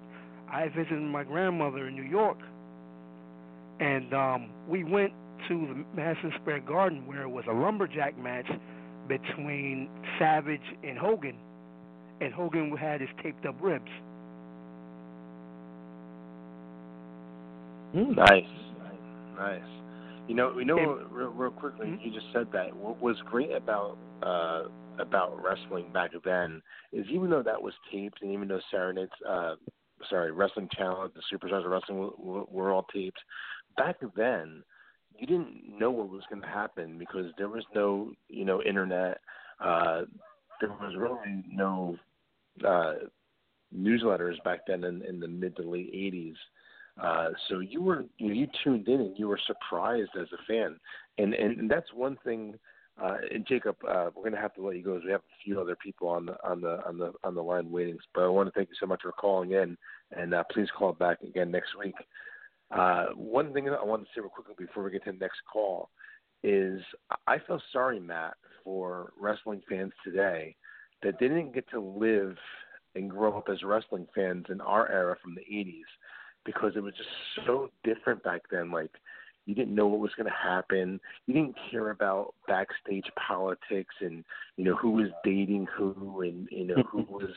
I 0.52 0.68
visited 0.70 1.02
my 1.02 1.24
grandmother 1.24 1.88
in 1.88 1.96
New 1.96 2.04
York, 2.04 2.40
and 3.80 4.14
um, 4.14 4.50
we 4.68 4.84
went 4.84 5.14
to 5.48 5.68
the 5.68 5.86
Madison 5.96 6.34
Square 6.42 6.62
Garden 6.62 7.06
where 7.06 7.22
it 7.22 7.30
was 7.30 7.46
a 7.48 7.54
lumberjack 7.54 8.18
match 8.18 8.50
between 9.08 9.90
Savage 10.18 10.76
and 10.84 10.98
Hogan, 10.98 11.38
and 12.20 12.34
Hogan 12.34 12.76
had 12.76 13.00
his 13.02 13.10
taped 13.24 13.46
up 13.46 13.56
ribs. 13.62 13.92
Hmm. 17.94 18.14
Nice, 18.14 18.44
nice. 19.38 19.62
You 20.30 20.36
know, 20.36 20.60
you 20.60 20.66
know, 20.66 20.76
Hey. 20.78 21.06
real, 21.10 21.30
real 21.30 21.50
quickly, 21.50 21.88
Mhm. 21.88 22.06
you 22.06 22.12
just 22.12 22.32
said 22.32 22.52
that. 22.52 22.76
What 22.76 23.02
was 23.02 23.20
great 23.22 23.52
about 23.52 23.98
uh, 24.22 24.68
about 25.00 25.42
wrestling 25.42 25.92
back 25.92 26.12
then 26.24 26.62
is 26.92 27.08
even 27.08 27.32
though 27.32 27.42
that 27.42 27.60
was 27.60 27.74
taped, 27.90 28.22
and 28.22 28.32
even 28.32 28.48
though 28.48 28.62
Night's, 28.92 29.22
uh, 29.24 29.56
sorry, 30.08 30.32
Wrestling 30.32 30.70
Challenge, 30.70 31.14
the 31.16 31.22
Superstars 31.32 31.66
of 31.66 31.72
Wrestling 31.72 31.98
were, 31.98 32.12
were, 32.18 32.44
were 32.44 32.72
all 32.72 32.84
taped. 32.94 33.18
Back 33.76 33.96
then, 34.16 34.64
you 35.18 35.26
didn't 35.26 35.64
know 35.80 35.90
what 35.90 36.10
was 36.10 36.26
going 36.30 36.42
to 36.44 36.48
happen 36.48 37.00
because 37.00 37.34
there 37.38 37.50
was 37.50 37.66
no, 37.74 38.14
you 38.28 38.46
know, 38.46 38.62
internet. 38.62 39.22
Uh, 39.60 40.04
there 40.60 40.70
was 40.70 40.96
really 40.96 41.44
no 41.50 41.98
uh, 42.64 42.96
newsletters 43.76 44.44
back 44.44 44.68
then 44.68 44.84
in, 44.84 45.02
in 45.02 45.20
the 45.20 45.28
mid 45.28 45.56
to 45.56 45.64
late 45.64 45.92
'80s. 45.92 46.36
Uh, 47.02 47.30
so 47.48 47.60
you 47.60 47.82
were 47.82 48.04
you, 48.18 48.28
know, 48.28 48.34
you 48.34 48.48
tuned 48.64 48.88
in 48.88 49.00
and 49.02 49.18
you 49.18 49.28
were 49.28 49.40
surprised 49.48 50.12
as 50.20 50.28
a 50.34 50.44
fan, 50.48 50.78
and 51.18 51.34
and, 51.34 51.60
and 51.60 51.72
that's 51.72 51.94
one 51.94 52.18
thing. 52.24 52.56
Uh, 53.02 53.16
and 53.34 53.48
Jacob, 53.48 53.78
uh, 53.88 54.10
we're 54.14 54.24
going 54.24 54.34
to 54.34 54.42
have 54.42 54.54
to 54.54 54.62
let 54.62 54.76
you 54.76 54.84
go 54.84 54.98
as 54.98 55.04
we 55.06 55.12
have 55.12 55.22
a 55.22 55.44
few 55.46 55.62
other 55.62 55.78
people 55.78 56.10
on 56.10 56.26
the 56.26 56.36
on 56.44 56.60
the 56.60 56.86
on 56.86 56.98
the 56.98 57.14
on 57.24 57.34
the 57.34 57.42
line 57.42 57.72
waiting. 57.72 57.98
But 58.14 58.24
I 58.24 58.28
want 58.28 58.50
to 58.50 58.52
thank 58.52 58.68
you 58.68 58.76
so 58.78 58.86
much 58.86 59.02
for 59.04 59.14
calling 59.14 59.54
in, 59.54 59.78
and 60.12 60.34
uh, 60.34 60.44
please 60.52 60.68
call 60.78 60.92
back 60.92 61.22
again 61.22 61.50
next 61.50 61.78
week. 61.80 61.96
Uh, 62.72 63.06
one 63.16 63.54
thing 63.54 63.66
that 63.66 63.80
I 63.82 63.86
want 63.86 64.04
to 64.04 64.08
say 64.14 64.20
real 64.20 64.30
quickly 64.30 64.54
before 64.58 64.84
we 64.84 64.92
get 64.92 65.06
to 65.06 65.14
the 65.14 65.18
next 65.18 65.40
call 65.52 65.90
is 66.44 66.82
I 67.26 67.38
feel 67.48 67.62
sorry, 67.72 68.00
Matt, 68.00 68.36
for 68.64 69.14
wrestling 69.20 69.62
fans 69.70 69.94
today 70.04 70.56
that 71.02 71.20
didn't 71.20 71.54
get 71.54 71.70
to 71.70 71.80
live 71.80 72.36
and 72.96 73.10
grow 73.10 73.38
up 73.38 73.48
as 73.50 73.64
wrestling 73.64 74.08
fans 74.14 74.46
in 74.50 74.60
our 74.62 74.92
era 74.92 75.16
from 75.22 75.36
the 75.36 75.42
80s 75.42 75.82
because 76.54 76.74
it 76.76 76.82
was 76.82 76.94
just 76.96 77.10
so 77.46 77.70
different 77.84 78.24
back 78.24 78.42
then. 78.52 78.72
Like 78.72 78.92
you 79.46 79.56
didn't 79.56 79.76
know 79.76 79.88
what 79.88 80.00
was 80.00 80.12
going 80.16 80.28
to 80.28 80.50
happen. 80.50 81.00
You 81.28 81.34
didn't 81.34 81.56
care 81.70 81.92
about 81.92 82.34
backstage 82.48 83.06
politics 83.28 83.94
and 84.02 84.24
you 84.58 84.64
know 84.66 84.76
who 84.76 84.92
was 84.92 85.08
dating 85.24 85.68
who 85.76 86.22
and 86.22 86.48
you 86.52 86.68
know 86.68 86.84
who 86.92 87.00
was 87.10 87.30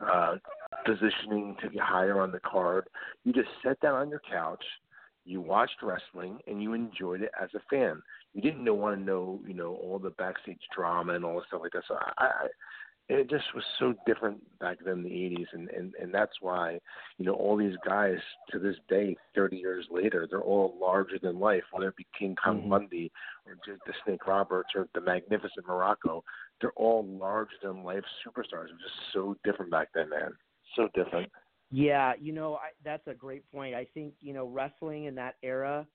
uh, 0.00 0.36
positioning 0.84 1.56
to 1.62 1.68
get 1.68 1.82
higher 1.82 2.20
on 2.20 2.32
the 2.32 2.40
card. 2.40 2.88
You 3.24 3.32
just 3.32 3.48
sat 3.62 3.78
down 3.80 3.94
on 3.94 4.08
your 4.08 4.22
couch, 4.30 4.64
you 5.24 5.40
watched 5.40 5.82
wrestling, 5.82 6.38
and 6.46 6.62
you 6.62 6.72
enjoyed 6.72 7.22
it 7.22 7.32
as 7.42 7.50
a 7.54 7.60
fan. 7.70 8.02
You 8.32 8.42
didn't 8.42 8.64
know, 8.64 8.74
want 8.74 8.98
to 8.98 9.02
know 9.02 9.40
you 9.46 9.54
know 9.54 9.74
all 9.82 9.98
the 9.98 10.10
backstage 10.10 10.60
drama 10.74 11.14
and 11.14 11.24
all 11.24 11.36
the 11.36 11.42
stuff 11.48 11.60
like 11.62 11.72
that. 11.72 11.84
So 11.88 11.96
I, 12.18 12.24
I 12.24 12.46
it 13.08 13.30
just 13.30 13.44
was 13.54 13.62
so 13.78 13.94
different 14.04 14.38
back 14.58 14.78
then 14.84 14.94
in 14.94 15.02
the 15.04 15.08
80s 15.08 15.46
and, 15.52 15.70
and 15.70 15.94
and 16.00 16.12
that's 16.12 16.32
why 16.40 16.78
you 17.18 17.24
know 17.24 17.34
all 17.34 17.56
these 17.56 17.76
guys 17.86 18.18
to 18.50 18.58
this 18.58 18.76
day 18.88 19.16
30 19.34 19.56
years 19.56 19.86
later 19.90 20.26
they're 20.28 20.40
all 20.40 20.76
larger 20.80 21.18
than 21.22 21.38
life 21.38 21.62
whether 21.70 21.88
it 21.88 21.96
be 21.96 22.06
king 22.18 22.34
kong 22.42 22.60
mm-hmm. 22.60 22.70
bundy 22.70 23.12
or 23.46 23.54
jake 23.64 23.78
the 23.86 23.92
snake 24.04 24.26
roberts 24.26 24.70
or 24.74 24.88
the 24.94 25.00
magnificent 25.00 25.64
muraco 25.68 26.22
they're 26.60 26.72
all 26.72 27.04
larger 27.06 27.54
than 27.62 27.82
life 27.82 28.04
superstars. 28.26 28.68
It 28.68 28.72
was 28.72 28.82
just 28.82 29.12
so 29.12 29.36
different 29.44 29.70
back 29.70 29.88
then 29.94 30.10
man. 30.10 30.32
So 30.74 30.88
different. 30.94 31.30
Yeah 31.70 32.14
you 32.20 32.32
know 32.32 32.54
I, 32.54 32.70
that's 32.84 33.06
a 33.06 33.14
great 33.14 33.50
point. 33.52 33.74
I 33.74 33.86
think 33.94 34.14
you 34.20 34.32
know 34.32 34.46
wrestling 34.46 35.04
in 35.04 35.14
that 35.16 35.34
era 35.42 35.86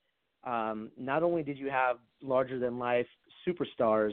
um 0.44 0.90
not 0.98 1.22
only 1.22 1.42
did 1.42 1.58
you 1.58 1.70
have 1.70 1.98
larger 2.20 2.58
than 2.58 2.78
life 2.78 3.06
superstars 3.46 4.12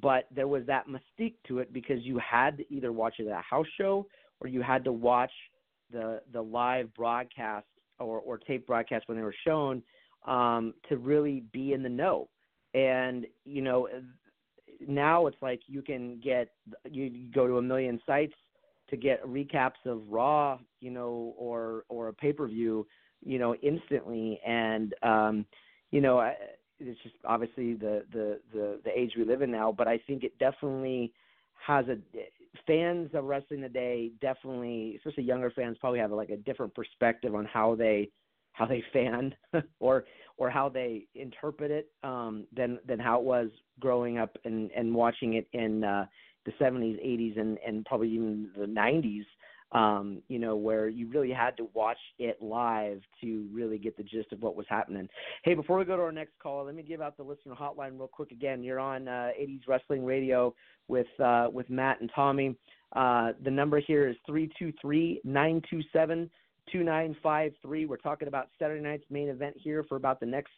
but 0.00 0.26
there 0.34 0.48
was 0.48 0.64
that 0.66 0.86
mystique 0.88 1.34
to 1.46 1.58
it 1.58 1.72
because 1.72 2.02
you 2.02 2.18
had 2.18 2.58
to 2.58 2.72
either 2.72 2.92
watch 2.92 3.14
it 3.18 3.26
at 3.26 3.38
a 3.38 3.42
house 3.42 3.66
show 3.76 4.06
or 4.40 4.48
you 4.48 4.62
had 4.62 4.84
to 4.84 4.92
watch 4.92 5.32
the 5.92 6.20
the 6.32 6.40
live 6.40 6.92
broadcast 6.94 7.66
or 7.98 8.20
or 8.20 8.38
tape 8.38 8.66
broadcast 8.66 9.08
when 9.08 9.16
they 9.16 9.22
were 9.22 9.34
shown 9.46 9.82
um 10.26 10.74
to 10.88 10.96
really 10.96 11.44
be 11.52 11.72
in 11.72 11.82
the 11.82 11.88
know. 11.88 12.28
And 12.74 13.26
you 13.44 13.62
know 13.62 13.88
now 14.86 15.26
it's 15.26 15.40
like 15.40 15.60
you 15.66 15.82
can 15.82 16.20
get 16.22 16.50
you 16.88 17.28
go 17.34 17.46
to 17.46 17.58
a 17.58 17.62
million 17.62 18.00
sites 18.06 18.34
to 18.90 18.96
get 18.96 19.24
recaps 19.26 19.84
of 19.86 20.02
raw 20.08 20.58
you 20.80 20.90
know 20.90 21.34
or 21.36 21.84
or 21.88 22.08
a 22.08 22.12
pay-per-view 22.12 22.86
you 23.24 23.38
know 23.38 23.54
instantly. 23.56 24.40
And 24.46 24.94
um 25.02 25.46
you 25.90 26.00
know 26.00 26.30
it's 26.80 27.00
just 27.02 27.14
obviously 27.24 27.74
the, 27.74 28.04
the 28.12 28.40
the 28.52 28.80
the 28.84 28.98
age 28.98 29.12
we 29.16 29.24
live 29.24 29.42
in 29.42 29.50
now. 29.50 29.72
But 29.76 29.88
I 29.88 29.98
think 30.06 30.24
it 30.24 30.38
definitely 30.38 31.12
has 31.66 31.86
a 31.88 31.98
fans 32.66 33.10
of 33.14 33.24
wrestling 33.24 33.60
today 33.60 34.12
definitely, 34.20 34.96
especially 34.96 35.24
younger 35.24 35.50
fans, 35.50 35.76
probably 35.80 35.98
have 35.98 36.10
like 36.12 36.30
a 36.30 36.36
different 36.36 36.74
perspective 36.74 37.34
on 37.34 37.44
how 37.44 37.74
they 37.74 38.10
how 38.52 38.66
they 38.66 38.82
fan 38.92 39.34
or 39.80 40.04
or 40.36 40.50
how 40.50 40.68
they 40.68 41.06
interpret 41.14 41.70
it 41.70 41.90
um, 42.02 42.44
than 42.54 42.78
than 42.86 42.98
how 42.98 43.18
it 43.18 43.24
was 43.24 43.48
growing 43.80 44.18
up 44.18 44.36
and 44.44 44.70
and 44.72 44.94
watching 44.94 45.34
it 45.34 45.48
in 45.52 45.84
uh, 45.84 46.06
the 46.44 46.52
70s, 46.60 47.04
80s, 47.04 47.38
and 47.38 47.58
and 47.66 47.84
probably 47.84 48.08
even 48.10 48.50
the 48.56 48.66
90s 48.66 49.24
um, 49.72 50.22
you 50.28 50.38
know, 50.38 50.56
where 50.56 50.88
you 50.88 51.08
really 51.08 51.30
had 51.30 51.56
to 51.58 51.68
watch 51.74 51.98
it 52.18 52.40
live 52.40 53.02
to 53.20 53.46
really 53.52 53.78
get 53.78 53.96
the 53.96 54.02
gist 54.02 54.32
of 54.32 54.40
what 54.40 54.56
was 54.56 54.66
happening. 54.68 55.08
Hey, 55.44 55.54
before 55.54 55.78
we 55.78 55.84
go 55.84 55.96
to 55.96 56.02
our 56.02 56.12
next 56.12 56.38
call, 56.42 56.64
let 56.64 56.74
me 56.74 56.82
give 56.82 57.02
out 57.02 57.16
the 57.16 57.22
listener 57.22 57.54
hotline 57.54 57.98
real 57.98 58.08
quick 58.08 58.30
again. 58.30 58.62
You're 58.62 58.80
on 58.80 59.08
uh, 59.08 59.30
80s 59.38 59.60
Wrestling 59.68 60.04
Radio 60.04 60.54
with 60.88 61.06
uh, 61.22 61.48
with 61.52 61.68
Matt 61.68 62.00
and 62.00 62.10
Tommy. 62.14 62.56
Uh, 62.96 63.32
the 63.44 63.50
number 63.50 63.80
here 63.80 64.08
is 64.08 64.16
three 64.26 64.50
two 64.58 64.72
three 64.80 65.20
nine 65.22 65.60
two 65.68 65.82
seven 65.92 66.30
two 66.72 66.82
nine 66.82 67.14
five 67.22 67.52
three. 67.60 67.84
We're 67.84 67.96
talking 67.98 68.28
about 68.28 68.48
Saturday 68.58 68.82
night's 68.82 69.04
main 69.10 69.28
event 69.28 69.56
here 69.58 69.84
for 69.84 69.96
about 69.96 70.20
the 70.20 70.26
next 70.26 70.52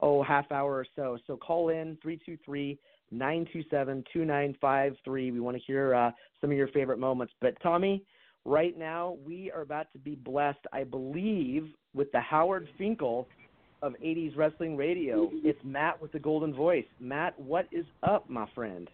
oh 0.00 0.22
half 0.22 0.50
hour 0.50 0.72
or 0.72 0.86
so. 0.96 1.18
So 1.26 1.36
call 1.36 1.68
in 1.68 1.98
three 2.00 2.18
two 2.24 2.38
three 2.44 2.78
nine 3.10 3.46
two 3.52 3.62
seven 3.70 4.02
two 4.10 4.24
nine 4.24 4.56
five 4.58 4.94
three. 5.04 5.30
We 5.30 5.40
want 5.40 5.58
to 5.58 5.62
hear 5.62 5.94
uh, 5.94 6.10
some 6.40 6.50
of 6.50 6.56
your 6.56 6.68
favorite 6.68 6.98
moments. 6.98 7.34
But 7.42 7.54
Tommy, 7.62 8.02
Right 8.44 8.78
now, 8.78 9.16
we 9.26 9.50
are 9.50 9.62
about 9.62 9.90
to 9.92 9.98
be 9.98 10.16
blessed, 10.16 10.66
I 10.72 10.84
believe, 10.84 11.68
with 11.94 12.12
the 12.12 12.20
Howard 12.20 12.68
Finkel 12.76 13.26
of 13.80 13.94
80s 14.04 14.36
Wrestling 14.36 14.76
Radio. 14.76 15.30
It's 15.32 15.58
Matt 15.64 16.00
with 16.00 16.12
the 16.12 16.18
Golden 16.18 16.52
Voice. 16.52 16.84
Matt, 17.00 17.38
what 17.40 17.66
is 17.72 17.86
up, 18.02 18.28
my 18.28 18.46
friend? 18.54 18.90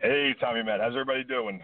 Hey, 0.00 0.34
Tommy, 0.40 0.64
Matt. 0.64 0.80
How's 0.80 0.92
everybody 0.92 1.22
doing? 1.22 1.60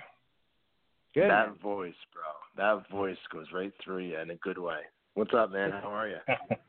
Good. 1.12 1.28
That 1.28 1.60
voice, 1.60 1.94
bro. 2.12 2.22
That 2.56 2.88
voice 2.88 3.16
goes 3.32 3.46
right 3.52 3.72
through 3.84 4.04
you 4.04 4.18
in 4.20 4.30
a 4.30 4.36
good 4.36 4.58
way. 4.58 4.80
What's 5.14 5.34
up, 5.34 5.50
man? 5.50 5.72
How 5.72 5.88
are 5.88 6.08
you? 6.08 6.18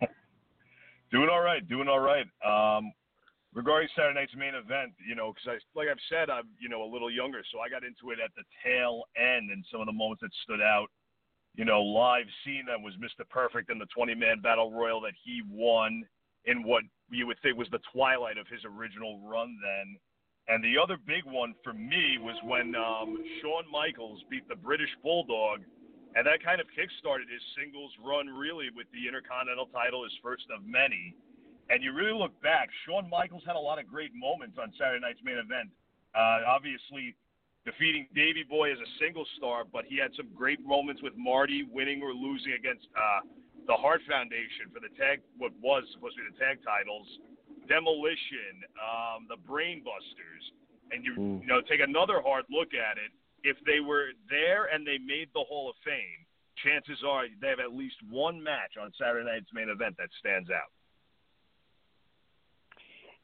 doing 1.11 1.29
all 1.31 1.41
right. 1.41 1.67
Doing 1.69 1.87
all 1.87 1.99
right. 1.99 2.25
Um, 2.43 2.91
regarding 3.53 3.89
Saturday 3.95 4.19
night's 4.19 4.35
main 4.35 4.53
event, 4.53 4.93
you 5.01 5.15
know, 5.15 5.33
because 5.33 5.57
I, 5.57 5.77
like 5.77 5.87
I've 5.89 6.05
said, 6.09 6.29
I'm, 6.29 6.49
you 6.59 6.69
know, 6.69 6.83
a 6.83 6.89
little 6.89 7.09
younger, 7.09 7.41
so 7.51 7.59
I 7.59 7.69
got 7.69 7.83
into 7.83 8.13
it 8.13 8.19
at 8.23 8.31
the 8.37 8.45
tail 8.63 9.03
end, 9.17 9.49
and 9.49 9.65
some 9.71 9.81
of 9.81 9.87
the 9.87 9.95
moments 9.95 10.21
that 10.21 10.31
stood 10.43 10.61
out, 10.61 10.87
you 11.55 11.65
know, 11.65 11.81
live 11.81 12.29
seeing 12.45 12.65
them 12.65 12.83
was 12.83 12.93
Mr. 13.01 13.27
Perfect 13.27 13.71
in 13.71 13.79
the 13.79 13.89
20-man 13.97 14.41
battle 14.41 14.71
royal 14.71 15.01
that 15.01 15.17
he 15.23 15.41
won 15.49 16.05
in 16.45 16.63
what 16.63 16.83
you 17.09 17.25
would 17.25 17.41
think 17.41 17.57
was 17.57 17.67
the 17.71 17.81
twilight 17.91 18.37
of 18.37 18.47
his 18.47 18.61
original 18.65 19.19
run 19.25 19.57
then. 19.61 19.97
And 20.47 20.63
the 20.63 20.81
other 20.81 20.97
big 20.97 21.25
one 21.25 21.53
for 21.63 21.73
me 21.73 22.17
was 22.21 22.37
when 22.45 22.73
um, 22.73 23.17
Shawn 23.41 23.65
Michaels 23.69 24.21
beat 24.29 24.47
the 24.47 24.55
British 24.55 24.89
Bulldog, 25.03 25.61
and 26.15 26.25
that 26.25 26.41
kind 26.41 26.61
of 26.61 26.65
kickstarted 26.73 27.29
his 27.29 27.43
singles 27.57 27.91
run 28.01 28.29
really 28.29 28.69
with 28.73 28.87
the 28.93 29.05
Intercontinental 29.05 29.69
title, 29.73 30.05
his 30.05 30.13
first 30.21 30.45
of 30.53 30.65
many 30.65 31.13
and 31.69 31.83
you 31.83 31.93
really 31.93 32.13
look 32.13 32.33
back, 32.41 32.69
Shawn 32.85 33.09
Michaels 33.09 33.43
had 33.45 33.55
a 33.55 33.59
lot 33.59 33.77
of 33.77 33.87
great 33.87 34.11
moments 34.13 34.57
on 34.61 34.73
Saturday 34.77 35.01
night's 35.01 35.21
main 35.23 35.37
event. 35.37 35.69
Uh, 36.17 36.49
obviously, 36.49 37.13
defeating 37.65 38.09
Davey 38.15 38.41
Boy 38.41 38.73
as 38.73 38.81
a 38.81 38.89
single 38.97 39.25
star, 39.37 39.63
but 39.69 39.85
he 39.85 39.97
had 39.97 40.09
some 40.17 40.27
great 40.33 40.65
moments 40.65 41.01
with 41.05 41.13
Marty 41.15 41.63
winning 41.69 42.01
or 42.01 42.13
losing 42.13 42.57
against 42.57 42.89
uh, 42.97 43.21
the 43.69 43.77
Hart 43.77 44.01
Foundation 44.09 44.73
for 44.73 44.81
the 44.81 44.89
tag, 44.97 45.21
what 45.37 45.53
was 45.61 45.85
supposed 45.93 46.17
to 46.17 46.25
be 46.25 46.33
the 46.33 46.39
tag 46.41 46.57
titles, 46.65 47.05
Demolition, 47.69 48.65
um, 48.81 49.29
the 49.29 49.37
Brainbusters, 49.45 50.43
and 50.89 51.05
you 51.05 51.13
mm. 51.13 51.41
you 51.41 51.47
know 51.47 51.61
take 51.61 51.85
another 51.85 52.17
hard 52.17 52.49
look 52.49 52.73
at 52.73 52.97
it. 52.97 53.13
If 53.45 53.61
they 53.69 53.79
were 53.79 54.17
there 54.25 54.73
and 54.73 54.81
they 54.81 54.97
made 54.97 55.29
the 55.37 55.45
Hall 55.45 55.69
of 55.69 55.77
Fame, 55.85 56.25
chances 56.65 56.97
are 57.05 57.29
they 57.39 57.53
have 57.53 57.61
at 57.61 57.77
least 57.77 57.95
one 58.09 58.41
match 58.41 58.73
on 58.81 58.89
Saturday 58.97 59.29
night's 59.29 59.53
main 59.53 59.69
event 59.69 59.95
that 60.01 60.09
stands 60.17 60.49
out. 60.49 60.73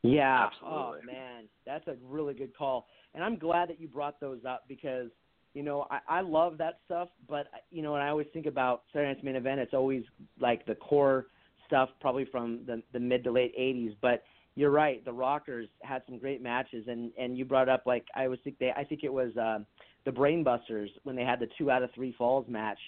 Yeah. 0.07 0.47
Absolutely. 0.47 0.77
Oh 0.77 0.95
man, 1.05 1.43
that's 1.65 1.87
a 1.87 1.95
really 2.07 2.33
good 2.33 2.55
call. 2.55 2.87
And 3.13 3.23
I'm 3.23 3.37
glad 3.37 3.69
that 3.69 3.79
you 3.79 3.87
brought 3.87 4.19
those 4.19 4.39
up 4.47 4.65
because 4.67 5.09
you 5.53 5.63
know 5.63 5.87
I, 5.89 5.99
I 6.19 6.21
love 6.21 6.57
that 6.57 6.79
stuff. 6.85 7.09
But 7.27 7.47
you 7.71 7.81
know, 7.81 7.95
and 7.95 8.03
I 8.03 8.09
always 8.09 8.27
think 8.33 8.45
about 8.45 8.83
Saturday 8.91 9.13
Night's 9.13 9.23
main 9.23 9.35
event, 9.35 9.59
it's 9.59 9.73
always 9.73 10.03
like 10.39 10.65
the 10.65 10.75
core 10.75 11.27
stuff, 11.67 11.89
probably 12.01 12.25
from 12.25 12.61
the 12.65 12.81
the 12.93 12.99
mid 12.99 13.23
to 13.23 13.31
late 13.31 13.57
'80s. 13.57 13.95
But 14.01 14.23
you're 14.55 14.71
right, 14.71 15.03
the 15.03 15.13
Rockers 15.13 15.67
had 15.81 16.01
some 16.07 16.17
great 16.17 16.41
matches, 16.41 16.85
and 16.87 17.11
and 17.17 17.37
you 17.37 17.45
brought 17.45 17.69
up 17.69 17.83
like 17.85 18.05
I 18.15 18.27
was 18.27 18.39
think 18.43 18.57
they 18.59 18.71
I 18.75 18.83
think 18.83 19.03
it 19.03 19.11
was 19.11 19.35
uh, 19.37 19.59
the 20.05 20.11
Brainbusters 20.11 20.87
when 21.03 21.15
they 21.15 21.23
had 21.23 21.39
the 21.39 21.49
two 21.57 21.71
out 21.71 21.83
of 21.83 21.89
three 21.93 22.13
falls 22.17 22.47
match, 22.47 22.79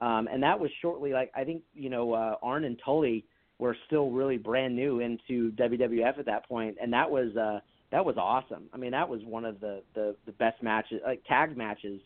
um, 0.00 0.28
and 0.32 0.42
that 0.42 0.58
was 0.58 0.70
shortly 0.80 1.12
like 1.12 1.30
I 1.34 1.44
think 1.44 1.62
you 1.74 1.90
know 1.90 2.12
uh, 2.12 2.36
Arn 2.42 2.64
and 2.64 2.80
Tully 2.84 3.24
were 3.60 3.76
still 3.86 4.10
really 4.10 4.38
brand 4.38 4.74
new 4.74 5.00
into 5.00 5.52
WWF 5.52 6.18
at 6.18 6.26
that 6.26 6.48
point, 6.48 6.76
and 6.82 6.92
that 6.92 7.08
was 7.08 7.36
uh, 7.36 7.60
that 7.92 8.04
was 8.04 8.16
awesome. 8.16 8.68
I 8.72 8.76
mean, 8.76 8.92
that 8.92 9.08
was 9.08 9.22
one 9.24 9.44
of 9.44 9.60
the 9.60 9.82
the, 9.94 10.16
the 10.26 10.32
best 10.32 10.62
matches, 10.62 11.00
like 11.04 11.22
tag 11.26 11.56
matches. 11.56 12.00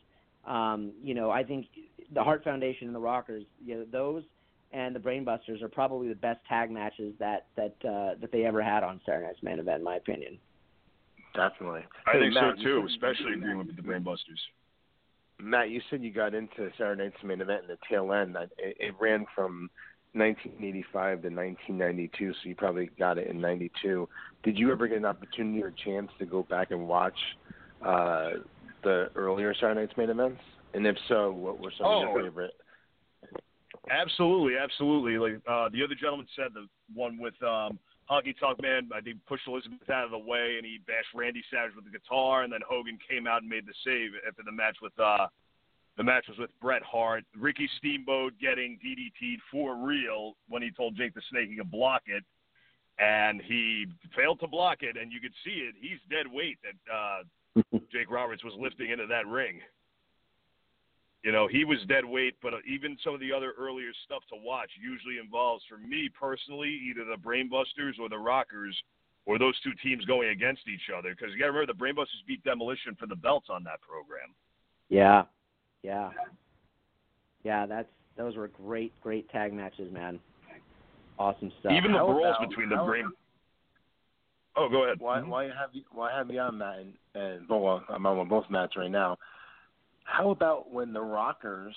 Um, 0.46 0.92
you 1.02 1.14
know, 1.14 1.30
I 1.30 1.42
think 1.42 1.66
the 2.12 2.22
Hart 2.22 2.44
Foundation 2.44 2.86
and 2.86 2.94
the 2.94 3.00
Rockers, 3.00 3.44
you 3.64 3.76
know, 3.76 3.86
those 3.90 4.24
and 4.72 4.94
the 4.94 5.00
Brainbusters 5.00 5.62
are 5.62 5.68
probably 5.68 6.08
the 6.08 6.16
best 6.16 6.40
tag 6.48 6.70
matches 6.70 7.14
that 7.18 7.46
that 7.56 7.76
uh, 7.88 8.14
that 8.20 8.30
they 8.32 8.44
ever 8.44 8.62
had 8.62 8.82
on 8.82 9.00
Saturday 9.06 9.26
Night's 9.26 9.42
Main 9.42 9.58
Event, 9.60 9.78
in 9.78 9.84
my 9.84 9.96
opinion. 9.96 10.38
Definitely. 11.34 11.82
I 12.06 12.12
hey, 12.12 12.20
think 12.20 12.34
Matt, 12.34 12.56
so 12.58 12.62
too, 12.62 12.86
especially 12.88 13.34
agreeing 13.34 13.58
with 13.58 13.74
the 13.74 13.82
Brainbusters. 13.82 14.42
Matt, 15.40 15.70
you 15.70 15.80
said 15.90 16.02
you 16.02 16.12
got 16.12 16.34
into 16.34 16.70
Saturday 16.78 17.04
Night's 17.04 17.22
Main 17.24 17.40
Event 17.40 17.62
in 17.62 17.68
the 17.68 17.78
tail 17.88 18.12
end. 18.12 18.36
It, 18.58 18.76
it 18.78 18.94
ran 19.00 19.26
from 19.34 19.70
1985 20.14 21.22
to 21.22 21.28
1992, 21.28 22.32
so 22.32 22.38
you 22.44 22.54
probably 22.54 22.90
got 22.98 23.18
it 23.18 23.28
in 23.28 23.40
92. 23.40 24.08
Did 24.42 24.58
you 24.58 24.70
ever 24.70 24.86
get 24.86 24.98
an 24.98 25.04
opportunity 25.04 25.62
or 25.62 25.72
chance 25.84 26.10
to 26.18 26.26
go 26.26 26.44
back 26.44 26.70
and 26.70 26.86
watch 26.86 27.18
uh, 27.84 28.30
the 28.82 29.10
earlier 29.16 29.54
Saturday 29.54 29.80
Night's 29.80 29.96
main 29.96 30.10
events? 30.10 30.40
And 30.72 30.86
if 30.86 30.96
so, 31.08 31.32
what 31.32 31.60
were 31.60 31.72
some 31.76 31.86
oh, 31.86 32.02
of 32.02 32.14
your 32.14 32.24
favorite? 32.24 32.52
Absolutely, 33.90 34.54
absolutely. 34.56 35.18
Like 35.18 35.42
uh, 35.48 35.68
the 35.72 35.82
other 35.84 35.94
gentleman 35.94 36.26
said, 36.36 36.54
the 36.54 36.66
one 36.94 37.18
with 37.18 37.34
um, 37.42 37.78
Honky 38.10 38.34
Tonk 38.38 38.60
Man, 38.62 38.88
I 38.94 39.00
think 39.00 39.18
pushed 39.26 39.46
Elizabeth 39.46 39.88
out 39.90 40.04
of 40.04 40.10
the 40.10 40.18
way 40.18 40.54
and 40.56 40.64
he 40.64 40.78
bashed 40.86 41.08
Randy 41.14 41.42
Savage 41.50 41.74
with 41.74 41.84
the 41.84 41.90
guitar, 41.90 42.42
and 42.42 42.52
then 42.52 42.60
Hogan 42.68 42.98
came 43.08 43.26
out 43.26 43.42
and 43.42 43.50
made 43.50 43.66
the 43.66 43.74
save 43.84 44.12
after 44.26 44.42
the 44.44 44.52
match 44.52 44.76
with 44.80 44.92
uh, 44.98 45.26
the 45.96 46.04
match 46.04 46.26
was 46.28 46.38
with 46.38 46.50
Bret 46.60 46.82
Hart. 46.82 47.24
Ricky 47.38 47.68
Steamboat 47.78 48.32
getting 48.40 48.78
DDT'd 48.84 49.40
for 49.50 49.76
real 49.76 50.34
when 50.48 50.62
he 50.62 50.70
told 50.70 50.96
Jake 50.96 51.14
the 51.14 51.22
Snake 51.30 51.48
he 51.48 51.56
could 51.56 51.70
block 51.70 52.02
it, 52.06 52.24
and 52.98 53.40
he 53.42 53.86
failed 54.16 54.40
to 54.40 54.48
block 54.48 54.78
it, 54.82 54.96
and 54.96 55.12
you 55.12 55.20
could 55.20 55.34
see 55.44 55.62
it. 55.68 55.74
He's 55.80 55.98
dead 56.10 56.26
weight 56.30 56.58
that 56.62 56.92
uh, 56.92 57.78
Jake 57.92 58.10
Roberts 58.10 58.42
was 58.42 58.54
lifting 58.58 58.90
into 58.90 59.06
that 59.06 59.26
ring. 59.26 59.60
You 61.22 61.32
know, 61.32 61.48
he 61.48 61.64
was 61.64 61.78
dead 61.88 62.04
weight, 62.04 62.34
but 62.42 62.52
even 62.68 62.98
some 63.02 63.14
of 63.14 63.20
the 63.20 63.32
other 63.32 63.54
earlier 63.58 63.90
stuff 64.04 64.22
to 64.28 64.36
watch 64.36 64.68
usually 64.78 65.16
involves, 65.18 65.64
for 65.68 65.78
me 65.78 66.10
personally, 66.12 66.78
either 66.90 67.04
the 67.04 67.16
Brainbusters 67.16 67.98
or 67.98 68.10
the 68.10 68.18
Rockers, 68.18 68.76
or 69.24 69.38
those 69.38 69.58
two 69.60 69.72
teams 69.82 70.04
going 70.04 70.28
against 70.28 70.68
each 70.68 70.92
other. 70.94 71.14
Because 71.16 71.32
you 71.32 71.38
got 71.38 71.46
to 71.46 71.52
remember, 71.52 71.72
the 71.72 71.78
Brainbusters 71.78 72.20
beat 72.26 72.44
Demolition 72.44 72.94
for 73.00 73.06
the 73.06 73.16
belts 73.16 73.46
on 73.48 73.64
that 73.64 73.80
program. 73.80 74.34
Yeah, 74.90 75.22
yeah, 75.84 76.10
yeah. 77.44 77.66
That's 77.66 77.88
those 78.16 78.34
were 78.36 78.48
great, 78.48 78.92
great 79.02 79.28
tag 79.30 79.52
matches, 79.52 79.92
man. 79.92 80.18
Awesome 81.18 81.52
stuff. 81.60 81.72
Even 81.72 81.92
the 81.92 81.98
How 81.98 82.06
brawls 82.06 82.36
about- 82.38 82.48
between 82.48 82.68
the 82.68 82.76
how- 82.76 82.92
Oh, 84.56 84.68
go 84.68 84.84
ahead. 84.84 84.98
Why 85.00 85.20
why 85.20 85.44
have 85.44 85.70
you 85.72 85.82
why 85.92 86.12
have 86.16 86.30
you 86.30 86.40
on 86.40 86.58
Matt 86.58 86.78
and, 86.78 86.94
and 87.14 87.46
oh, 87.50 87.58
well 87.58 87.84
I'm 87.88 88.06
on 88.06 88.28
both 88.28 88.48
mats 88.50 88.76
right 88.76 88.90
now. 88.90 89.18
How 90.04 90.30
about 90.30 90.70
when 90.72 90.92
the 90.92 91.00
Rockers 91.00 91.74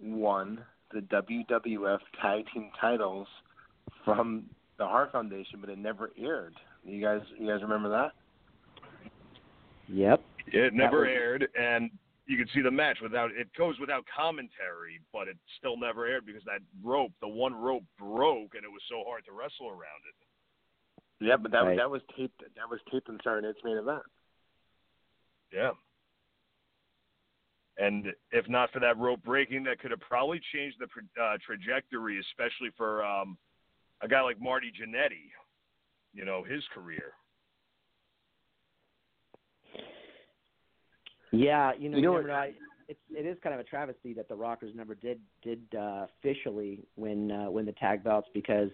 won 0.00 0.60
the 0.92 1.00
WWF 1.02 1.98
Tag 2.20 2.44
Team 2.52 2.70
titles 2.80 3.28
from 4.04 4.46
the 4.78 4.86
Hart 4.86 5.12
Foundation, 5.12 5.58
but 5.60 5.70
it 5.70 5.78
never 5.78 6.10
aired? 6.20 6.54
You 6.84 7.00
guys 7.00 7.20
you 7.38 7.46
guys 7.48 7.62
remember 7.62 7.88
that? 7.90 8.12
Yep. 9.88 10.20
It 10.48 10.74
never 10.74 11.00
was- 11.00 11.08
aired, 11.08 11.48
and 11.58 11.90
you 12.26 12.36
could 12.36 12.50
see 12.54 12.60
the 12.60 12.70
match 12.70 12.98
without. 13.00 13.30
It 13.30 13.48
goes 13.56 13.78
without 13.78 14.04
commentary, 14.14 15.00
but 15.12 15.28
it 15.28 15.36
still 15.58 15.76
never 15.76 16.06
aired 16.06 16.26
because 16.26 16.42
that 16.44 16.60
rope, 16.82 17.12
the 17.20 17.28
one 17.28 17.54
rope, 17.54 17.84
broke, 17.98 18.54
and 18.54 18.64
it 18.64 18.70
was 18.70 18.82
so 18.88 19.04
hard 19.06 19.24
to 19.26 19.32
wrestle 19.32 19.68
around 19.68 20.02
it. 20.08 21.24
Yeah, 21.24 21.36
but 21.36 21.52
that 21.52 21.64
Right. 21.64 21.76
that 21.76 21.90
was 21.90 22.02
taped 22.16 22.40
that 22.40 22.68
was 22.68 22.80
taped 22.90 23.08
in 23.08 23.18
Saturday 23.22 23.46
Night's 23.46 23.62
main 23.64 23.78
event. 23.78 24.02
Yeah. 25.52 25.72
And 27.78 28.14
if 28.32 28.48
not 28.48 28.70
for 28.72 28.80
that 28.80 28.96
rope 28.96 29.22
breaking, 29.22 29.64
that 29.64 29.78
could 29.78 29.90
have 29.90 30.00
probably 30.00 30.40
changed 30.52 30.78
the 30.80 30.88
uh, 31.22 31.36
trajectory, 31.44 32.18
especially 32.18 32.70
for 32.76 33.04
um, 33.04 33.36
a 34.00 34.08
guy 34.08 34.22
like 34.22 34.40
Marty 34.40 34.72
Jannetty. 34.72 35.30
You 36.12 36.24
know 36.24 36.42
his 36.42 36.66
career. 36.68 37.12
Yeah, 41.38 41.72
you 41.78 41.88
know, 41.88 41.96
You 41.96 42.02
you 42.02 42.08
know 42.08 42.16
never 42.16 42.28
know. 42.28 42.34
I, 42.34 42.52
it's 42.88 43.00
it 43.10 43.26
is 43.26 43.36
kind 43.42 43.54
of 43.54 43.60
a 43.60 43.64
travesty 43.64 44.12
that 44.14 44.28
the 44.28 44.34
Rockers 44.34 44.72
never 44.74 44.94
did 44.94 45.20
did 45.42 45.60
uh, 45.76 46.06
officially 46.18 46.84
win 46.96 47.32
uh, 47.32 47.50
win 47.50 47.66
the 47.66 47.72
tag 47.72 48.04
belts 48.04 48.28
because, 48.32 48.70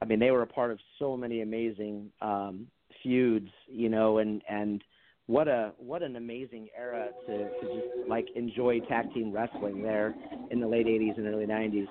I 0.00 0.04
mean, 0.04 0.18
they 0.18 0.30
were 0.30 0.42
a 0.42 0.46
part 0.46 0.70
of 0.70 0.78
so 0.98 1.16
many 1.16 1.42
amazing 1.42 2.10
um, 2.20 2.66
feuds, 3.02 3.50
you 3.66 3.88
know, 3.88 4.18
and 4.18 4.42
and 4.48 4.82
what 5.26 5.48
a 5.48 5.72
what 5.78 6.02
an 6.02 6.16
amazing 6.16 6.68
era 6.76 7.08
to 7.26 7.38
to 7.38 7.60
just 7.62 8.08
like 8.08 8.26
enjoy 8.34 8.80
tag 8.80 9.12
team 9.12 9.32
wrestling 9.32 9.82
there 9.82 10.14
in 10.50 10.60
the 10.60 10.66
late 10.66 10.86
'80s 10.86 11.18
and 11.18 11.26
early 11.26 11.46
'90s. 11.46 11.88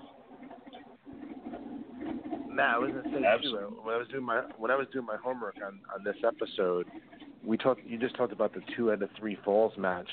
Matt, 2.57 2.75
I 2.75 2.77
was 2.79 2.91
gonna 2.91 3.03
say. 3.19 3.25
Absolutely. 3.25 3.59
uh, 3.77 3.81
When 3.83 3.93
I 3.95 3.97
was 3.97 4.07
doing 4.09 4.23
my 4.23 4.41
when 4.57 4.71
I 4.71 4.75
was 4.75 4.87
doing 4.91 5.05
my 5.05 5.15
homework 5.17 5.55
on 5.65 5.79
on 5.93 6.03
this 6.03 6.17
episode, 6.25 6.87
we 7.43 7.57
talked. 7.57 7.81
You 7.85 7.97
just 7.97 8.15
talked 8.15 8.33
about 8.33 8.53
the 8.53 8.61
two 8.75 8.91
out 8.91 9.01
of 9.01 9.09
three 9.19 9.37
falls 9.45 9.73
match. 9.77 10.09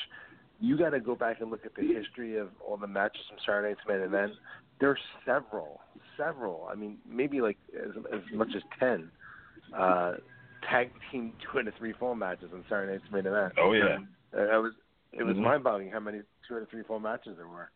You 0.61 0.79
got 0.79 0.91
to 0.91 1.01
go 1.01 1.15
back 1.17 1.41
and 1.41 1.51
look 1.51 1.67
at 1.67 1.75
the 1.75 1.83
history 1.83 2.37
of 2.39 2.49
all 2.65 2.77
the 2.77 2.87
matches 2.87 3.23
from 3.29 3.39
Saturday 3.45 3.69
Night's 3.71 3.81
Main 3.89 4.01
Event. 4.01 4.33
There's 4.81 5.01
several, 5.27 5.81
several. 6.17 6.69
I 6.71 6.75
mean, 6.77 6.99
maybe 7.09 7.41
like 7.41 7.57
as 7.75 7.91
as 8.13 8.21
much 8.33 8.51
as 8.55 8.63
ten 8.79 9.11
uh, 9.77 10.13
tag 10.71 10.91
team 11.11 11.33
two 11.53 11.59
out 11.59 11.67
of 11.67 11.75
three 11.79 11.93
fall 11.99 12.15
matches 12.15 12.51
on 12.55 12.65
Saturday 12.69 12.93
Night's 12.93 13.13
Main 13.13 13.27
Event. 13.27 13.55
Oh, 13.59 13.73
yeah. 13.73 13.97
And, 13.97 14.07
uh, 14.37 14.53
I 14.55 14.59
was. 14.59 14.73
It 15.17 15.23
was 15.23 15.37
Mhm. 15.37 15.43
mind-boggling 15.43 15.91
how 15.93 16.01
many 16.01 16.23
two 16.49 16.57
out 16.57 16.63
of 16.63 16.69
three 16.71 16.83
fall 16.83 16.99
matches 16.99 17.37
there 17.37 17.47
were. 17.47 17.71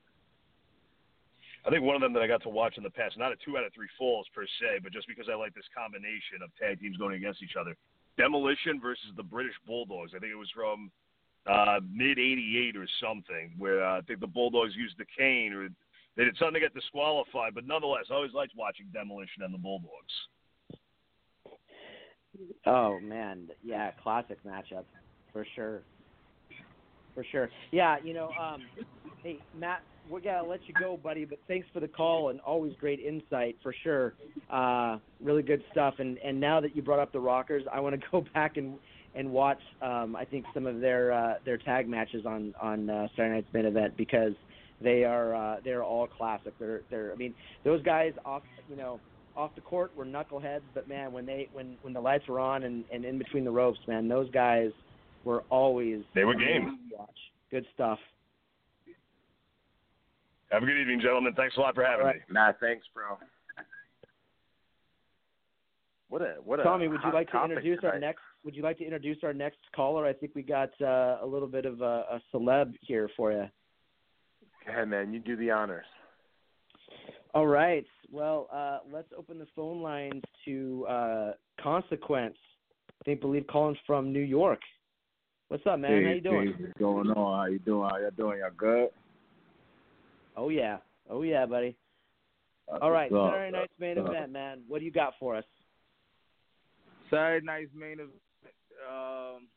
I 1.68 1.70
think 1.70 1.84
one 1.84 1.94
of 1.94 2.00
them 2.00 2.14
that 2.14 2.22
I 2.22 2.26
got 2.26 2.42
to 2.44 2.48
watch 2.48 2.78
in 2.78 2.82
the 2.82 2.88
past, 2.88 3.18
not 3.18 3.30
a 3.30 3.36
two 3.44 3.58
out 3.58 3.64
of 3.64 3.74
three 3.74 3.88
falls 3.98 4.26
per 4.34 4.46
se, 4.46 4.80
but 4.82 4.90
just 4.90 5.06
because 5.06 5.26
I 5.30 5.36
like 5.36 5.54
this 5.54 5.68
combination 5.76 6.40
of 6.42 6.48
tag 6.56 6.80
teams 6.80 6.96
going 6.96 7.14
against 7.14 7.42
each 7.42 7.56
other. 7.60 7.76
Demolition 8.16 8.80
versus 8.80 9.12
the 9.18 9.22
British 9.22 9.52
Bulldogs. 9.66 10.12
I 10.16 10.18
think 10.18 10.32
it 10.32 10.36
was 10.36 10.50
from 10.54 10.90
uh, 11.46 11.80
mid 11.92 12.18
'88 12.18 12.74
or 12.74 12.86
something, 13.04 13.52
where 13.58 13.84
uh, 13.84 13.98
I 13.98 14.00
think 14.00 14.20
the 14.20 14.26
Bulldogs 14.26 14.74
used 14.76 14.96
the 14.96 15.04
cane 15.14 15.52
or 15.52 15.68
they 16.16 16.24
did 16.24 16.38
something 16.38 16.54
to 16.54 16.60
get 16.60 16.72
disqualified. 16.72 17.54
But 17.54 17.66
nonetheless, 17.66 18.04
I 18.10 18.14
always 18.14 18.32
liked 18.32 18.52
watching 18.56 18.86
Demolition 18.90 19.42
and 19.42 19.52
the 19.52 19.58
Bulldogs. 19.58 20.14
Oh 22.64 22.98
man, 22.98 23.48
yeah, 23.62 23.90
classic 24.02 24.38
matchup 24.42 24.84
for 25.34 25.46
sure. 25.54 25.82
For 27.14 27.24
sure. 27.30 27.50
Yeah, 27.72 27.96
you 28.02 28.14
know, 28.14 28.30
um 28.40 28.62
hey 29.22 29.38
Matt, 29.54 29.82
we 30.10 30.20
gotta 30.20 30.46
let 30.46 30.60
you 30.66 30.74
go, 30.74 30.96
buddy, 30.96 31.24
but 31.24 31.38
thanks 31.48 31.66
for 31.72 31.80
the 31.80 31.88
call 31.88 32.30
and 32.30 32.40
always 32.40 32.72
great 32.80 33.00
insight 33.00 33.56
for 33.62 33.74
sure. 33.82 34.14
Uh 34.50 34.98
really 35.22 35.42
good 35.42 35.62
stuff 35.72 35.94
and 35.98 36.18
and 36.18 36.38
now 36.40 36.60
that 36.60 36.74
you 36.76 36.82
brought 36.82 36.98
up 36.98 37.12
the 37.12 37.20
Rockers, 37.20 37.64
I 37.72 37.80
want 37.80 38.00
to 38.00 38.06
go 38.10 38.24
back 38.34 38.56
and 38.56 38.78
and 39.14 39.30
watch 39.30 39.60
um 39.82 40.16
I 40.16 40.24
think 40.24 40.44
some 40.54 40.66
of 40.66 40.80
their 40.80 41.12
uh 41.12 41.34
their 41.44 41.58
tag 41.58 41.88
matches 41.88 42.26
on 42.26 42.54
on 42.60 42.88
uh, 42.90 43.08
Saturday 43.16 43.36
Night's 43.36 43.52
main 43.52 43.66
event 43.66 43.96
because 43.96 44.32
they 44.80 45.04
are 45.04 45.34
uh 45.34 45.56
they're 45.64 45.84
all 45.84 46.06
classic. 46.06 46.54
They're 46.58 46.82
they're 46.90 47.12
I 47.12 47.16
mean, 47.16 47.34
those 47.64 47.82
guys 47.82 48.12
off, 48.24 48.42
you 48.70 48.76
know, 48.76 49.00
off 49.36 49.54
the 49.54 49.60
court 49.60 49.96
were 49.96 50.04
knuckleheads, 50.04 50.62
but 50.74 50.88
man, 50.88 51.12
when 51.12 51.26
they 51.26 51.48
when 51.52 51.76
when 51.82 51.92
the 51.92 52.00
lights 52.00 52.26
were 52.28 52.40
on 52.40 52.64
and 52.64 52.84
and 52.92 53.04
in 53.04 53.18
between 53.18 53.44
the 53.44 53.50
ropes, 53.50 53.78
man, 53.86 54.08
those 54.08 54.30
guys 54.30 54.70
were 55.24 55.42
always 55.50 56.02
They 56.14 56.24
were 56.24 56.34
game. 56.34 56.78
Watch. 56.96 57.10
Good 57.50 57.66
stuff. 57.74 57.98
Have 60.50 60.62
a 60.62 60.66
good 60.66 60.80
evening, 60.80 61.00
gentlemen. 61.00 61.34
Thanks 61.36 61.56
a 61.56 61.60
lot 61.60 61.74
for 61.74 61.84
having 61.84 62.00
All 62.00 62.06
right. 62.06 62.16
me. 62.16 62.22
Matt, 62.30 62.58
thanks, 62.60 62.86
bro. 62.94 63.18
What 66.08 66.22
a 66.22 66.36
what 66.42 66.58
a 66.58 66.62
Tommy, 66.62 66.88
would 66.88 67.00
you 67.04 67.12
like 67.12 67.26
to 67.26 67.32
topic 67.32 67.58
introduce 67.58 67.84
our 67.84 67.98
next? 67.98 68.20
Would 68.42 68.56
you 68.56 68.62
like 68.62 68.78
to 68.78 68.84
introduce 68.84 69.18
our 69.22 69.34
next 69.34 69.58
caller? 69.76 70.06
I 70.06 70.14
think 70.14 70.32
we 70.34 70.42
got 70.42 70.70
uh, 70.80 71.18
a 71.22 71.26
little 71.26 71.48
bit 71.48 71.66
of 71.66 71.82
a, 71.82 72.04
a 72.10 72.22
celeb 72.32 72.72
here 72.80 73.10
for 73.14 73.30
you. 73.30 73.44
Go 74.64 74.72
ahead, 74.72 74.88
man. 74.88 75.12
You 75.12 75.20
do 75.20 75.36
the 75.36 75.50
honors. 75.50 75.84
All 77.34 77.46
right. 77.46 77.84
Well, 78.10 78.48
uh, 78.50 78.78
let's 78.90 79.08
open 79.18 79.38
the 79.38 79.46
phone 79.54 79.82
lines 79.82 80.22
to 80.46 80.86
uh, 80.88 81.32
Consequence. 81.60 82.38
I 82.88 83.04
think 83.04 83.20
believe 83.20 83.46
calling 83.46 83.76
from 83.86 84.10
New 84.10 84.20
York. 84.20 84.60
What's 85.48 85.66
up, 85.66 85.78
man? 85.78 86.04
How 86.04 86.12
you 86.12 86.20
doing? 86.22 86.54
What's 86.58 86.78
going 86.78 87.10
on? 87.10 87.38
How 87.38 87.52
you 87.52 87.58
doing? 87.58 87.88
How 87.90 87.98
you 87.98 88.10
doing? 88.16 88.38
Y'all 88.38 88.50
good? 88.56 88.88
Oh 90.38 90.50
yeah. 90.50 90.78
Oh 91.10 91.22
yeah, 91.22 91.46
buddy. 91.46 91.76
That's 92.68 92.78
All 92.80 92.92
right, 92.92 93.12
up. 93.12 93.32
Saturday 93.32 93.50
night's 93.50 93.72
main 93.80 93.98
up? 93.98 94.06
event, 94.06 94.32
man. 94.32 94.60
What 94.68 94.78
do 94.78 94.84
you 94.84 94.92
got 94.92 95.14
for 95.18 95.34
us? 95.34 95.44
Saturday 97.10 97.44
night's 97.44 97.70
main 97.74 97.94
event. 97.94 98.12
Um, 98.88 99.48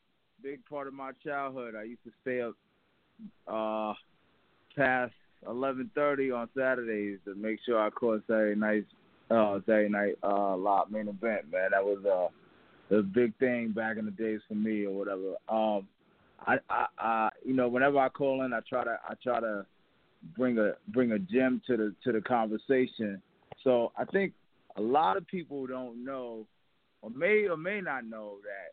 big 0.42 0.64
part 0.66 0.88
of 0.88 0.94
my 0.94 1.12
childhood. 1.24 1.74
I 1.78 1.84
used 1.84 2.02
to 2.04 2.10
stay 2.22 2.40
up 2.40 2.54
uh 3.46 3.92
past 4.74 5.12
eleven 5.48 5.88
thirty 5.94 6.32
on 6.32 6.48
Saturdays 6.56 7.18
to 7.26 7.36
make 7.36 7.60
sure 7.64 7.80
I 7.80 7.90
caught 7.90 8.24
Saturday 8.26 8.58
night's 8.58 8.86
uh 9.30 9.60
Saturday 9.64 9.88
night 9.88 10.14
uh 10.24 10.56
lot 10.56 10.90
main 10.90 11.06
event. 11.06 11.52
Man, 11.52 11.70
that 11.70 11.84
was 11.84 12.04
uh 12.04 12.28
the 12.92 13.02
big 13.02 13.36
thing 13.38 13.70
back 13.70 13.98
in 13.98 14.04
the 14.04 14.10
days 14.10 14.40
for 14.48 14.54
me 14.54 14.84
or 14.86 14.98
whatever. 14.98 15.34
Um, 15.48 15.86
I 16.44 16.56
I, 16.68 16.86
I 16.98 17.28
you 17.44 17.54
know 17.54 17.68
whenever 17.68 17.98
I 17.98 18.08
call 18.08 18.42
in, 18.42 18.52
I 18.52 18.60
try 18.68 18.82
to 18.82 18.98
I 19.08 19.14
try 19.22 19.38
to 19.38 19.64
bring 20.36 20.58
a 20.58 20.72
bring 20.88 21.12
a 21.12 21.18
gem 21.18 21.60
to 21.66 21.76
the 21.76 21.94
to 22.04 22.12
the 22.12 22.20
conversation. 22.20 23.20
So 23.64 23.92
I 23.96 24.04
think 24.04 24.32
a 24.76 24.80
lot 24.80 25.16
of 25.16 25.26
people 25.26 25.66
don't 25.66 26.04
know 26.04 26.46
or 27.02 27.10
may 27.10 27.46
or 27.48 27.56
may 27.56 27.80
not 27.80 28.04
know 28.04 28.36
that 28.42 28.72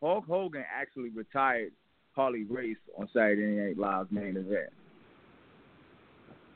Hulk 0.00 0.24
Hogan 0.26 0.64
actually 0.72 1.10
retired 1.10 1.72
Harley 2.12 2.44
Race 2.44 2.76
on 2.96 3.08
Saturday 3.12 3.56
Night 3.56 3.78
Live's 3.78 4.10
main 4.10 4.36
event 4.36 4.70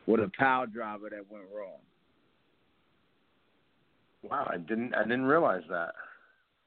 with 0.07 0.21
a 0.21 0.31
power 0.39 0.67
driver 0.67 1.11
that 1.11 1.31
went 1.31 1.45
wrong. 1.55 1.79
Wow, 4.23 4.49
I 4.53 4.59
didn't 4.59 4.95
I 4.95 5.03
didn't 5.03 5.25
realize 5.25 5.63
that. 5.69 5.93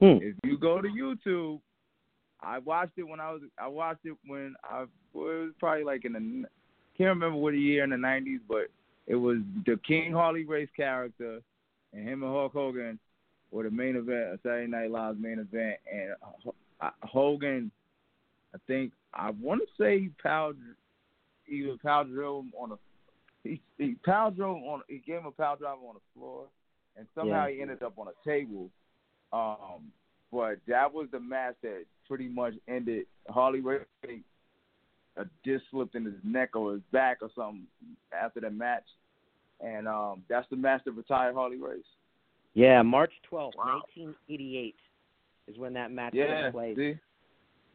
Hmm. 0.00 0.18
If 0.22 0.34
you 0.44 0.58
go 0.58 0.80
to 0.80 0.88
YouTube, 0.88 1.60
I 2.40 2.58
watched 2.58 2.98
it 2.98 3.04
when 3.04 3.20
I 3.20 3.32
was 3.32 3.42
I 3.58 3.68
watched 3.68 4.04
it 4.04 4.16
when 4.26 4.54
I 4.64 4.84
well, 5.12 5.26
it 5.26 5.44
was 5.44 5.52
probably 5.58 5.84
like 5.84 6.04
in 6.04 6.12
the 6.12 6.48
can't 6.96 7.08
remember 7.10 7.36
what 7.38 7.54
year 7.54 7.84
in 7.84 7.90
the 7.90 7.96
nineties, 7.96 8.40
but 8.48 8.68
it 9.06 9.16
was 9.16 9.38
the 9.66 9.78
King 9.86 10.12
Harley 10.12 10.44
Race 10.44 10.68
character 10.76 11.40
and 11.92 12.08
him 12.08 12.22
and 12.22 12.32
Hulk 12.32 12.52
Hogan 12.52 12.98
were 13.50 13.64
the 13.64 13.70
main 13.70 13.96
event, 13.96 14.40
Saturday 14.42 14.66
Night 14.66 14.90
Live's 14.90 15.20
main 15.20 15.38
event, 15.38 15.76
and 15.92 16.14
uh, 16.80 16.90
Hogan, 17.02 17.70
I 18.54 18.58
think 18.66 18.92
I 19.12 19.30
want 19.30 19.60
to 19.60 19.82
say 19.82 20.00
he 20.00 20.10
powered 20.22 20.56
either 21.48 21.76
power 21.82 22.04
drove 22.04 22.44
him 22.44 22.52
on 22.58 22.72
a 22.72 22.76
he, 23.44 23.60
he 23.78 23.94
power 24.04 24.30
drove 24.30 24.56
on 24.62 24.82
he 24.88 24.98
gave 25.06 25.18
him 25.20 25.26
a 25.26 25.30
power 25.30 25.56
drive 25.56 25.78
on 25.86 25.94
the 25.94 26.18
floor, 26.18 26.46
and 26.96 27.06
somehow 27.14 27.46
Yeah. 27.46 27.54
he 27.54 27.62
ended 27.62 27.82
up 27.82 27.98
on 27.98 28.08
a 28.08 28.28
table. 28.28 28.70
Um, 29.32 29.92
but 30.32 30.58
that 30.66 30.92
was 30.92 31.08
the 31.12 31.20
match 31.20 31.54
that 31.62 31.84
pretty 32.08 32.28
much 32.28 32.54
ended 32.66 33.06
Harley 33.28 33.60
Race. 33.60 33.82
A 35.16 35.24
disc 35.44 35.64
slipped 35.70 35.94
in 35.94 36.04
his 36.04 36.14
neck 36.24 36.56
or 36.56 36.72
his 36.72 36.82
back 36.90 37.18
or 37.22 37.30
something 37.36 37.66
after 38.12 38.40
that 38.40 38.52
match, 38.52 38.84
and 39.60 39.86
um, 39.86 40.22
that's 40.28 40.48
the 40.50 40.56
match 40.56 40.82
that 40.84 40.92
retired 40.92 41.34
Harley 41.34 41.58
Race. 41.58 41.84
Yeah, 42.54 42.82
March 42.82 43.12
twelfth, 43.22 43.56
Wow. 43.56 43.82
nineteen 43.96 44.14
eighty 44.28 44.58
eight, 44.58 44.76
is 45.46 45.58
when 45.58 45.72
that 45.74 45.92
match 45.92 46.14
Yeah, 46.14 46.44
took 46.46 46.52
place. 46.52 46.76
see? 46.76 46.98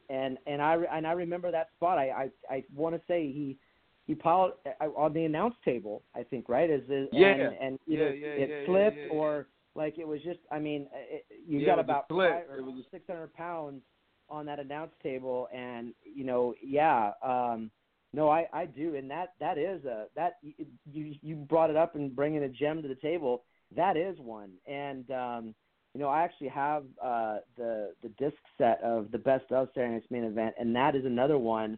and 0.09 0.37
and 0.47 0.61
I 0.61 0.75
and 0.91 1.05
I 1.07 1.11
remember 1.13 1.51
that 1.51 1.69
spot. 1.77 1.97
I 1.97 2.09
I, 2.09 2.29
I 2.55 2.63
want 2.75 2.95
to 2.95 3.01
say 3.07 3.31
he 3.31 3.57
he 4.05 4.15
piled 4.15 4.53
on 4.97 5.13
the 5.13 5.25
announce 5.25 5.55
table. 5.63 6.03
I 6.15 6.23
think 6.23 6.49
right 6.49 6.69
is 6.69 6.83
is 6.89 7.07
Yeah. 7.13 7.27
and, 7.27 7.53
and 7.61 7.79
either 7.87 8.13
Yeah, 8.15 8.27
yeah, 8.27 8.43
it 8.43 8.49
yeah, 8.49 8.65
slipped 8.65 9.11
or 9.11 9.47
like 9.75 9.97
it 9.97 10.07
was 10.07 10.21
just. 10.23 10.39
I 10.51 10.59
mean, 10.59 10.87
it, 10.93 11.25
you 11.47 11.65
got 11.65 11.73
it 11.73 11.77
was 11.77 11.83
about 11.85 12.09
five 12.09 12.49
or 12.49 12.57
It 12.57 12.63
was 12.63 12.83
six 12.91 13.05
hundred 13.07 13.33
pounds 13.33 13.81
on 14.29 14.45
that 14.45 14.59
announce 14.59 14.91
table, 15.01 15.47
and 15.53 15.93
you 16.03 16.23
know, 16.23 16.53
yeah. 16.63 17.11
um 17.23 17.71
no, 18.11 18.29
I 18.29 18.47
I 18.51 18.65
do, 18.65 18.95
and 18.95 19.09
that 19.11 19.33
that 19.39 19.57
is 19.57 19.85
a 19.85 20.05
that 20.15 20.37
you 20.41 21.15
you 21.21 21.35
brought 21.35 21.69
it 21.69 21.75
up 21.75 21.95
and 21.95 22.15
bringing 22.15 22.43
a 22.43 22.49
gem 22.49 22.81
to 22.81 22.87
the 22.87 22.95
table. 22.95 23.43
That 23.75 23.97
is 23.97 24.17
one, 24.19 24.51
and 24.65 25.09
um, 25.11 25.55
you 25.93 26.01
know 26.01 26.07
I 26.07 26.23
actually 26.23 26.47
have 26.47 26.85
uh, 27.03 27.37
the 27.55 27.93
the 28.01 28.09
disc 28.17 28.37
set 28.57 28.81
of 28.83 29.11
the 29.11 29.19
best 29.19 29.51
of 29.51 29.69
Saturday 29.75 29.93
Night's 29.93 30.07
main 30.09 30.23
event, 30.23 30.55
and 30.59 30.75
that 30.75 30.95
is 30.95 31.05
another 31.05 31.37
one 31.37 31.77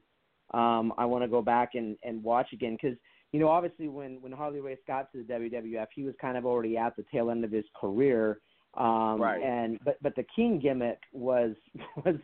um, 0.54 0.94
I 0.98 1.06
want 1.06 1.24
to 1.24 1.28
go 1.28 1.42
back 1.42 1.72
and 1.76 1.98
and 2.04 2.24
watch 2.24 2.54
again 2.54 2.78
because 2.82 2.98
you 3.32 3.40
know 3.40 3.48
obviously 3.48 3.88
when 3.88 4.22
when 4.22 4.32
Harley 4.32 4.60
Race 4.60 4.80
got 4.88 5.12
to 5.12 5.24
the 5.24 5.34
WWF, 5.34 5.88
he 5.94 6.04
was 6.04 6.14
kind 6.20 6.38
of 6.38 6.46
already 6.46 6.78
at 6.78 6.96
the 6.96 7.06
tail 7.12 7.30
end 7.30 7.44
of 7.44 7.52
his 7.52 7.66
career, 7.80 8.40
um, 8.76 9.22
Right. 9.22 9.42
and 9.42 9.80
but 9.84 9.98
but 10.02 10.16
the 10.16 10.26
King 10.36 10.60
gimmick 10.60 11.00
was 11.14 11.56
was 12.06 12.16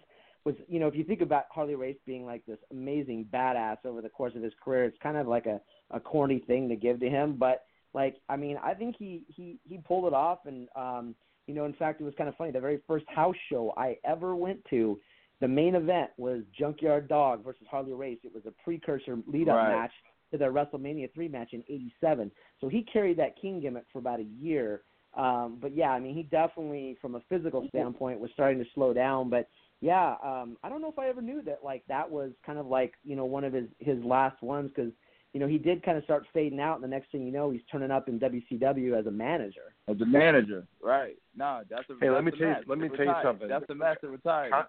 was 0.45 0.55
you 0.67 0.79
know 0.79 0.87
if 0.87 0.95
you 0.95 1.03
think 1.03 1.21
about 1.21 1.45
Harley 1.51 1.75
Race 1.75 1.97
being 2.05 2.25
like 2.25 2.45
this 2.45 2.59
amazing 2.71 3.27
badass 3.33 3.77
over 3.85 4.01
the 4.01 4.09
course 4.09 4.33
of 4.35 4.41
his 4.43 4.53
career, 4.63 4.85
it's 4.85 4.97
kind 5.01 5.17
of 5.17 5.27
like 5.27 5.45
a 5.45 5.59
a 5.91 5.99
corny 5.99 6.39
thing 6.47 6.69
to 6.69 6.75
give 6.75 6.99
to 6.99 7.09
him, 7.09 7.35
but 7.37 7.63
like 7.93 8.15
I 8.29 8.35
mean 8.35 8.57
I 8.63 8.73
think 8.73 8.95
he 8.97 9.23
he 9.27 9.59
he 9.67 9.77
pulled 9.79 10.05
it 10.05 10.13
off, 10.13 10.39
and 10.45 10.67
um, 10.75 11.15
you 11.47 11.53
know 11.53 11.65
in 11.65 11.73
fact 11.73 12.01
it 12.01 12.03
was 12.03 12.13
kind 12.17 12.29
of 12.29 12.35
funny. 12.35 12.51
The 12.51 12.59
very 12.59 12.79
first 12.87 13.05
house 13.07 13.35
show 13.49 13.73
I 13.77 13.97
ever 14.05 14.35
went 14.35 14.63
to, 14.69 14.99
the 15.41 15.47
main 15.47 15.75
event 15.75 16.11
was 16.17 16.41
Junkyard 16.57 17.07
Dog 17.07 17.43
versus 17.43 17.67
Harley 17.69 17.93
Race. 17.93 18.19
It 18.23 18.33
was 18.33 18.43
a 18.45 18.51
precursor 18.63 19.17
lead 19.27 19.49
up 19.49 19.55
Right. 19.55 19.69
match 19.69 19.91
to 20.31 20.37
their 20.37 20.51
WrestleMania 20.51 21.13
three 21.13 21.27
match 21.27 21.53
in 21.53 21.63
'87. 21.69 22.31
So 22.59 22.67
he 22.67 22.83
carried 22.83 23.17
that 23.17 23.39
King 23.41 23.61
gimmick 23.61 23.85
for 23.91 23.99
about 23.99 24.19
a 24.19 24.27
year. 24.41 24.81
Um, 25.13 25.57
but 25.61 25.75
yeah, 25.75 25.89
I 25.89 25.99
mean, 25.99 26.13
he 26.15 26.23
definitely, 26.23 26.97
from 27.01 27.15
a 27.15 27.21
physical 27.29 27.65
standpoint, 27.69 28.19
was 28.19 28.29
starting 28.33 28.59
to 28.59 28.69
slow 28.75 28.93
down. 28.93 29.29
But 29.29 29.47
yeah, 29.81 30.15
um, 30.23 30.57
I 30.63 30.69
don't 30.69 30.81
know 30.81 30.89
if 30.89 30.97
I 30.99 31.07
ever 31.09 31.21
knew 31.21 31.41
that 31.43 31.59
like 31.63 31.83
that 31.87 32.09
was 32.09 32.31
kind 32.45 32.57
of 32.59 32.65
like 32.67 32.93
you 33.03 33.15
know 33.15 33.25
one 33.25 33.43
of 33.43 33.53
his 33.53 33.65
his 33.79 34.03
last 34.03 34.41
ones 34.41 34.71
because 34.75 34.91
you 35.33 35.39
know 35.39 35.47
he 35.47 35.57
did 35.57 35.83
kind 35.83 35.97
of 35.97 36.03
start 36.03 36.25
fading 36.33 36.59
out, 36.59 36.75
and 36.75 36.83
the 36.83 36.87
next 36.87 37.11
thing 37.11 37.25
you 37.25 37.31
know, 37.31 37.51
he's 37.51 37.61
turning 37.71 37.91
up 37.91 38.07
in 38.09 38.19
WCW 38.19 38.97
as 38.99 39.05
a 39.05 39.11
manager. 39.11 39.75
As 39.87 39.99
a 40.01 40.05
manager, 40.05 40.65
right? 40.81 41.17
No, 41.35 41.61
that's 41.69 41.89
a. 41.89 41.93
Hey, 42.01 42.09
let 42.09 42.23
me 42.23 42.31
the 42.31 42.37
tell 42.37 42.47
you- 42.49 42.63
let 42.67 42.79
me 42.79 42.89
tell 42.89 43.05
you 43.05 43.13
something. 43.23 43.47
That's 43.47 43.67
the 43.67 43.75
match 43.75 43.99
that 44.01 44.09
retired. 44.09 44.51
Con- 44.51 44.65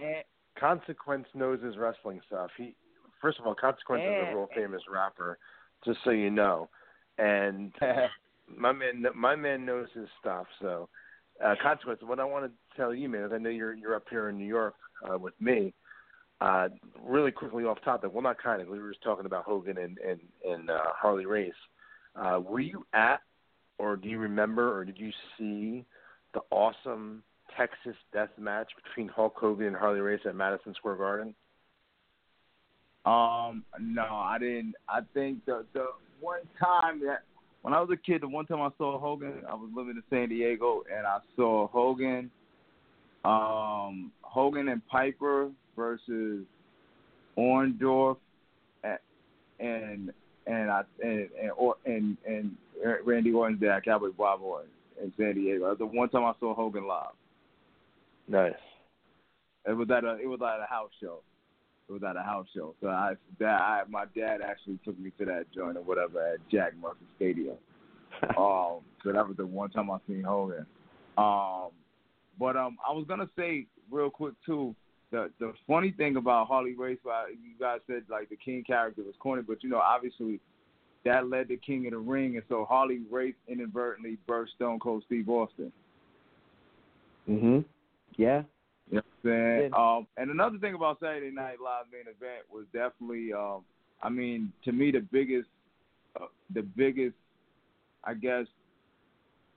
and 0.00 0.24
Consequence 0.58 1.26
knows 1.34 1.62
his 1.62 1.76
wrestling 1.76 2.20
stuff. 2.26 2.50
He 2.56 2.74
first 3.20 3.38
of 3.38 3.46
all, 3.46 3.54
Consequence 3.54 4.02
is 4.02 4.08
a 4.08 4.26
And- 4.26 4.36
real 4.36 4.48
famous 4.54 4.82
rapper, 4.90 5.38
just 5.84 6.02
so 6.04 6.10
you 6.10 6.30
know. 6.30 6.68
And 7.18 7.72
my 8.56 8.72
man, 8.72 9.06
my 9.14 9.36
man 9.36 9.64
knows 9.64 9.88
his 9.94 10.08
stuff. 10.18 10.46
So, 10.60 10.88
uh, 11.44 11.54
Consequence. 11.62 12.00
What 12.02 12.18
I 12.18 12.24
want 12.24 12.46
to 12.46 12.52
tell 12.80 12.94
you, 12.94 13.08
man, 13.08 13.30
I 13.32 13.38
know 13.38 13.50
you're 13.50 13.74
you're 13.74 13.94
up 13.94 14.06
here 14.08 14.30
in 14.30 14.38
New 14.38 14.46
York 14.46 14.74
uh, 15.08 15.18
with 15.18 15.34
me. 15.40 15.74
Uh, 16.40 16.68
really 17.04 17.30
quickly 17.30 17.64
off 17.64 17.76
topic. 17.84 18.10
Well, 18.12 18.22
not 18.22 18.42
kind 18.42 18.62
of. 18.62 18.68
We 18.68 18.78
were 18.78 18.90
just 18.90 19.02
talking 19.02 19.26
about 19.26 19.44
Hogan 19.44 19.76
and 19.76 19.98
and 19.98 20.20
and 20.48 20.70
uh, 20.70 20.78
Harley 20.96 21.26
Race. 21.26 21.52
Uh, 22.16 22.40
were 22.42 22.60
you 22.60 22.86
at, 22.94 23.20
or 23.78 23.96
do 23.96 24.08
you 24.08 24.18
remember, 24.18 24.76
or 24.76 24.84
did 24.84 24.98
you 24.98 25.10
see 25.36 25.84
the 26.32 26.40
awesome 26.50 27.22
Texas 27.56 27.96
death 28.12 28.30
match 28.38 28.68
between 28.82 29.08
Hulk 29.08 29.34
Hogan 29.36 29.66
and 29.66 29.76
Harley 29.76 30.00
Race 30.00 30.20
at 30.24 30.34
Madison 30.34 30.74
Square 30.74 30.96
Garden? 30.96 31.34
Um, 33.04 33.64
no, 33.78 34.04
I 34.04 34.38
didn't. 34.38 34.74
I 34.88 35.00
think 35.12 35.44
the 35.44 35.66
the 35.74 35.86
one 36.20 36.40
time 36.58 37.00
that 37.00 37.22
when 37.60 37.74
I 37.74 37.80
was 37.80 37.90
a 37.92 37.96
kid, 37.96 38.22
the 38.22 38.28
one 38.28 38.46
time 38.46 38.62
I 38.62 38.70
saw 38.78 38.98
Hogan, 38.98 39.42
I 39.46 39.54
was 39.54 39.70
living 39.76 39.96
in 39.96 40.02
San 40.08 40.30
Diego, 40.30 40.84
and 40.90 41.06
I 41.06 41.18
saw 41.36 41.68
Hogan, 41.68 42.30
um, 43.24 44.12
Hogan 44.22 44.68
and 44.68 44.86
Piper 44.88 45.50
versus 45.76 46.44
Orndorff, 47.36 48.16
and 48.84 48.98
and 49.58 50.12
and 50.46 50.70
I 50.70 50.82
and 51.02 51.28
and 51.40 51.50
or, 51.56 51.76
and, 51.84 52.16
and 52.26 52.56
Randy 53.04 53.32
Orton's 53.32 53.60
dad, 53.60 53.84
Cowboy 53.84 54.10
Bob 54.16 54.40
Orton 54.42 54.70
in 55.02 55.12
San 55.16 55.34
Diego. 55.34 55.68
That's 55.68 55.78
the 55.78 55.86
one 55.86 56.08
time 56.08 56.24
I 56.24 56.32
saw 56.40 56.54
Hogan 56.54 56.86
live. 56.86 57.12
Nice. 58.28 58.52
It 59.66 59.72
was 59.72 59.88
at 59.90 60.04
a 60.04 60.16
it 60.18 60.26
was 60.26 60.40
at 60.42 60.62
a 60.62 60.66
house 60.66 60.90
show. 61.00 61.20
It 61.88 61.92
was 61.92 62.02
at 62.08 62.16
a 62.16 62.22
house 62.22 62.46
show. 62.54 62.74
So 62.80 62.88
I 62.88 63.14
that 63.38 63.60
I 63.60 63.82
my 63.88 64.04
dad 64.16 64.38
actually 64.42 64.78
took 64.84 64.98
me 64.98 65.12
to 65.18 65.24
that 65.26 65.46
joint 65.54 65.76
or 65.76 65.82
whatever 65.82 66.34
at 66.34 66.38
Jack 66.50 66.72
Murphy 66.80 67.04
Stadium. 67.16 67.56
um, 68.36 68.80
so 69.02 69.12
that 69.12 69.26
was 69.26 69.36
the 69.36 69.46
one 69.46 69.70
time 69.70 69.90
I 69.90 69.98
seen 70.06 70.22
Hogan. 70.22 70.66
Um, 71.18 71.70
but 72.40 72.56
um, 72.56 72.78
I 72.88 72.92
was 72.92 73.04
gonna 73.06 73.28
say 73.38 73.66
real 73.90 74.10
quick 74.10 74.34
too. 74.44 74.74
The 75.12 75.30
the 75.38 75.52
funny 75.68 75.92
thing 75.92 76.16
about 76.16 76.48
Harley 76.48 76.74
Race, 76.74 76.98
you 77.04 77.54
guys 77.60 77.80
said 77.86 78.04
like 78.10 78.30
the 78.30 78.36
King 78.36 78.64
character 78.66 79.02
was 79.02 79.14
corny, 79.20 79.42
but 79.46 79.62
you 79.62 79.68
know 79.68 79.78
obviously 79.78 80.40
that 81.04 81.28
led 81.28 81.48
to 81.48 81.56
King 81.56 81.86
of 81.86 81.92
the 81.92 81.98
Ring, 81.98 82.36
and 82.36 82.44
so 82.48 82.64
Harley 82.64 83.00
Race 83.10 83.34
inadvertently 83.46 84.18
birthed 84.28 84.50
Stone 84.56 84.80
Cold 84.80 85.02
Steve 85.06 85.28
Austin. 85.28 85.72
Mhm. 87.28 87.64
Yeah. 88.16 88.42
You 88.90 88.96
know 88.96 89.02
what 89.22 89.30
I'm 89.30 89.30
saying? 89.30 89.60
Did. 89.60 89.72
Um, 89.72 90.06
and 90.16 90.30
another 90.30 90.58
thing 90.58 90.74
about 90.74 90.98
Saturday 91.00 91.30
Night 91.30 91.60
Live 91.62 91.86
main 91.92 92.02
event 92.02 92.44
was 92.50 92.64
definitely, 92.72 93.32
um, 93.32 93.64
I 94.02 94.08
mean, 94.08 94.52
to 94.64 94.72
me, 94.72 94.90
the 94.90 95.00
biggest, 95.00 95.48
uh, 96.20 96.26
the 96.52 96.62
biggest, 96.62 97.14
I 98.02 98.14
guess, 98.14 98.46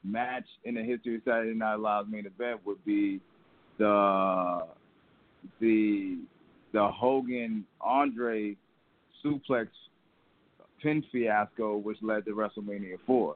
match 0.03 0.45
in 0.63 0.75
the 0.75 0.83
history 0.83 1.15
of 1.15 1.21
Saturday 1.25 1.53
Night 1.53 1.79
Live 1.79 2.07
main 2.07 2.25
event 2.25 2.61
would 2.65 2.83
be 2.85 3.19
the 3.77 4.65
the 5.59 6.19
the 6.73 6.87
Hogan 6.87 7.65
Andre 7.81 8.55
suplex 9.23 9.67
pin 10.81 11.03
fiasco, 11.11 11.77
which 11.77 11.97
led 12.01 12.25
to 12.25 12.31
WrestleMania 12.31 12.97
four. 13.05 13.35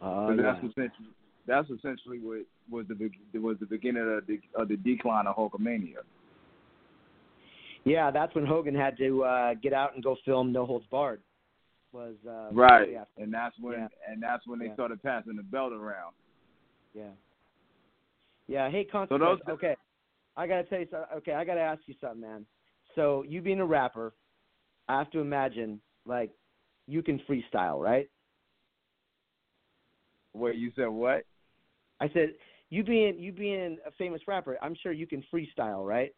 Yeah. 0.00 0.36
that's 0.36 0.58
essentially 0.58 1.08
that's 1.46 1.68
essentially 1.70 2.18
what 2.20 2.44
was 2.70 2.86
the 2.88 3.40
was 3.40 3.56
the 3.60 3.66
beginning 3.66 4.02
of 4.02 4.26
the 4.26 4.38
of 4.54 4.68
the 4.68 4.76
decline 4.76 5.26
of 5.26 5.36
Hulkamania. 5.36 6.02
Yeah, 7.84 8.10
that's 8.10 8.34
when 8.34 8.44
Hogan 8.44 8.74
had 8.74 8.98
to 8.98 9.24
uh, 9.24 9.54
get 9.54 9.72
out 9.72 9.94
and 9.94 10.04
go 10.04 10.16
film 10.24 10.52
No 10.52 10.66
Holds 10.66 10.84
Barred. 10.90 11.20
Was 11.92 12.16
uh, 12.26 12.50
Right, 12.52 12.94
and 13.16 13.32
that's 13.32 13.58
when 13.58 13.80
Yeah. 13.80 13.88
and 14.06 14.22
that's 14.22 14.46
when 14.46 14.58
they 14.58 14.66
Yeah. 14.66 14.74
started 14.74 15.02
passing 15.02 15.36
the 15.36 15.42
belt 15.42 15.72
around. 15.72 16.14
Yeah. 16.92 17.12
Yeah. 18.46 18.68
Hey, 18.70 18.84
So 18.84 18.90
consequence. 18.90 19.42
those- 19.46 19.54
okay, 19.54 19.76
I 20.36 20.46
gotta 20.46 20.64
tell 20.64 20.80
you 20.80 20.86
something. 20.90 21.16
Okay, 21.18 21.32
I 21.32 21.44
gotta 21.44 21.60
ask 21.60 21.86
you 21.88 21.94
something, 21.94 22.20
man. 22.20 22.46
So 22.94 23.22
you 23.22 23.40
being 23.40 23.60
a 23.60 23.66
rapper, 23.66 24.14
I 24.88 24.98
have 24.98 25.10
to 25.12 25.20
imagine 25.20 25.80
like 26.04 26.30
you 26.86 27.02
can 27.02 27.18
freestyle, 27.20 27.82
right? 27.82 28.10
Wait, 30.34 30.56
you 30.56 30.70
said 30.72 30.88
what? 30.88 31.24
I 32.00 32.08
said 32.10 32.36
you 32.68 32.84
being 32.84 33.18
you 33.18 33.32
being 33.32 33.78
a 33.86 33.90
famous 33.92 34.26
rapper, 34.28 34.58
I'm 34.62 34.74
sure 34.74 34.92
you 34.92 35.06
can 35.06 35.22
freestyle, 35.32 35.86
right? 35.86 36.14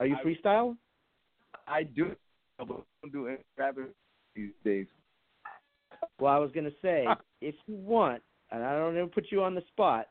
Are 0.00 0.06
you 0.06 0.16
I- 0.16 0.22
freestyle? 0.22 0.76
I 1.66 1.82
do, 1.82 2.14
but 2.66 2.84
don't 3.02 3.12
do 3.12 3.28
any 3.28 3.38
rapping 3.56 3.88
these 4.34 4.52
days. 4.64 4.86
Well, 6.20 6.32
I 6.32 6.38
was 6.38 6.50
gonna 6.52 6.70
say 6.82 7.06
if 7.40 7.54
you 7.66 7.76
want, 7.76 8.22
and 8.50 8.64
I 8.64 8.76
don't 8.76 8.94
even 8.94 9.08
put 9.08 9.26
you 9.30 9.42
on 9.42 9.54
the 9.54 9.62
spot, 9.68 10.08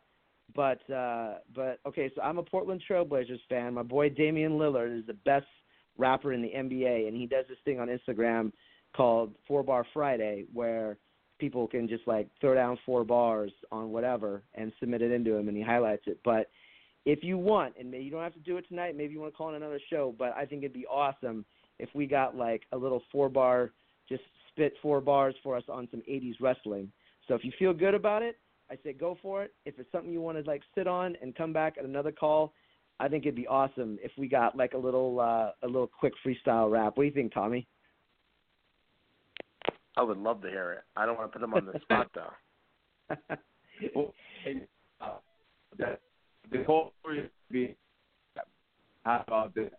but 0.56 0.80
uh 0.90 1.36
but 1.56 1.80
okay, 1.88 2.12
so 2.16 2.22
I'm 2.22 2.38
a 2.38 2.44
Portland 2.44 2.82
Trailblazers 2.90 3.40
fan. 3.50 3.74
My 3.74 3.84
boy 3.84 4.10
Damian 4.10 4.54
Lillard 4.54 4.98
is 4.98 5.06
the 5.06 5.14
best 5.14 5.48
rapper 5.98 6.34
in 6.34 6.42
the 6.42 6.50
NBA, 6.50 7.08
and 7.08 7.16
he 7.16 7.26
does 7.26 7.46
this 7.50 7.58
thing 7.66 7.80
on 7.80 7.88
Instagram 7.88 8.52
called 8.96 9.36
Four 9.48 9.64
Bar 9.64 9.86
Friday, 9.94 10.46
where 10.54 10.98
people 11.40 11.68
can 11.68 11.88
just 11.88 12.08
like 12.08 12.28
throw 12.42 12.56
down 12.56 12.78
four 12.86 13.04
bars 13.04 13.52
on 13.72 13.92
whatever 13.92 14.44
and 14.56 14.72
submit 14.80 15.02
it 15.02 15.12
into 15.12 15.36
him, 15.36 15.48
and 15.48 15.58
he 15.58 15.64
highlights 15.64 16.04
it. 16.08 16.20
But 16.24 16.50
if 17.06 17.24
you 17.24 17.38
want, 17.38 17.76
and 17.80 17.90
maybe 17.90 18.04
you 18.04 18.12
don't 18.12 18.24
have 18.24 18.34
to 18.34 18.40
do 18.40 18.58
it 18.58 18.68
tonight, 18.68 18.98
maybe 18.98 19.14
you 19.14 19.20
want 19.20 19.34
to 19.34 19.38
call 19.38 19.50
in 19.50 19.56
another 19.56 19.80
show, 19.90 20.14
but 20.18 20.36
I 20.36 20.46
think 20.46 20.64
it'd 20.64 20.74
be 20.74 20.86
awesome 20.88 21.46
if 21.80 21.90
we 21.94 22.06
got 22.06 22.36
like 22.36 22.64
a 22.72 22.78
little 22.78 23.02
four 23.12 23.30
bar, 23.30 23.72
just 24.10 24.24
spit 24.50 24.74
four 24.82 25.02
bars 25.02 25.36
for 25.44 25.56
us 25.56 25.64
on 25.70 25.88
some 25.92 26.02
80s 26.10 26.36
wrestling. 26.42 26.92
So 27.28 27.36
if 27.36 27.44
you 27.44 27.52
feel 27.60 27.74
good 27.74 27.94
about 27.94 28.24
it, 28.24 28.38
I 28.70 28.78
say 28.84 28.94
go 28.94 29.18
for 29.22 29.44
it. 29.44 29.54
If 29.66 29.80
it's 29.80 29.92
something 29.92 30.12
you 30.12 30.22
want 30.22 30.38
to 30.38 30.50
like 30.50 30.62
sit 30.76 30.88
on 30.88 31.16
and 31.22 31.36
come 31.36 31.54
back 31.54 31.76
at 31.78 31.86
another 31.86 32.12
call, 32.12 32.54
I 33.00 33.08
think 33.08 33.26
it'd 33.26 33.36
be 33.36 33.48
awesome 33.48 33.98
if 34.02 34.12
we 34.18 34.28
got 34.28 34.58
like 34.58 34.74
a 34.74 34.78
little 34.78 35.20
uh, 35.20 35.52
a 35.64 35.68
little 35.68 35.88
quick 35.88 36.14
freestyle 36.26 36.72
rap. 36.72 36.98
What 36.98 37.04
do 37.04 37.08
you 37.08 37.14
think, 37.14 37.34
Tommy? 37.34 37.68
I 39.96 40.04
would 40.04 40.18
love 40.18 40.42
to 40.42 40.50
hear 40.50 40.74
it. 40.74 40.84
I 40.96 41.06
don't 41.06 41.18
want 41.18 41.32
to 41.32 41.34
put 41.34 41.42
them 41.42 41.54
on 41.54 41.66
the 41.66 41.80
spot 41.82 42.10
though. 42.14 43.16
well, 43.96 44.14
uh, 45.02 45.16
the 46.52 46.64
whole 46.66 46.94
story 47.02 47.30
be 47.52 47.76
how 49.08 49.24
about 49.26 49.56
this? 49.56 49.72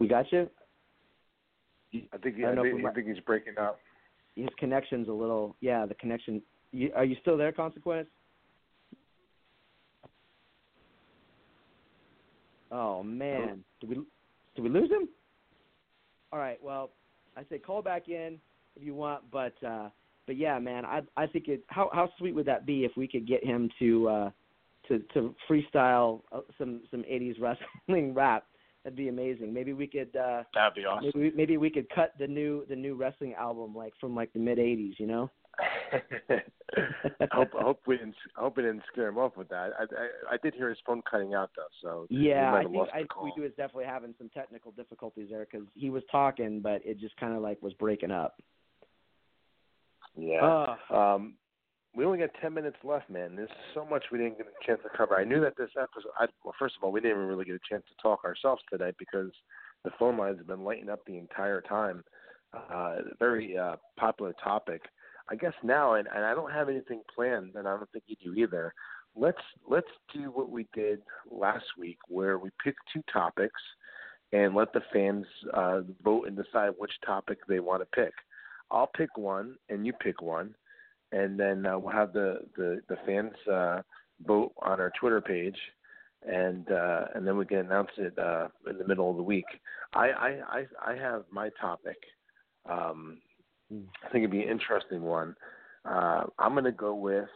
We 0.00 0.08
got 0.08 0.30
you. 0.32 0.48
I 1.94 2.16
think 2.18 2.36
I 2.38 2.42
I, 2.42 2.42
don't 2.46 2.56
know 2.56 2.64
if 2.64 2.74
think, 2.74 2.86
I 2.86 2.92
think 2.92 3.08
he's 3.08 3.20
breaking 3.20 3.54
up. 3.60 3.78
His 4.34 4.48
connection's 4.58 5.08
a 5.08 5.12
little 5.12 5.56
yeah. 5.60 5.86
The 5.86 5.94
connection. 5.94 6.42
You, 6.72 6.90
are 6.94 7.04
you 7.04 7.16
still 7.20 7.36
there, 7.36 7.52
Consequence? 7.52 8.08
Oh 12.72 13.02
man, 13.02 13.64
did 13.80 13.90
we 13.90 13.96
did 14.54 14.62
we 14.62 14.68
lose 14.68 14.90
him? 14.90 15.08
All 16.32 16.38
right. 16.38 16.58
Well, 16.62 16.90
I 17.36 17.42
say 17.50 17.58
call 17.58 17.82
back 17.82 18.08
in 18.08 18.38
if 18.76 18.84
you 18.84 18.94
want, 18.94 19.24
but 19.30 19.54
uh 19.66 19.90
but 20.26 20.36
yeah, 20.36 20.58
man, 20.60 20.84
I 20.84 21.00
I 21.16 21.26
think 21.26 21.48
it. 21.48 21.64
How 21.66 21.90
how 21.92 22.08
sweet 22.18 22.34
would 22.34 22.46
that 22.46 22.66
be 22.66 22.84
if 22.84 22.92
we 22.96 23.08
could 23.08 23.26
get 23.26 23.44
him 23.44 23.68
to 23.80 24.08
uh 24.08 24.30
to 24.86 25.00
to 25.14 25.34
freestyle 25.48 26.22
uh, 26.30 26.40
some 26.56 26.82
some 26.90 27.02
'80s 27.02 27.34
wrestling 27.88 28.14
rap? 28.14 28.44
That'd 28.84 28.96
be 28.96 29.08
amazing. 29.08 29.52
Maybe 29.52 29.72
we 29.72 29.86
could. 29.86 30.14
uh 30.16 30.42
That'd 30.54 30.74
be 30.74 30.84
awesome. 30.86 31.10
Maybe 31.14 31.30
we, 31.30 31.36
maybe 31.36 31.56
we 31.58 31.70
could 31.70 31.88
cut 31.90 32.12
the 32.18 32.26
new 32.26 32.64
the 32.68 32.76
new 32.76 32.94
wrestling 32.94 33.34
album 33.34 33.74
like 33.74 33.92
from 34.00 34.14
like 34.14 34.32
the 34.32 34.38
mid 34.38 34.58
'80s, 34.58 34.94
you 34.98 35.06
know? 35.06 35.30
I 35.58 36.38
hope 37.32 37.50
I 37.58 37.62
hope 37.62 37.80
we 37.86 37.98
didn't 37.98 38.14
I 38.38 38.40
hope 38.40 38.56
we 38.56 38.62
didn't 38.62 38.82
scare 38.90 39.08
him 39.08 39.18
off 39.18 39.36
with 39.36 39.48
that. 39.50 39.72
I 39.78 39.82
I, 39.82 40.34
I 40.34 40.36
did 40.42 40.54
hear 40.54 40.70
his 40.70 40.78
phone 40.86 41.02
cutting 41.10 41.34
out 41.34 41.50
though, 41.56 41.62
so 41.82 42.06
Yeah, 42.08 42.54
I 42.54 42.62
think 42.62 42.76
I 42.76 42.84
the 42.84 42.92
think 42.98 43.08
call. 43.10 43.32
we 43.36 43.42
was 43.42 43.50
definitely 43.58 43.84
having 43.84 44.14
some 44.16 44.30
technical 44.30 44.70
difficulties 44.72 45.28
there 45.30 45.46
because 45.50 45.66
he 45.74 45.90
was 45.90 46.02
talking, 46.10 46.60
but 46.60 46.80
it 46.84 46.98
just 46.98 47.16
kind 47.16 47.34
of 47.34 47.42
like 47.42 47.60
was 47.60 47.74
breaking 47.74 48.10
up. 48.12 48.40
Yeah. 50.16 50.40
Uh, 50.90 50.94
Um, 50.94 51.34
we 51.94 52.04
only 52.04 52.18
got 52.18 52.30
ten 52.40 52.54
minutes 52.54 52.76
left, 52.84 53.10
man. 53.10 53.36
There's 53.36 53.50
so 53.74 53.84
much 53.84 54.04
we 54.12 54.18
didn't 54.18 54.38
get 54.38 54.46
a 54.46 54.66
chance 54.66 54.80
to 54.82 54.96
cover. 54.96 55.16
I 55.16 55.24
knew 55.24 55.40
that 55.40 55.56
this 55.56 55.70
episode. 55.76 56.12
I, 56.18 56.26
well, 56.44 56.54
first 56.58 56.76
of 56.76 56.84
all, 56.84 56.92
we 56.92 57.00
didn't 57.00 57.16
even 57.16 57.28
really 57.28 57.44
get 57.44 57.56
a 57.56 57.68
chance 57.68 57.84
to 57.88 58.02
talk 58.02 58.24
ourselves 58.24 58.62
today 58.70 58.92
because 58.98 59.30
the 59.84 59.90
phone 59.98 60.16
lines 60.16 60.38
have 60.38 60.46
been 60.46 60.64
lighting 60.64 60.88
up 60.88 61.00
the 61.06 61.18
entire 61.18 61.60
time. 61.60 62.04
Uh, 62.52 62.96
very 63.18 63.56
uh, 63.56 63.76
popular 63.98 64.34
topic. 64.42 64.82
I 65.28 65.36
guess 65.36 65.52
now, 65.62 65.94
and, 65.94 66.08
and 66.14 66.24
I 66.24 66.34
don't 66.34 66.50
have 66.50 66.68
anything 66.68 67.02
planned, 67.14 67.54
and 67.54 67.68
I 67.68 67.76
don't 67.76 67.90
think 67.92 68.04
you 68.08 68.16
do 68.22 68.34
either. 68.34 68.74
Let's 69.16 69.42
let's 69.68 69.90
do 70.12 70.30
what 70.32 70.50
we 70.50 70.66
did 70.72 71.00
last 71.30 71.64
week, 71.78 71.98
where 72.08 72.38
we 72.38 72.50
pick 72.62 72.74
two 72.92 73.02
topics 73.12 73.60
and 74.32 74.54
let 74.54 74.72
the 74.72 74.82
fans 74.92 75.26
uh, 75.54 75.80
vote 76.04 76.28
and 76.28 76.36
decide 76.36 76.70
which 76.78 76.92
topic 77.04 77.38
they 77.48 77.60
want 77.60 77.82
to 77.82 78.00
pick. 78.00 78.12
I'll 78.70 78.90
pick 78.96 79.16
one, 79.16 79.56
and 79.68 79.84
you 79.84 79.92
pick 79.92 80.22
one, 80.22 80.54
and 81.12 81.38
then 81.38 81.66
uh, 81.66 81.78
we'll 81.78 81.92
have 81.92 82.12
the 82.12 82.40
the, 82.56 82.80
the 82.88 82.96
fans 83.06 83.32
uh, 83.50 83.82
vote 84.26 84.52
on 84.62 84.80
our 84.80 84.92
Twitter 84.98 85.20
page, 85.20 85.56
and 86.26 86.70
uh, 86.70 87.06
and 87.14 87.26
then 87.26 87.36
we 87.36 87.46
can 87.46 87.58
announce 87.58 87.90
it 87.96 88.18
uh, 88.18 88.48
in 88.68 88.78
the 88.78 88.86
middle 88.86 89.10
of 89.10 89.16
the 89.16 89.22
week. 89.22 89.46
I 89.94 90.08
I 90.08 90.28
I, 90.48 90.92
I 90.92 90.96
have 90.96 91.24
my 91.30 91.50
topic. 91.60 91.96
Um, 92.68 93.18
I 93.72 94.08
think 94.10 94.24
it'd 94.24 94.30
be 94.30 94.42
an 94.42 94.48
interesting 94.48 95.02
one. 95.02 95.34
Uh, 95.84 96.24
I'm 96.38 96.62
to 96.62 96.72
go 96.72 96.94
with 96.94 97.28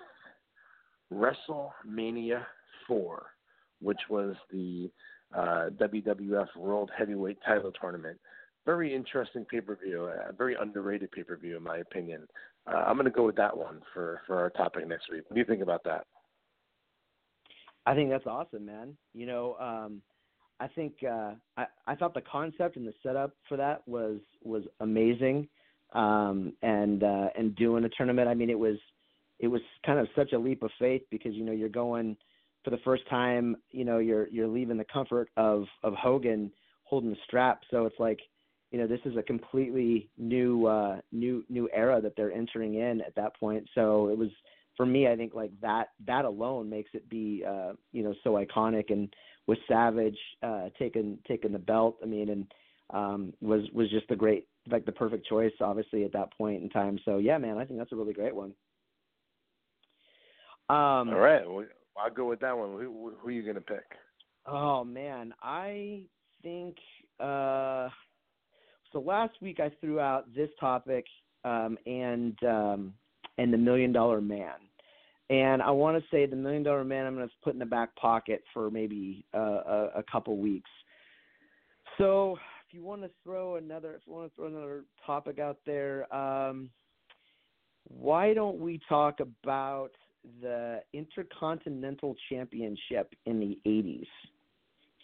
WrestleMania 1.12 2.44
4, 2.86 3.22
which 3.80 4.00
was 4.10 4.34
the 4.50 4.90
uh, 5.34 5.70
WWF 5.80 6.48
World 6.56 6.90
Heavyweight 6.96 7.38
Title 7.46 7.72
Tournament. 7.80 8.18
Very 8.66 8.94
interesting 8.94 9.44
pay 9.44 9.60
per 9.60 9.76
view, 9.76 10.06
a 10.06 10.32
very 10.32 10.56
underrated 10.60 11.10
pay 11.12 11.22
per 11.22 11.36
view 11.36 11.56
in 11.56 11.62
my 11.62 11.78
opinion. 11.78 12.26
Uh, 12.66 12.76
I'm 12.86 12.96
going 12.96 13.04
to 13.04 13.10
go 13.10 13.26
with 13.26 13.36
that 13.36 13.56
one 13.56 13.80
for 13.92 14.22
for 14.26 14.38
our 14.38 14.50
topic 14.50 14.86
next 14.86 15.10
week. 15.10 15.22
What 15.26 15.34
do 15.34 15.40
you 15.40 15.46
think 15.46 15.62
about 15.62 15.84
that? 15.84 16.06
I 17.86 17.94
think 17.94 18.10
that's 18.10 18.26
awesome, 18.26 18.64
man. 18.64 18.96
You 19.12 19.26
know, 19.26 19.56
um, 19.60 20.00
I 20.60 20.68
think 20.68 20.94
uh, 21.02 21.32
I 21.56 21.66
I 21.86 21.94
thought 21.94 22.14
the 22.14 22.22
concept 22.22 22.76
and 22.76 22.86
the 22.86 22.94
setup 23.02 23.32
for 23.48 23.56
that 23.56 23.86
was 23.86 24.20
was 24.42 24.62
amazing, 24.80 25.48
um, 25.92 26.52
and 26.62 27.02
uh, 27.02 27.28
and 27.36 27.54
doing 27.56 27.84
a 27.84 27.88
tournament. 27.90 28.28
I 28.28 28.34
mean, 28.34 28.50
it 28.50 28.58
was 28.58 28.76
it 29.40 29.48
was 29.48 29.60
kind 29.84 29.98
of 29.98 30.08
such 30.16 30.32
a 30.32 30.38
leap 30.38 30.62
of 30.62 30.70
faith 30.78 31.02
because 31.10 31.34
you 31.34 31.44
know 31.44 31.52
you're 31.52 31.68
going 31.68 32.16
for 32.64 32.70
the 32.70 32.78
first 32.78 33.06
time. 33.10 33.56
You 33.70 33.84
know, 33.84 33.98
you're 33.98 34.28
you're 34.28 34.48
leaving 34.48 34.78
the 34.78 34.86
comfort 34.90 35.28
of 35.36 35.64
of 35.82 35.92
Hogan 35.94 36.50
holding 36.84 37.10
the 37.10 37.16
strap, 37.26 37.60
so 37.70 37.84
it's 37.84 37.98
like 37.98 38.20
you 38.74 38.80
know 38.80 38.88
this 38.88 38.98
is 39.04 39.16
a 39.16 39.22
completely 39.22 40.10
new 40.18 40.66
uh 40.66 40.96
new 41.12 41.44
new 41.48 41.68
era 41.72 42.00
that 42.00 42.14
they're 42.16 42.32
entering 42.32 42.74
in 42.74 43.00
at 43.02 43.14
that 43.14 43.38
point. 43.38 43.64
So 43.72 44.08
it 44.08 44.18
was 44.18 44.30
for 44.76 44.84
me 44.84 45.06
i 45.06 45.14
think 45.14 45.32
like 45.32 45.52
that 45.62 45.90
that 46.04 46.24
alone 46.24 46.68
makes 46.68 46.90
it 46.92 47.08
be 47.08 47.44
uh 47.48 47.74
you 47.92 48.02
know 48.02 48.12
so 48.24 48.32
iconic 48.32 48.90
and 48.90 49.14
with 49.46 49.60
savage 49.68 50.18
uh 50.42 50.70
taking 50.76 51.18
taking 51.28 51.52
the 51.52 51.58
belt. 51.60 51.98
I 52.02 52.06
mean 52.06 52.30
and 52.30 52.52
um 52.92 53.32
was 53.40 53.62
was 53.72 53.88
just 53.90 54.08
the 54.08 54.16
great 54.16 54.48
like 54.68 54.84
the 54.86 54.90
perfect 54.90 55.24
choice 55.28 55.52
obviously 55.60 56.02
at 56.02 56.12
that 56.14 56.36
point 56.36 56.64
in 56.64 56.68
time. 56.68 56.98
So 57.04 57.18
yeah 57.18 57.38
man 57.38 57.58
i 57.58 57.64
think 57.64 57.78
that's 57.78 57.92
a 57.92 57.96
really 57.96 58.12
great 58.12 58.34
one. 58.34 58.54
Um 60.68 61.10
All 61.10 61.20
right, 61.20 61.48
well, 61.48 61.64
I'll 61.96 62.10
go 62.10 62.28
with 62.28 62.40
that 62.40 62.58
one. 62.58 62.70
Who, 62.70 63.12
who 63.20 63.28
are 63.28 63.30
you 63.30 63.44
going 63.44 63.54
to 63.54 63.60
pick? 63.60 63.84
Oh 64.48 64.82
man, 64.82 65.32
I 65.40 66.06
think 66.42 66.74
uh 67.20 67.88
so 68.94 69.00
last 69.00 69.34
week 69.42 69.60
I 69.60 69.70
threw 69.80 70.00
out 70.00 70.32
this 70.34 70.48
topic 70.58 71.04
um 71.44 71.76
and 71.84 72.38
um 72.44 72.94
and 73.36 73.52
the 73.52 73.58
million 73.58 73.92
dollar 73.92 74.20
man. 74.20 74.54
And 75.30 75.60
I 75.60 75.70
want 75.70 76.00
to 76.00 76.04
say 76.10 76.24
the 76.26 76.36
million 76.36 76.62
dollar 76.62 76.84
man 76.84 77.06
I'm 77.06 77.16
going 77.16 77.28
to 77.28 77.34
put 77.42 77.54
in 77.54 77.58
the 77.58 77.66
back 77.66 77.94
pocket 77.96 78.42
for 78.54 78.70
maybe 78.70 79.24
uh, 79.34 79.38
a, 79.38 79.90
a 79.96 80.02
couple 80.10 80.36
weeks. 80.36 80.70
So 81.98 82.36
if 82.68 82.74
you 82.74 82.84
want 82.84 83.02
to 83.02 83.10
throw 83.24 83.56
another 83.56 83.94
if 83.94 84.02
you 84.06 84.12
want 84.12 84.30
to 84.30 84.36
throw 84.36 84.46
another 84.46 84.84
topic 85.04 85.38
out 85.38 85.58
there, 85.66 86.12
um 86.14 86.70
why 87.88 88.32
don't 88.32 88.60
we 88.60 88.80
talk 88.88 89.20
about 89.20 89.90
the 90.40 90.80
Intercontinental 90.94 92.14
Championship 92.30 93.12
in 93.26 93.40
the 93.40 93.58
80s? 93.66 94.06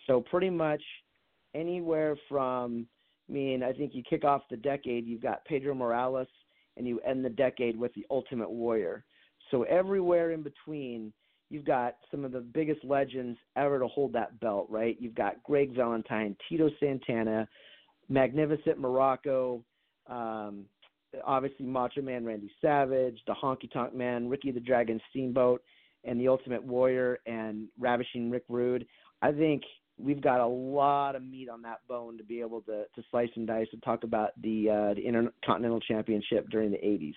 So 0.07 0.23
pretty 0.23 0.49
much 0.49 0.81
anywhere 1.55 2.17
from 2.27 2.87
I 3.31 3.33
mean, 3.33 3.63
I 3.63 3.73
think 3.73 3.95
you 3.95 4.03
kick 4.03 4.25
off 4.25 4.43
the 4.51 4.57
decade, 4.57 5.07
you've 5.07 5.23
got 5.23 5.45
Pedro 5.45 5.75
Morales, 5.75 6.27
and 6.77 6.87
you 6.87 6.99
end 7.01 7.25
the 7.25 7.31
decade 7.31 7.79
with 7.79 7.95
the 7.95 8.05
Ultimate 8.11 8.51
Warrior. 8.51 9.05
So 9.51 9.63
everywhere 9.65 10.33
in 10.33 10.43
between, 10.43 11.13
you've 11.49 11.65
got 11.65 11.97
some 12.11 12.25
of 12.25 12.33
the 12.33 12.41
biggest 12.41 12.85
legends 12.85 13.39
ever 13.57 13.79
to 13.79 13.87
hold 13.87 14.13
that 14.15 14.39
belt, 14.41 14.67
right? 14.69 14.97
You've 14.99 15.15
got 15.15 15.43
Greg 15.45 15.75
Valentine, 15.75 16.37
Tito 16.49 16.71
Santana, 16.81 17.49
Magnificent 18.09 18.81
Muraco, 18.81 19.63
um, 20.09 20.65
obviously 21.25 21.67
Macho 21.67 22.03
Man 22.03 22.25
Randy 22.25 22.51
Savage, 22.61 23.19
the 23.27 23.35
Honky 23.35 23.71
Tonk 23.73 23.95
Man, 23.95 24.29
Ricky 24.29 24.51
the 24.51 24.61
Dragon 24.61 25.01
Steamboat, 25.11 25.63
and 26.05 26.21
the 26.21 26.29
Ultimate 26.29 26.65
Warrior, 26.65 27.21
and 27.27 27.69
Ravishing 27.79 28.31
Rick 28.31 28.45
Rude. 28.49 28.87
I 29.23 29.33
think 29.33 29.63
we've 30.03 30.21
got 30.21 30.41
a 30.41 30.47
lot 30.47 31.17
of 31.17 31.23
meat 31.23 31.49
on 31.49 31.63
that 31.63 31.81
bone 31.89 32.17
to 32.19 32.25
be 32.25 32.41
able 32.41 32.61
to 32.63 32.85
to 32.95 33.03
slice 33.11 33.31
and 33.37 33.47
dice 33.47 33.69
and 33.73 33.83
talk 33.83 34.05
about 34.05 34.31
the 34.43 34.71
uh, 34.71 34.95
the 34.95 35.07
Intercontinental 35.07 35.81
Championship 35.81 36.49
during 36.51 36.71
the 36.71 36.79
80s. 36.79 37.15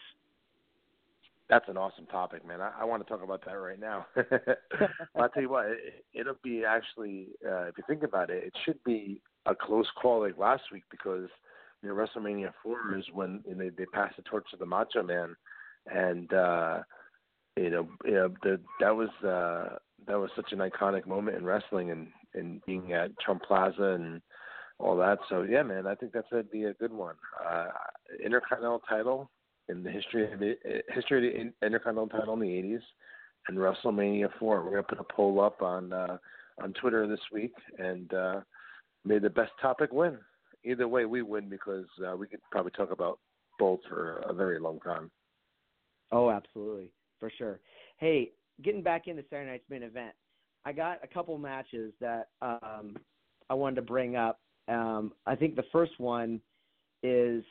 That's 1.50 1.68
an 1.68 1.78
awesome 1.78 2.06
topic, 2.08 2.46
man. 2.48 2.62
I, 2.62 2.72
I 2.82 2.86
want 2.86 3.06
to 3.06 3.10
talk 3.10 3.22
about 3.22 3.44
that 3.46 3.54
right 3.54 3.80
now. 3.80 4.08
I'll 5.16 5.30
tell 5.30 5.44
you 5.44 5.50
what, 5.50 5.66
it, 5.66 6.06
it'll 6.14 6.38
be 6.42 6.64
actually, 6.66 7.28
uh, 7.46 7.66
if 7.66 7.78
you 7.78 7.84
think 7.86 8.04
about 8.04 8.30
it, 8.30 8.46
it 8.46 8.54
should 8.66 8.82
be 8.84 9.22
a 9.46 9.54
close 9.54 9.88
call 10.02 10.22
like 10.22 10.38
last 10.38 10.64
week 10.72 10.84
because 10.90 11.28
you 11.82 11.90
know 11.90 11.96
WrestleMania 11.96 12.54
four 12.64 12.98
is 12.98 13.06
when 13.14 13.44
you 13.46 13.56
know, 13.56 13.66
they 13.66 13.70
they 13.70 13.86
passed 13.88 14.16
the 14.16 14.24
torch 14.24 14.46
to 14.52 14.58
the 14.58 14.66
Macho 14.66 15.04
Man, 15.04 15.36
and 15.94 16.34
uh, 16.34 16.80
you 17.58 17.70
know, 17.70 17.88
you 18.06 18.14
know 18.14 18.34
the, 18.42 18.60
that 18.80 18.96
was 18.96 19.10
uh, 19.24 19.78
that 20.08 20.18
was 20.18 20.30
such 20.36 20.52
an 20.52 20.60
iconic 20.60 21.06
moment 21.06 21.38
in 21.38 21.46
wrestling 21.46 21.92
and 21.92 22.08
and 22.36 22.64
being 22.66 22.94
at 22.94 23.18
Trump 23.20 23.44
Plaza 23.44 23.96
and 23.96 24.22
all 24.80 24.98
that. 24.98 25.20
So 25.30 25.44
yeah, 25.44 25.64
man, 25.64 25.88
I 25.88 25.96
think 25.96 26.14
that's 26.14 26.28
gonna 26.32 26.44
be 26.44 26.66
a 26.66 26.74
good 26.74 26.94
one. 26.94 27.16
Uh, 27.46 27.68
Intercontinental 28.24 28.82
title 28.88 29.30
in 29.70 29.84
the 29.84 29.92
history 29.92 30.32
of 30.32 30.40
the 30.40 30.56
history 30.90 31.28
of 31.28 31.34
the 31.34 31.66
Intercontinental 31.66 32.10
title 32.10 32.34
in 32.34 32.40
the 32.42 32.48
'80s 32.48 32.82
and 33.48 33.58
WrestleMania 33.58 34.30
4. 34.40 34.64
We're 34.64 34.70
gonna 34.70 34.84
put 34.84 35.00
a 35.00 35.14
poll 35.14 35.42
up 35.42 35.62
on 35.62 35.94
uh, 35.94 36.18
on 36.62 36.74
Twitter 36.74 37.08
this 37.08 37.20
week, 37.32 37.54
and 37.78 38.14
uh, 38.14 38.42
may 39.06 39.20
the 39.20 39.30
best 39.30 39.52
topic 39.62 39.92
win. 39.92 40.18
Either 40.64 40.88
way, 40.88 41.06
we 41.06 41.22
win 41.22 41.50
because 41.50 41.86
uh, 42.08 42.16
we 42.16 42.28
could 42.28 42.40
probably 42.52 42.72
talk 42.72 42.92
about 42.92 43.20
both 43.60 43.80
for 43.90 44.18
a 44.30 44.34
very 44.34 44.60
long 44.60 44.80
time. 44.80 45.12
Oh, 46.12 46.30
absolutely, 46.30 46.92
for 47.20 47.32
sure. 47.38 47.60
Hey, 47.98 48.32
getting 48.62 48.84
back 48.84 49.08
into 49.08 49.24
Saturday 49.30 49.52
night's 49.52 49.70
main 49.70 49.84
event, 49.84 50.14
I 50.66 50.72
got 50.72 51.00
a 51.04 51.08
couple 51.08 51.38
matches 51.38 51.94
that 52.00 52.30
um, 52.42 52.96
I 53.50 53.54
wanted 53.54 53.76
to 53.78 53.82
bring 53.82 54.16
up. 54.16 54.40
Um, 54.68 55.12
I 55.26 55.36
think 55.36 55.56
the 55.56 55.66
first 55.72 56.00
one 56.00 56.40
is, 57.02 57.44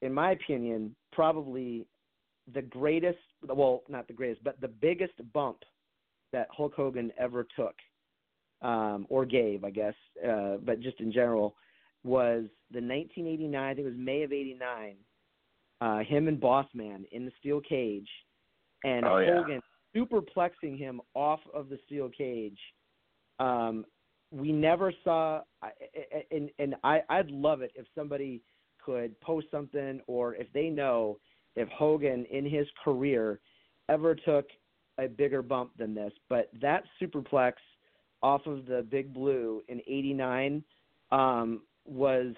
in 0.00 0.12
my 0.12 0.32
opinion, 0.32 0.94
probably 1.12 1.86
the 2.54 2.62
greatest. 2.62 3.18
Well, 3.46 3.82
not 3.88 4.06
the 4.06 4.14
greatest, 4.14 4.42
but 4.42 4.60
the 4.60 4.68
biggest 4.68 5.14
bump 5.32 5.58
that 6.32 6.48
Hulk 6.50 6.74
Hogan 6.74 7.12
ever 7.18 7.46
took 7.56 7.74
um, 8.62 9.06
or 9.10 9.26
gave, 9.26 9.64
I 9.64 9.70
guess, 9.70 9.94
uh, 10.26 10.56
but 10.64 10.80
just 10.80 11.00
in 11.00 11.12
general, 11.12 11.54
was 12.04 12.44
the 12.70 12.80
1989. 12.80 13.62
I 13.62 13.74
think 13.74 13.86
it 13.86 13.90
was 13.90 13.98
May 13.98 14.22
of 14.22 14.32
'89. 14.32 14.96
Uh, 15.80 15.98
him 15.98 16.28
and 16.28 16.40
Boss 16.40 16.66
Man 16.74 17.04
in 17.12 17.26
the 17.26 17.32
steel 17.40 17.60
cage, 17.60 18.08
and 18.84 19.04
oh, 19.04 19.18
yeah. 19.18 19.58
Superplexing 19.94 20.78
him 20.78 21.00
off 21.14 21.40
of 21.54 21.68
the 21.68 21.78
steel 21.86 22.08
cage. 22.08 22.58
Um, 23.38 23.84
we 24.30 24.52
never 24.52 24.92
saw, 25.04 25.42
and 26.30 26.50
and 26.58 26.74
I 26.82 27.00
I'd 27.08 27.30
love 27.30 27.60
it 27.60 27.72
if 27.74 27.86
somebody 27.94 28.40
could 28.84 29.18
post 29.20 29.46
something 29.50 30.00
or 30.06 30.34
if 30.34 30.50
they 30.52 30.68
know 30.68 31.18
if 31.54 31.68
Hogan 31.68 32.24
in 32.30 32.48
his 32.48 32.66
career 32.82 33.40
ever 33.88 34.14
took 34.14 34.46
a 34.98 35.06
bigger 35.06 35.42
bump 35.42 35.72
than 35.78 35.94
this. 35.94 36.12
But 36.28 36.50
that 36.60 36.84
superplex 37.00 37.52
off 38.22 38.46
of 38.46 38.66
the 38.66 38.86
Big 38.90 39.12
Blue 39.12 39.62
in 39.68 39.80
'89 39.86 40.64
um, 41.10 41.62
was 41.84 42.34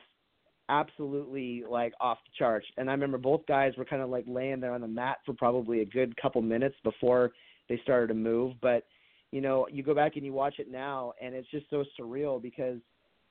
absolutely 0.69 1.65
like 1.69 1.93
off 2.01 2.19
the 2.25 2.33
charts. 2.39 2.67
And 2.77 2.89
I 2.89 2.93
remember 2.93 3.19
both 3.19 3.47
guys 3.47 3.73
were 3.77 3.85
kind 3.85 4.03
of 4.03 4.11
like 4.11 4.25
laying 4.27 4.61
there 4.61 4.73
on 4.73 4.81
the 4.81 4.89
mat 4.89 5.19
for 5.25 5.35
probably 5.35 5.81
a 5.81 5.85
good 5.85 6.17
couple 6.21 6.43
minutes 6.43 6.77
before 6.85 7.33
they 7.69 7.81
started 7.83 8.09
to 8.09 8.15
move. 8.15 8.55
But 8.61 8.85
you 9.31 9.41
know, 9.41 9.67
you 9.71 9.83
go 9.83 9.95
back 9.95 10.17
and 10.17 10.25
you 10.25 10.33
watch 10.33 10.59
it 10.59 10.71
now, 10.71 11.13
and 11.21 11.35
it's 11.35 11.51
just 11.51 11.69
so 11.69 11.85
surreal 11.99 12.41
because 12.41 12.79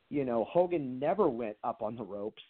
you 0.09 0.25
know 0.25 0.45
Hogan 0.49 0.99
never 0.99 1.29
went 1.29 1.55
up 1.63 1.81
on 1.81 1.95
the 1.95 2.03
ropes 2.03 2.43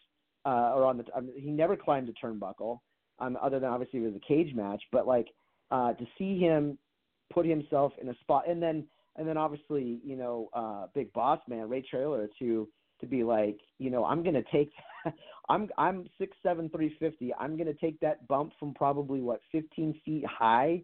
uh, 0.46 0.74
or 0.74 0.86
on 0.86 0.98
the. 0.98 1.22
Mean, 1.22 1.34
he 1.36 1.52
never 1.52 1.76
climbed 1.76 2.10
a 2.10 2.26
turnbuckle, 2.26 2.80
um, 3.20 3.38
other 3.42 3.60
than 3.60 3.70
obviously 3.70 4.00
it 4.00 4.04
was 4.04 4.16
a 4.16 4.28
cage 4.28 4.56
match. 4.56 4.82
But 4.92 5.08
like 5.08 5.28
uh, 5.72 5.94
to 5.94 6.06
see 6.18 6.40
him 6.40 6.78
put 7.32 7.46
himself 7.46 7.94
in 8.02 8.10
a 8.10 8.16
spot, 8.22 8.50
and 8.50 8.62
then 8.62 8.86
and 9.18 9.28
then 9.28 9.38
obviously 9.38 10.00
you 10.04 10.16
know 10.16 10.50
uh, 10.54 10.88
Big 10.96 11.14
Boss 11.14 11.40
Man 11.48 11.70
Ray 11.70 11.84
Traylor 11.90 12.30
to 12.40 12.68
to 13.02 13.06
be 13.06 13.24
like, 13.24 13.60
you 13.80 13.90
know, 13.90 14.06
I'm 14.06 14.24
gonna 14.24 14.44
take, 14.52 14.72
I'm 15.50 15.70
I'm 15.78 16.06
six 16.18 16.36
seven 16.44 16.70
three 16.70 16.96
fifty. 17.00 17.34
I'm 17.40 17.58
gonna 17.58 17.74
take 17.74 18.00
that 18.00 18.28
bump 18.28 18.54
from 18.60 18.74
probably 18.74 19.22
what 19.22 19.42
15 19.52 20.00
feet 20.06 20.26
high 20.26 20.84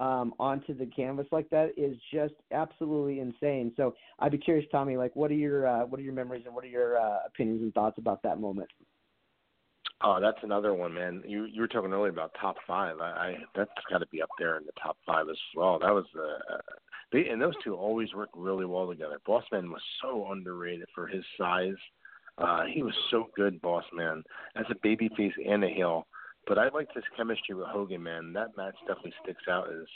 um, 0.00 0.32
onto 0.38 0.76
the 0.76 0.86
canvas 0.86 1.26
like 1.32 1.50
that 1.50 1.72
is 1.76 1.96
just 2.12 2.34
absolutely 2.52 3.20
insane. 3.20 3.72
So 3.76 3.94
I'd 4.18 4.32
be 4.32 4.38
curious, 4.38 4.66
Tommy, 4.70 4.96
like 4.96 5.14
what 5.16 5.30
are 5.30 5.34
your 5.34 5.66
uh, 5.66 5.86
what 5.86 6.00
are 6.00 6.04
your 6.04 6.14
memories 6.14 6.44
and 6.46 6.54
what 6.54 6.64
are 6.64 6.68
your 6.68 6.98
uh, 6.98 7.18
opinions 7.26 7.62
and 7.62 7.74
thoughts 7.74 7.98
about 7.98 8.22
that 8.22 8.40
moment? 8.40 8.68
Oh, 10.00 10.18
that's 10.20 10.38
another 10.42 10.74
one, 10.74 10.94
man. 10.94 11.22
You 11.26 11.44
you 11.46 11.60
were 11.60 11.68
talking 11.68 11.92
earlier 11.92 12.10
about 12.10 12.34
top 12.40 12.56
five. 12.66 13.00
I, 13.00 13.10
I 13.10 13.36
that's 13.56 13.70
got 13.90 13.98
to 13.98 14.06
be 14.06 14.22
up 14.22 14.30
there 14.38 14.56
in 14.56 14.64
the 14.64 14.72
top 14.80 14.96
five 15.04 15.28
as 15.28 15.38
well. 15.56 15.78
That 15.80 15.92
was 15.92 16.04
uh, 16.16 16.56
they 17.12 17.28
and 17.28 17.42
those 17.42 17.54
two 17.64 17.74
always 17.74 18.14
work 18.14 18.28
really 18.34 18.64
well 18.64 18.88
together. 18.88 19.18
Bossman 19.26 19.70
was 19.70 19.82
so 20.00 20.30
underrated 20.30 20.86
for 20.94 21.06
his 21.06 21.24
size. 21.36 21.74
Uh, 22.38 22.64
he 22.72 22.84
was 22.84 22.94
so 23.10 23.28
good, 23.34 23.60
Bossman, 23.60 24.22
as 24.54 24.66
a 24.70 24.86
babyface 24.86 25.32
and 25.44 25.64
a 25.64 25.68
heel. 25.68 26.06
But 26.46 26.58
I 26.58 26.68
liked 26.68 26.94
his 26.94 27.04
chemistry 27.16 27.56
with 27.56 27.66
Hogan, 27.66 28.02
man. 28.02 28.32
That 28.32 28.56
match 28.56 28.76
definitely 28.86 29.14
sticks 29.22 29.42
out 29.50 29.68
as 29.68 29.86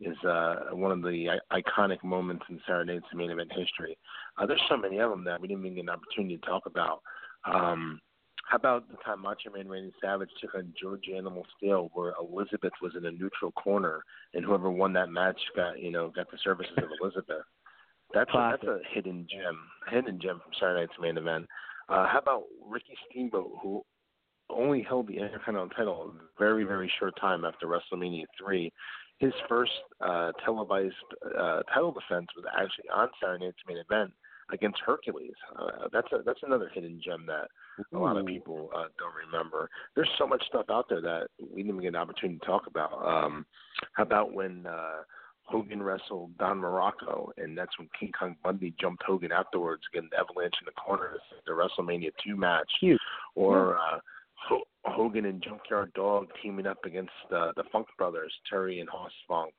is 0.00 0.16
uh, 0.24 0.56
one 0.72 0.92
of 0.92 1.02
the 1.02 1.26
iconic 1.52 2.04
moments 2.04 2.44
in 2.48 2.60
Saturday 2.66 2.94
Night's 2.94 3.06
main 3.14 3.30
event 3.30 3.50
history. 3.52 3.98
Uh, 4.36 4.46
there's 4.46 4.62
so 4.68 4.76
many 4.76 4.98
of 4.98 5.10
them 5.10 5.24
that 5.24 5.40
we 5.40 5.48
didn't 5.48 5.64
even 5.64 5.74
get 5.74 5.80
an 5.82 5.88
opportunity 5.88 6.36
to 6.36 6.46
talk 6.46 6.66
about. 6.66 7.00
Um, 7.44 8.00
how 8.48 8.56
about 8.56 8.88
the 8.88 8.96
time 9.04 9.20
Macho 9.20 9.50
Man 9.54 9.68
Randy 9.68 9.92
Savage 10.00 10.30
took 10.40 10.54
on 10.54 10.72
George 10.80 11.04
Animal 11.14 11.44
Steele, 11.56 11.90
where 11.92 12.14
Elizabeth 12.18 12.72
was 12.80 12.92
in 12.96 13.04
a 13.04 13.10
neutral 13.10 13.52
corner, 13.52 14.02
and 14.32 14.44
whoever 14.44 14.70
won 14.70 14.94
that 14.94 15.10
match 15.10 15.38
got 15.54 15.78
you 15.80 15.90
know 15.90 16.08
got 16.08 16.30
the 16.30 16.38
services 16.42 16.72
of 16.78 16.88
Elizabeth. 17.00 17.44
That's 18.14 18.30
a, 18.32 18.50
that's 18.52 18.64
a 18.64 18.78
hidden 18.90 19.26
gem, 19.30 19.58
hidden 19.90 20.18
gem 20.18 20.40
from 20.42 20.52
Saturday 20.58 20.80
Night's 20.80 20.98
main 20.98 21.18
event. 21.18 21.46
Uh, 21.90 22.06
how 22.08 22.18
about 22.18 22.44
Ricky 22.66 22.96
Steamboat, 23.10 23.50
who 23.62 23.82
only 24.48 24.82
held 24.82 25.08
the 25.08 25.18
Intercontinental 25.18 25.68
title 25.68 26.14
a 26.14 26.38
very, 26.38 26.64
very 26.64 26.90
short 26.98 27.14
time 27.20 27.44
after 27.44 27.66
WrestleMania 27.66 28.24
3. 28.42 28.72
His 29.18 29.32
first 29.46 29.72
uh, 30.00 30.32
televised 30.42 30.94
uh, 31.38 31.60
title 31.64 31.92
defense 31.92 32.28
was 32.34 32.46
actually 32.56 32.88
on 32.94 33.08
Saturday 33.20 33.44
Night's 33.44 33.58
main 33.68 33.76
event 33.76 34.12
against 34.52 34.80
Hercules. 34.84 35.34
Uh, 35.58 35.88
that's 35.92 36.08
a, 36.12 36.18
that's 36.24 36.40
another 36.42 36.70
hidden 36.72 37.00
gem 37.04 37.26
that 37.26 37.48
a 37.94 37.98
lot 37.98 38.16
of 38.16 38.26
people 38.26 38.70
uh, 38.74 38.86
don't 38.98 39.14
remember. 39.26 39.68
There's 39.94 40.08
so 40.18 40.26
much 40.26 40.42
stuff 40.46 40.66
out 40.70 40.86
there 40.88 41.00
that 41.02 41.28
we 41.38 41.62
didn't 41.62 41.68
even 41.70 41.80
get 41.82 41.88
an 41.88 41.96
opportunity 41.96 42.38
to 42.38 42.46
talk 42.46 42.66
about. 42.66 42.92
Um, 43.06 43.46
how 43.92 44.02
about 44.04 44.32
when 44.32 44.66
uh, 44.66 45.02
Hogan 45.42 45.82
wrestled 45.82 46.36
Don 46.38 46.60
Muraco, 46.60 47.30
and 47.36 47.56
that's 47.56 47.78
when 47.78 47.88
King 47.98 48.12
Kong 48.18 48.36
Bundy 48.42 48.74
jumped 48.80 49.02
Hogan 49.02 49.32
afterwards, 49.32 49.82
getting 49.92 50.10
the 50.12 50.18
avalanche 50.18 50.54
in 50.60 50.66
the 50.66 50.72
corner, 50.72 51.16
the 51.46 51.52
WrestleMania 51.52 52.10
two 52.24 52.36
match, 52.36 52.70
Huge. 52.80 52.98
or 53.34 53.78
uh, 53.78 53.98
Hogan 54.84 55.24
and 55.24 55.42
Junkyard 55.42 55.92
Dog 55.94 56.28
teaming 56.42 56.66
up 56.66 56.84
against 56.84 57.10
uh, 57.34 57.52
the 57.56 57.64
Funk 57.72 57.86
Brothers, 57.96 58.32
Terry 58.48 58.80
and 58.80 58.88
Hoss 58.88 59.12
Funk. 59.26 59.52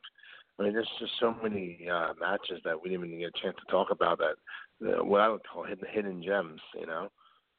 I 0.59 0.63
mean, 0.63 0.73
there's 0.73 0.89
just 0.99 1.13
so 1.19 1.33
many 1.41 1.87
uh, 1.91 2.13
matches 2.19 2.59
that 2.65 2.81
we 2.81 2.89
didn't 2.89 3.05
even 3.05 3.19
get 3.19 3.31
a 3.35 3.41
chance 3.41 3.55
to 3.65 3.71
talk 3.71 3.91
about 3.91 4.17
that, 4.17 4.35
what 4.79 5.21
I 5.21 5.29
would 5.29 5.41
call 5.47 5.63
hidden, 5.63 5.85
hidden 5.91 6.23
gems, 6.23 6.61
you 6.79 6.87
know? 6.87 7.09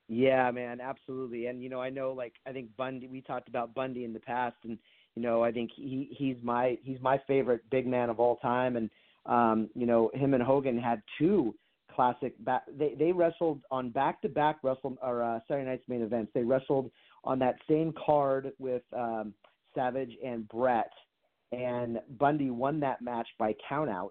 Yeah, 0.08 0.50
man, 0.50 0.80
absolutely. 0.80 1.46
And 1.46 1.62
you 1.62 1.68
know, 1.68 1.80
I 1.80 1.88
know 1.88 2.12
like 2.12 2.32
I 2.44 2.50
think 2.50 2.76
Bundy. 2.76 3.06
We 3.06 3.20
talked 3.20 3.48
about 3.48 3.74
Bundy 3.74 4.04
in 4.04 4.12
the 4.12 4.18
past, 4.18 4.56
and 4.64 4.76
you 5.14 5.22
know, 5.22 5.44
I 5.44 5.52
think 5.52 5.70
he 5.74 6.08
he's 6.18 6.36
my 6.42 6.76
he's 6.82 7.00
my 7.00 7.20
favorite 7.28 7.62
big 7.70 7.86
man 7.86 8.10
of 8.10 8.18
all 8.18 8.36
time. 8.36 8.76
And 8.76 8.90
um, 9.26 9.70
you 9.76 9.86
know, 9.86 10.10
him 10.12 10.34
and 10.34 10.42
Hogan 10.42 10.78
had 10.78 11.00
two 11.16 11.54
classic. 11.94 12.34
Back, 12.44 12.64
they 12.76 12.94
they 12.98 13.12
wrestled 13.12 13.60
on 13.70 13.90
back 13.90 14.20
to 14.22 14.28
back 14.28 14.56
wrestle 14.64 14.96
or 15.00 15.22
uh, 15.22 15.38
Saturday 15.46 15.68
Night's 15.68 15.88
main 15.88 16.02
events. 16.02 16.32
They 16.34 16.42
wrestled 16.42 16.90
on 17.22 17.38
that 17.38 17.54
same 17.68 17.94
card 18.04 18.50
with 18.58 18.82
um, 18.92 19.32
Savage 19.76 20.16
and 20.24 20.48
Bret, 20.48 20.90
and 21.52 22.00
Bundy 22.18 22.50
won 22.50 22.80
that 22.80 23.00
match 23.00 23.28
by 23.38 23.54
countout. 23.70 24.10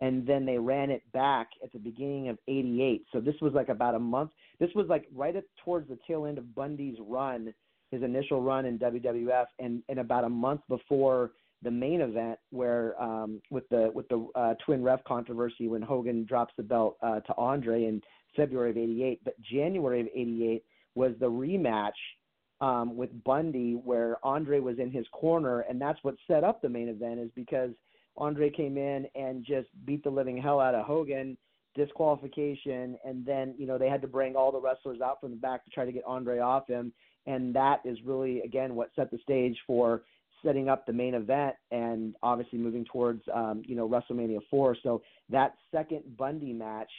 And 0.00 0.26
then 0.26 0.44
they 0.44 0.58
ran 0.58 0.90
it 0.90 1.02
back 1.12 1.48
at 1.62 1.72
the 1.72 1.78
beginning 1.78 2.28
of 2.28 2.38
'88. 2.48 3.06
So 3.12 3.20
this 3.20 3.36
was 3.40 3.52
like 3.54 3.68
about 3.68 3.94
a 3.94 3.98
month. 3.98 4.30
This 4.58 4.70
was 4.74 4.86
like 4.88 5.06
right 5.14 5.34
at 5.34 5.44
towards 5.64 5.88
the 5.88 5.98
tail 6.06 6.26
end 6.26 6.38
of 6.38 6.54
Bundy's 6.54 6.98
run, 7.00 7.54
his 7.90 8.02
initial 8.02 8.42
run 8.42 8.66
in 8.66 8.78
WWF, 8.78 9.46
and 9.58 9.82
and 9.88 10.00
about 10.00 10.24
a 10.24 10.28
month 10.28 10.62
before 10.68 11.32
the 11.62 11.70
main 11.70 12.02
event 12.02 12.38
where 12.50 13.00
um 13.02 13.40
with 13.50 13.68
the 13.70 13.90
with 13.94 14.08
the 14.08 14.28
uh, 14.34 14.54
twin 14.64 14.82
ref 14.82 15.02
controversy 15.04 15.68
when 15.68 15.80
Hogan 15.80 16.24
drops 16.24 16.52
the 16.56 16.62
belt 16.62 16.96
uh, 17.02 17.20
to 17.20 17.34
Andre 17.36 17.84
in 17.84 18.02
February 18.36 18.70
of 18.70 18.76
88 18.76 19.20
but 19.24 19.40
January 19.40 20.00
of 20.00 20.08
88 20.08 20.62
was 20.94 21.12
the 21.20 21.30
rematch 21.30 21.92
um, 22.60 22.96
with 22.96 23.10
Bundy, 23.24 23.74
where 23.74 24.16
Andre 24.24 24.60
was 24.60 24.78
in 24.78 24.90
his 24.90 25.06
corner, 25.12 25.60
and 25.60 25.80
that's 25.80 25.98
what 26.02 26.14
set 26.26 26.44
up 26.44 26.62
the 26.62 26.68
main 26.68 26.88
event. 26.88 27.20
Is 27.20 27.30
because 27.34 27.70
Andre 28.16 28.50
came 28.50 28.76
in 28.78 29.06
and 29.14 29.44
just 29.44 29.68
beat 29.84 30.04
the 30.04 30.10
living 30.10 30.36
hell 30.36 30.60
out 30.60 30.74
of 30.74 30.84
Hogan, 30.84 31.36
disqualification, 31.74 32.96
and 33.04 33.24
then 33.26 33.54
you 33.58 33.66
know 33.66 33.78
they 33.78 33.88
had 33.88 34.02
to 34.02 34.08
bring 34.08 34.36
all 34.36 34.52
the 34.52 34.60
wrestlers 34.60 35.00
out 35.00 35.20
from 35.20 35.30
the 35.30 35.36
back 35.36 35.64
to 35.64 35.70
try 35.70 35.84
to 35.84 35.92
get 35.92 36.04
Andre 36.06 36.38
off 36.38 36.66
him, 36.66 36.92
and 37.26 37.54
that 37.54 37.80
is 37.84 37.98
really 38.04 38.40
again 38.42 38.74
what 38.74 38.90
set 38.94 39.10
the 39.10 39.18
stage 39.18 39.56
for 39.66 40.02
setting 40.44 40.68
up 40.68 40.86
the 40.86 40.92
main 40.92 41.14
event 41.14 41.54
and 41.70 42.14
obviously 42.22 42.58
moving 42.58 42.84
towards 42.84 43.22
um, 43.34 43.62
you 43.66 43.74
know 43.74 43.88
WrestleMania 43.88 44.40
four. 44.50 44.76
So 44.82 45.02
that 45.30 45.54
second 45.72 46.02
Bundy 46.16 46.52
match. 46.52 46.90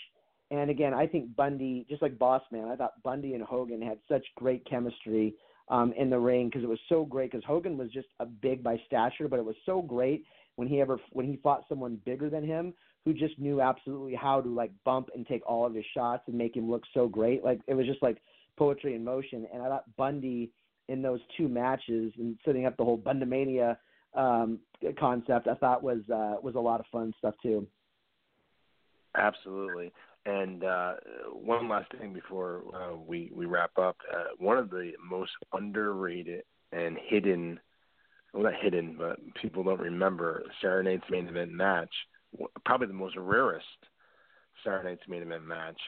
And 0.52 0.70
again, 0.70 0.94
I 0.94 1.08
think 1.08 1.36
Bundy, 1.36 1.88
just 1.90 2.04
like 2.04 2.20
Boss 2.20 2.44
Man, 2.52 2.68
I 2.68 2.76
thought 2.76 3.02
Bundy 3.04 3.34
and 3.34 3.42
Hogan 3.42 3.82
had 3.82 3.98
such 4.08 4.24
great 4.36 4.64
chemistry 4.70 5.34
um, 5.70 5.92
in 5.98 6.08
the 6.12 6.20
ring 6.20 6.50
because 6.50 6.64
it 6.64 6.70
was 6.70 6.80
so 6.88 7.04
great. 7.04 7.32
Because 7.32 7.44
Hogan 7.46 7.80
was 7.80 7.90
just 7.90 8.08
a 8.20 8.28
big 8.28 8.62
by 8.64 8.80
stature, 8.86 9.28
but 9.28 9.40
it 9.40 9.46
was 9.46 9.56
so 9.66 9.82
great 9.82 10.24
when 10.56 10.68
he 10.68 10.82
ever 10.82 11.00
when 11.12 11.26
he 11.26 11.38
fought 11.38 11.66
someone 11.68 12.00
bigger 12.06 12.30
than 12.30 12.46
him 12.46 12.74
who 13.06 13.14
just 13.14 13.38
knew 13.38 13.62
absolutely 13.62 14.16
how 14.16 14.42
to 14.42 14.50
like 14.50 14.72
bump 14.84 15.10
and 15.14 15.28
take 15.28 15.48
all 15.48 15.66
of 15.66 15.76
his 15.76 15.86
shots 15.94 16.24
and 16.28 16.36
make 16.38 16.56
him 16.56 16.70
look 16.70 16.84
so 16.94 17.08
great. 17.08 17.44
Like 17.44 17.60
it 17.68 17.76
was 17.76 17.86
just 17.86 18.02
like 18.02 18.18
poetry 18.58 18.96
in 18.96 19.04
motion. 19.04 19.48
And 19.54 19.62
I 19.62 19.68
thought 19.68 19.96
Bundy 19.96 20.52
in 20.88 21.02
those 21.02 21.20
two 21.38 21.48
matches 21.48 22.14
and 22.18 22.38
setting 22.46 22.66
up 22.66 22.78
the 22.78 22.84
whole 22.84 22.98
Bundamania 22.98 23.78
um, 24.16 24.60
concept, 25.00 25.48
I 25.48 25.56
thought 25.56 25.84
was 25.84 26.02
uh, 26.10 26.36
was 26.42 26.56
a 26.56 26.60
lot 26.60 26.80
of 26.80 26.86
fun 26.92 27.14
stuff 27.18 27.36
too. 27.42 27.68
Absolutely. 29.16 29.92
And 30.26 30.64
uh, 30.64 30.94
one 31.32 31.70
last 31.70 31.92
thing 32.00 32.14
before 32.14 32.64
uh, 32.74 32.96
we 32.96 33.32
we 33.34 33.46
wrap 33.46 33.78
up, 33.78 33.98
uh, 34.12 34.30
one 34.38 34.58
of 34.58 34.70
the 34.70 34.94
most 35.04 35.32
underrated 35.54 36.44
and 36.72 36.98
hidden, 37.08 37.60
well 38.36 38.44
not 38.44 38.62
hidden, 38.62 38.96
but 38.98 39.18
people 39.42 39.64
don't 39.64 39.80
remember 39.80 40.44
Saturday 40.62 40.92
Night's 40.92 41.10
main 41.10 41.28
event 41.28 41.52
match, 41.52 41.90
probably 42.66 42.88
the 42.88 42.94
most 42.94 43.16
rarest 43.18 43.66
Saturday 44.64 44.90
Night's 44.90 45.08
main 45.08 45.24
event 45.24 45.46
match 45.46 45.80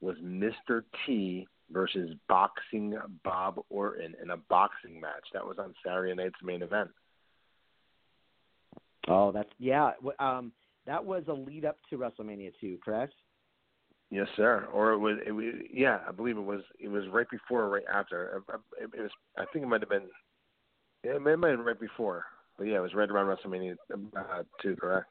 was 0.00 0.16
Mr. 0.22 0.82
T 1.06 1.48
versus 1.70 2.14
Boxing 2.28 2.96
Bob 3.24 3.58
Orton 3.70 4.14
in 4.22 4.30
a 4.30 4.36
boxing 4.36 5.00
match. 5.00 5.24
That 5.32 5.46
was 5.46 5.56
on 5.58 5.74
Saturday 5.84 6.14
Night's 6.14 6.34
main 6.42 6.62
event. 6.62 6.90
Oh, 9.08 9.32
that's 9.32 9.48
yeah. 9.58 9.92
Um, 10.18 10.52
that 10.86 11.04
was 11.04 11.24
a 11.28 11.32
lead 11.32 11.64
up 11.64 11.78
to 11.90 11.96
WrestleMania 11.96 12.52
2, 12.60 12.78
correct? 12.84 13.14
Yes, 14.10 14.28
sir. 14.36 14.68
Or 14.72 14.92
it 14.92 14.98
was, 14.98 15.16
it 15.26 15.32
was, 15.32 15.46
yeah, 15.72 16.00
I 16.06 16.12
believe 16.12 16.36
it 16.36 16.44
was. 16.44 16.60
It 16.78 16.88
was 16.88 17.04
right 17.10 17.28
before 17.30 17.62
or 17.62 17.70
right 17.70 17.84
after. 17.92 18.42
It 18.80 19.00
was. 19.00 19.10
I 19.36 19.44
think 19.52 19.64
it 19.64 19.68
might 19.68 19.80
have 19.80 19.88
been. 19.88 20.08
Yeah, 21.06 21.16
it 21.16 21.22
might 21.22 21.30
have 21.30 21.40
been 21.40 21.60
right 21.60 21.78
before. 21.78 22.24
But 22.58 22.64
yeah, 22.64 22.78
it 22.78 22.82
was 22.82 22.94
right 22.94 23.08
around 23.08 23.26
WrestleMania 23.26 23.76
uh, 23.92 24.42
two, 24.60 24.74
correct? 24.74 25.06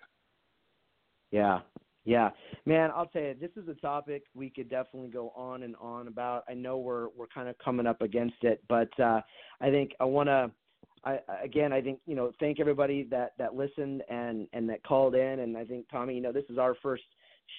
Yeah, 1.31 1.59
yeah, 2.03 2.31
man. 2.65 2.91
I'll 2.93 3.05
tell 3.05 3.21
you, 3.21 3.35
this 3.39 3.51
is 3.55 3.69
a 3.69 3.75
topic 3.75 4.23
we 4.33 4.49
could 4.49 4.69
definitely 4.69 5.09
go 5.09 5.31
on 5.37 5.63
and 5.63 5.75
on 5.79 6.09
about. 6.09 6.43
I 6.49 6.53
know 6.53 6.77
we're 6.77 7.07
we're 7.15 7.27
kind 7.33 7.47
of 7.47 7.57
coming 7.63 7.87
up 7.87 8.01
against 8.01 8.35
it, 8.41 8.61
but 8.67 8.89
uh, 8.99 9.21
I 9.61 9.69
think 9.69 9.91
I 10.01 10.03
want 10.03 10.27
to. 10.27 10.51
I, 11.05 11.19
again, 11.41 11.71
I 11.71 11.81
think 11.81 11.99
you 12.05 12.15
know, 12.15 12.31
thank 12.41 12.59
everybody 12.59 13.03
that 13.11 13.31
that 13.37 13.55
listened 13.55 14.03
and 14.09 14.47
and 14.51 14.67
that 14.69 14.83
called 14.83 15.15
in, 15.15 15.39
and 15.39 15.55
I 15.55 15.63
think 15.63 15.85
Tommy, 15.89 16.15
you 16.15 16.21
know, 16.21 16.33
this 16.33 16.45
is 16.49 16.57
our 16.57 16.75
first 16.83 17.03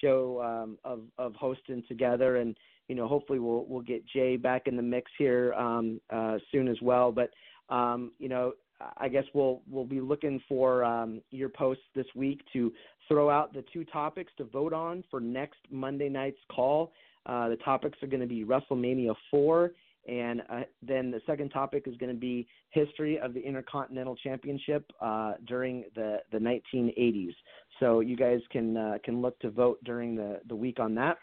show 0.01 0.41
um, 0.43 0.77
of 0.83 1.01
of 1.17 1.33
hosting 1.33 1.83
together, 1.87 2.37
and 2.37 2.55
you 2.87 2.95
know, 2.95 3.07
hopefully 3.07 3.39
we'll 3.39 3.65
we'll 3.67 3.81
get 3.81 4.05
Jay 4.05 4.37
back 4.37 4.67
in 4.67 4.75
the 4.75 4.83
mix 4.83 5.09
here 5.17 5.53
um, 5.53 5.99
uh, 6.13 6.37
soon 6.51 6.67
as 6.67 6.77
well. 6.83 7.11
But 7.11 7.31
um, 7.69 8.11
you 8.19 8.29
know, 8.29 8.53
I 8.97 9.07
guess 9.07 9.23
we'll 9.33 9.61
we'll 9.69 9.85
be 9.85 10.01
looking 10.01 10.41
for 10.47 10.83
um, 10.83 11.21
your 11.31 11.49
posts 11.49 11.83
this 11.95 12.05
week 12.15 12.41
to 12.53 12.71
throw 13.07 13.29
out 13.29 13.53
the 13.53 13.63
two 13.73 13.83
topics 13.85 14.31
to 14.37 14.43
vote 14.43 14.73
on 14.73 15.03
for 15.09 15.19
next 15.19 15.59
Monday 15.71 16.09
night's 16.09 16.39
call. 16.51 16.91
Uh, 17.25 17.49
the 17.49 17.57
topics 17.57 17.97
are 18.01 18.07
going 18.07 18.21
to 18.21 18.27
be 18.27 18.45
WrestleMania 18.45 19.13
4, 19.31 19.71
and 20.07 20.41
uh, 20.49 20.61
then 20.81 21.11
the 21.11 21.21
second 21.25 21.49
topic 21.49 21.83
is 21.85 21.97
going 21.97 22.13
to 22.13 22.19
be 22.19 22.47
history 22.69 23.19
of 23.19 23.33
the 23.33 23.41
Intercontinental 23.41 24.15
Championship 24.15 24.89
uh, 25.01 25.33
during 25.45 25.83
the, 25.95 26.19
the 26.31 26.37
1980s. 26.37 27.33
So 27.79 27.99
you 27.99 28.15
guys 28.15 28.39
can 28.51 28.77
uh, 28.77 28.97
can 29.03 29.21
look 29.21 29.37
to 29.39 29.49
vote 29.49 29.79
during 29.83 30.15
the, 30.15 30.39
the 30.47 30.55
week 30.55 30.79
on 30.79 30.95
that. 30.95 31.17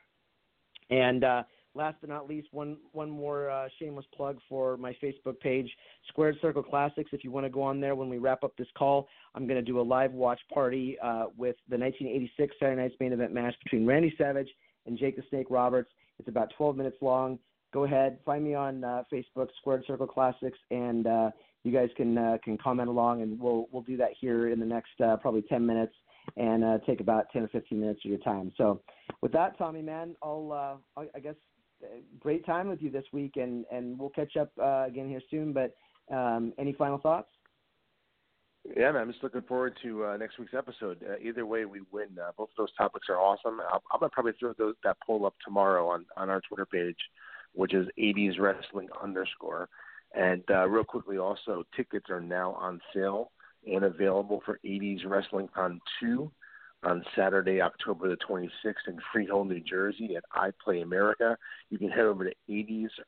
And 0.91 1.25
uh, 1.25 1.43
last 1.75 1.97
but 2.01 2.09
not 2.09 2.29
least, 2.29 2.49
one 2.53 2.77
one 2.93 3.11
more 3.11 3.51
uh, 3.51 3.69
shameless 3.79 4.07
plug 4.15 4.39
for 4.49 4.77
my 4.77 4.97
Facebook 5.03 5.39
page, 5.41 5.71
Squared 6.09 6.37
Circle 6.41 6.63
Classics. 6.63 7.11
If 7.13 7.25
you 7.25 7.31
want 7.31 7.47
to 7.47 7.51
go 7.51 7.63
on 7.63 7.81
there 7.81 7.95
when 7.95 8.09
we 8.09 8.19
wrap 8.19 8.45
up 8.45 8.57
this 8.57 8.69
call, 8.77 9.09
I'm 9.35 9.47
going 9.47 9.63
to 9.63 9.63
do 9.63 9.81
a 9.81 9.83
live 9.83 10.13
watch 10.13 10.41
party 10.53 10.97
uh, 11.03 11.27
with 11.37 11.57
the 11.69 11.79
1986 11.79 12.55
Saturday 12.59 12.81
Night's 12.81 12.95
main 13.01 13.13
event 13.13 13.33
match 13.33 13.55
between 13.63 13.87
Randy 13.87 14.15
Savage 14.17 14.49
and 14.87 14.99
Jake 14.99 15.17
the 15.17 15.23
Snake 15.31 15.47
Roberts. 15.51 15.91
It's 16.19 16.29
about 16.29 16.53
12 16.57 16.77
minutes 16.77 16.97
long. 17.01 17.39
Go 17.73 17.85
ahead, 17.85 18.19
find 18.25 18.45
me 18.45 18.55
on 18.55 18.85
uh, 18.85 19.03
Facebook, 19.13 19.49
Squared 19.61 19.85
Circle 19.87 20.07
Classics, 20.07 20.59
and 20.71 21.07
uh, 21.09 21.31
you 21.65 21.73
guys 21.73 21.89
can 21.97 22.17
uh, 22.17 22.37
can 22.45 22.57
comment 22.57 22.89
along, 22.89 23.23
and 23.23 23.41
we'll 23.41 23.67
we'll 23.73 23.83
do 23.83 23.97
that 23.97 24.11
here 24.21 24.49
in 24.49 24.61
the 24.61 24.67
next 24.67 25.01
uh, 25.05 25.17
probably 25.17 25.43
10 25.43 25.67
minutes 25.67 25.95
and 26.37 26.65
uh, 26.65 26.79
take 26.87 27.01
about 27.01 27.27
10 27.33 27.43
or 27.43 27.49
15 27.49 27.79
minutes 27.79 28.01
of 28.05 28.11
your 28.11 28.21
time. 28.21 28.53
So, 28.57 28.81
with 29.21 29.33
that, 29.33 29.57
Tommy, 29.59 29.83
man, 29.83 30.17
I'll, 30.23 30.81
uh, 30.97 31.03
I 31.15 31.19
guess 31.21 31.35
great 32.21 32.45
time 32.47 32.69
with 32.69 32.83
you 32.83 32.91
this 32.91 33.05
week, 33.13 33.37
and 33.37 33.65
and 33.71 33.99
we'll 33.99 34.11
catch 34.11 34.37
up 34.37 34.51
uh, 34.61 34.85
again 34.87 35.09
here 35.09 35.23
soon. 35.31 35.53
But 35.53 35.75
um, 36.15 36.53
any 36.59 36.73
final 36.73 36.99
thoughts? 36.99 37.29
Yeah, 38.77 38.93
man, 38.93 39.03
I'm 39.03 39.13
just 39.13 39.23
looking 39.23 39.43
forward 39.43 39.77
to 39.83 40.07
uh, 40.07 40.17
next 40.17 40.39
week's 40.39 40.55
episode. 40.55 41.05
Uh, 41.07 41.17
either 41.23 41.45
way, 41.45 41.67
we 41.67 41.83
win. 41.93 42.09
Uh, 42.19 42.31
both 42.37 42.49
of 42.51 42.57
those 42.57 42.75
topics 42.77 43.09
are 43.11 43.19
awesome. 43.19 43.61
I'll, 43.61 43.83
I'm 43.93 44.01
gonna 44.01 44.11
probably 44.11 44.33
throw 44.39 44.55
those, 44.55 44.75
that 44.85 44.97
poll 45.07 45.27
up 45.27 45.35
tomorrow 45.45 45.89
on 45.89 46.07
on 46.17 46.31
our 46.31 46.41
Twitter 46.41 46.67
page, 46.67 46.97
which 47.53 47.75
is 47.75 47.87
80s 47.99 48.39
Wrestling 48.39 48.89
underscore. 49.03 49.69
And 50.15 50.43
uh, 50.49 50.69
real 50.69 50.85
quickly, 50.85 51.19
also, 51.19 51.65
tickets 51.77 52.07
are 52.09 52.21
now 52.21 52.53
on 52.53 52.81
sale 52.95 53.33
and 53.67 53.85
available 53.85 54.43
for 54.45 54.61
80s 54.65 55.01
Wrestling 55.05 55.49
Con 55.55 55.81
2 56.01 56.31
on 56.85 57.05
Saturday, 57.17 57.63
October 57.63 58.09
the 58.09 58.17
26th 58.29 58.89
in 58.89 58.99
Freehold, 59.13 59.49
New 59.49 59.61
Jersey 59.61 60.17
at 60.17 60.25
iPlay 60.37 60.83
America. 60.83 61.39
You 61.71 61.79
can 61.79 61.89
head 61.89 62.05
over 62.05 62.25
to 62.25 62.35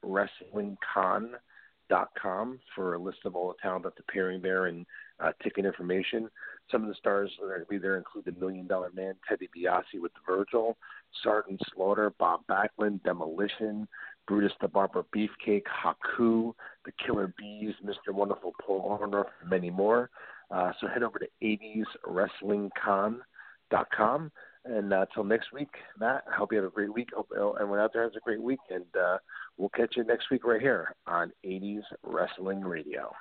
80swrestlingcon.com 0.04 2.60
for 2.74 2.94
a 2.94 2.98
list 2.98 3.18
of 3.24 3.36
all 3.36 3.48
the 3.48 3.54
talent 3.60 3.84
that's 3.84 4.00
appearing 4.00 4.40
there 4.42 4.66
and 4.66 4.84
uh, 5.20 5.30
ticket 5.42 5.64
information. 5.64 6.28
Some 6.70 6.82
of 6.82 6.88
the 6.88 6.94
stars 6.94 7.30
that 7.38 7.46
are 7.46 7.50
going 7.50 7.60
to 7.60 7.66
be 7.66 7.78
there 7.78 7.96
include 7.96 8.24
the 8.24 8.32
Million 8.32 8.66
Dollar 8.66 8.90
Man, 8.94 9.14
Teddy 9.28 9.48
DiBiase 9.56 10.00
with 10.00 10.10
Virgil, 10.26 10.76
Sergeant 11.22 11.60
Slaughter, 11.74 12.10
Bob 12.18 12.40
Backlund, 12.50 13.02
Demolition, 13.04 13.86
Brutus 14.26 14.52
the 14.60 14.68
Barber 14.68 15.04
Beefcake, 15.14 15.64
Haku, 15.64 16.52
The 16.84 16.92
Killer 17.04 17.32
Bees, 17.38 17.74
Mr. 17.84 18.12
Wonderful 18.12 18.52
Paul 18.64 18.98
Orndorff, 19.00 19.26
many 19.48 19.70
more. 19.70 20.10
Uh, 20.50 20.72
so 20.80 20.88
head 20.88 21.02
over 21.02 21.18
to 21.18 21.28
80swrestlingcon.com 21.42 23.22
dot 23.70 23.88
com. 23.90 24.30
And 24.64 24.92
uh, 24.92 25.06
next 25.22 25.52
week, 25.52 25.68
Matt, 25.98 26.24
I 26.30 26.34
hope 26.34 26.52
you 26.52 26.58
have 26.58 26.66
a 26.66 26.74
great 26.74 26.92
week. 26.92 27.10
Hope 27.14 27.30
everyone 27.36 27.78
out 27.78 27.92
there 27.92 28.02
has 28.02 28.16
a 28.16 28.20
great 28.20 28.42
week. 28.42 28.58
And 28.68 28.84
uh, 29.00 29.18
we'll 29.56 29.68
catch 29.68 29.96
you 29.96 30.04
next 30.04 30.30
week 30.30 30.44
right 30.44 30.60
here 30.60 30.94
on 31.06 31.32
80s 31.44 31.82
Wrestling 32.02 32.62
Radio. 32.62 33.12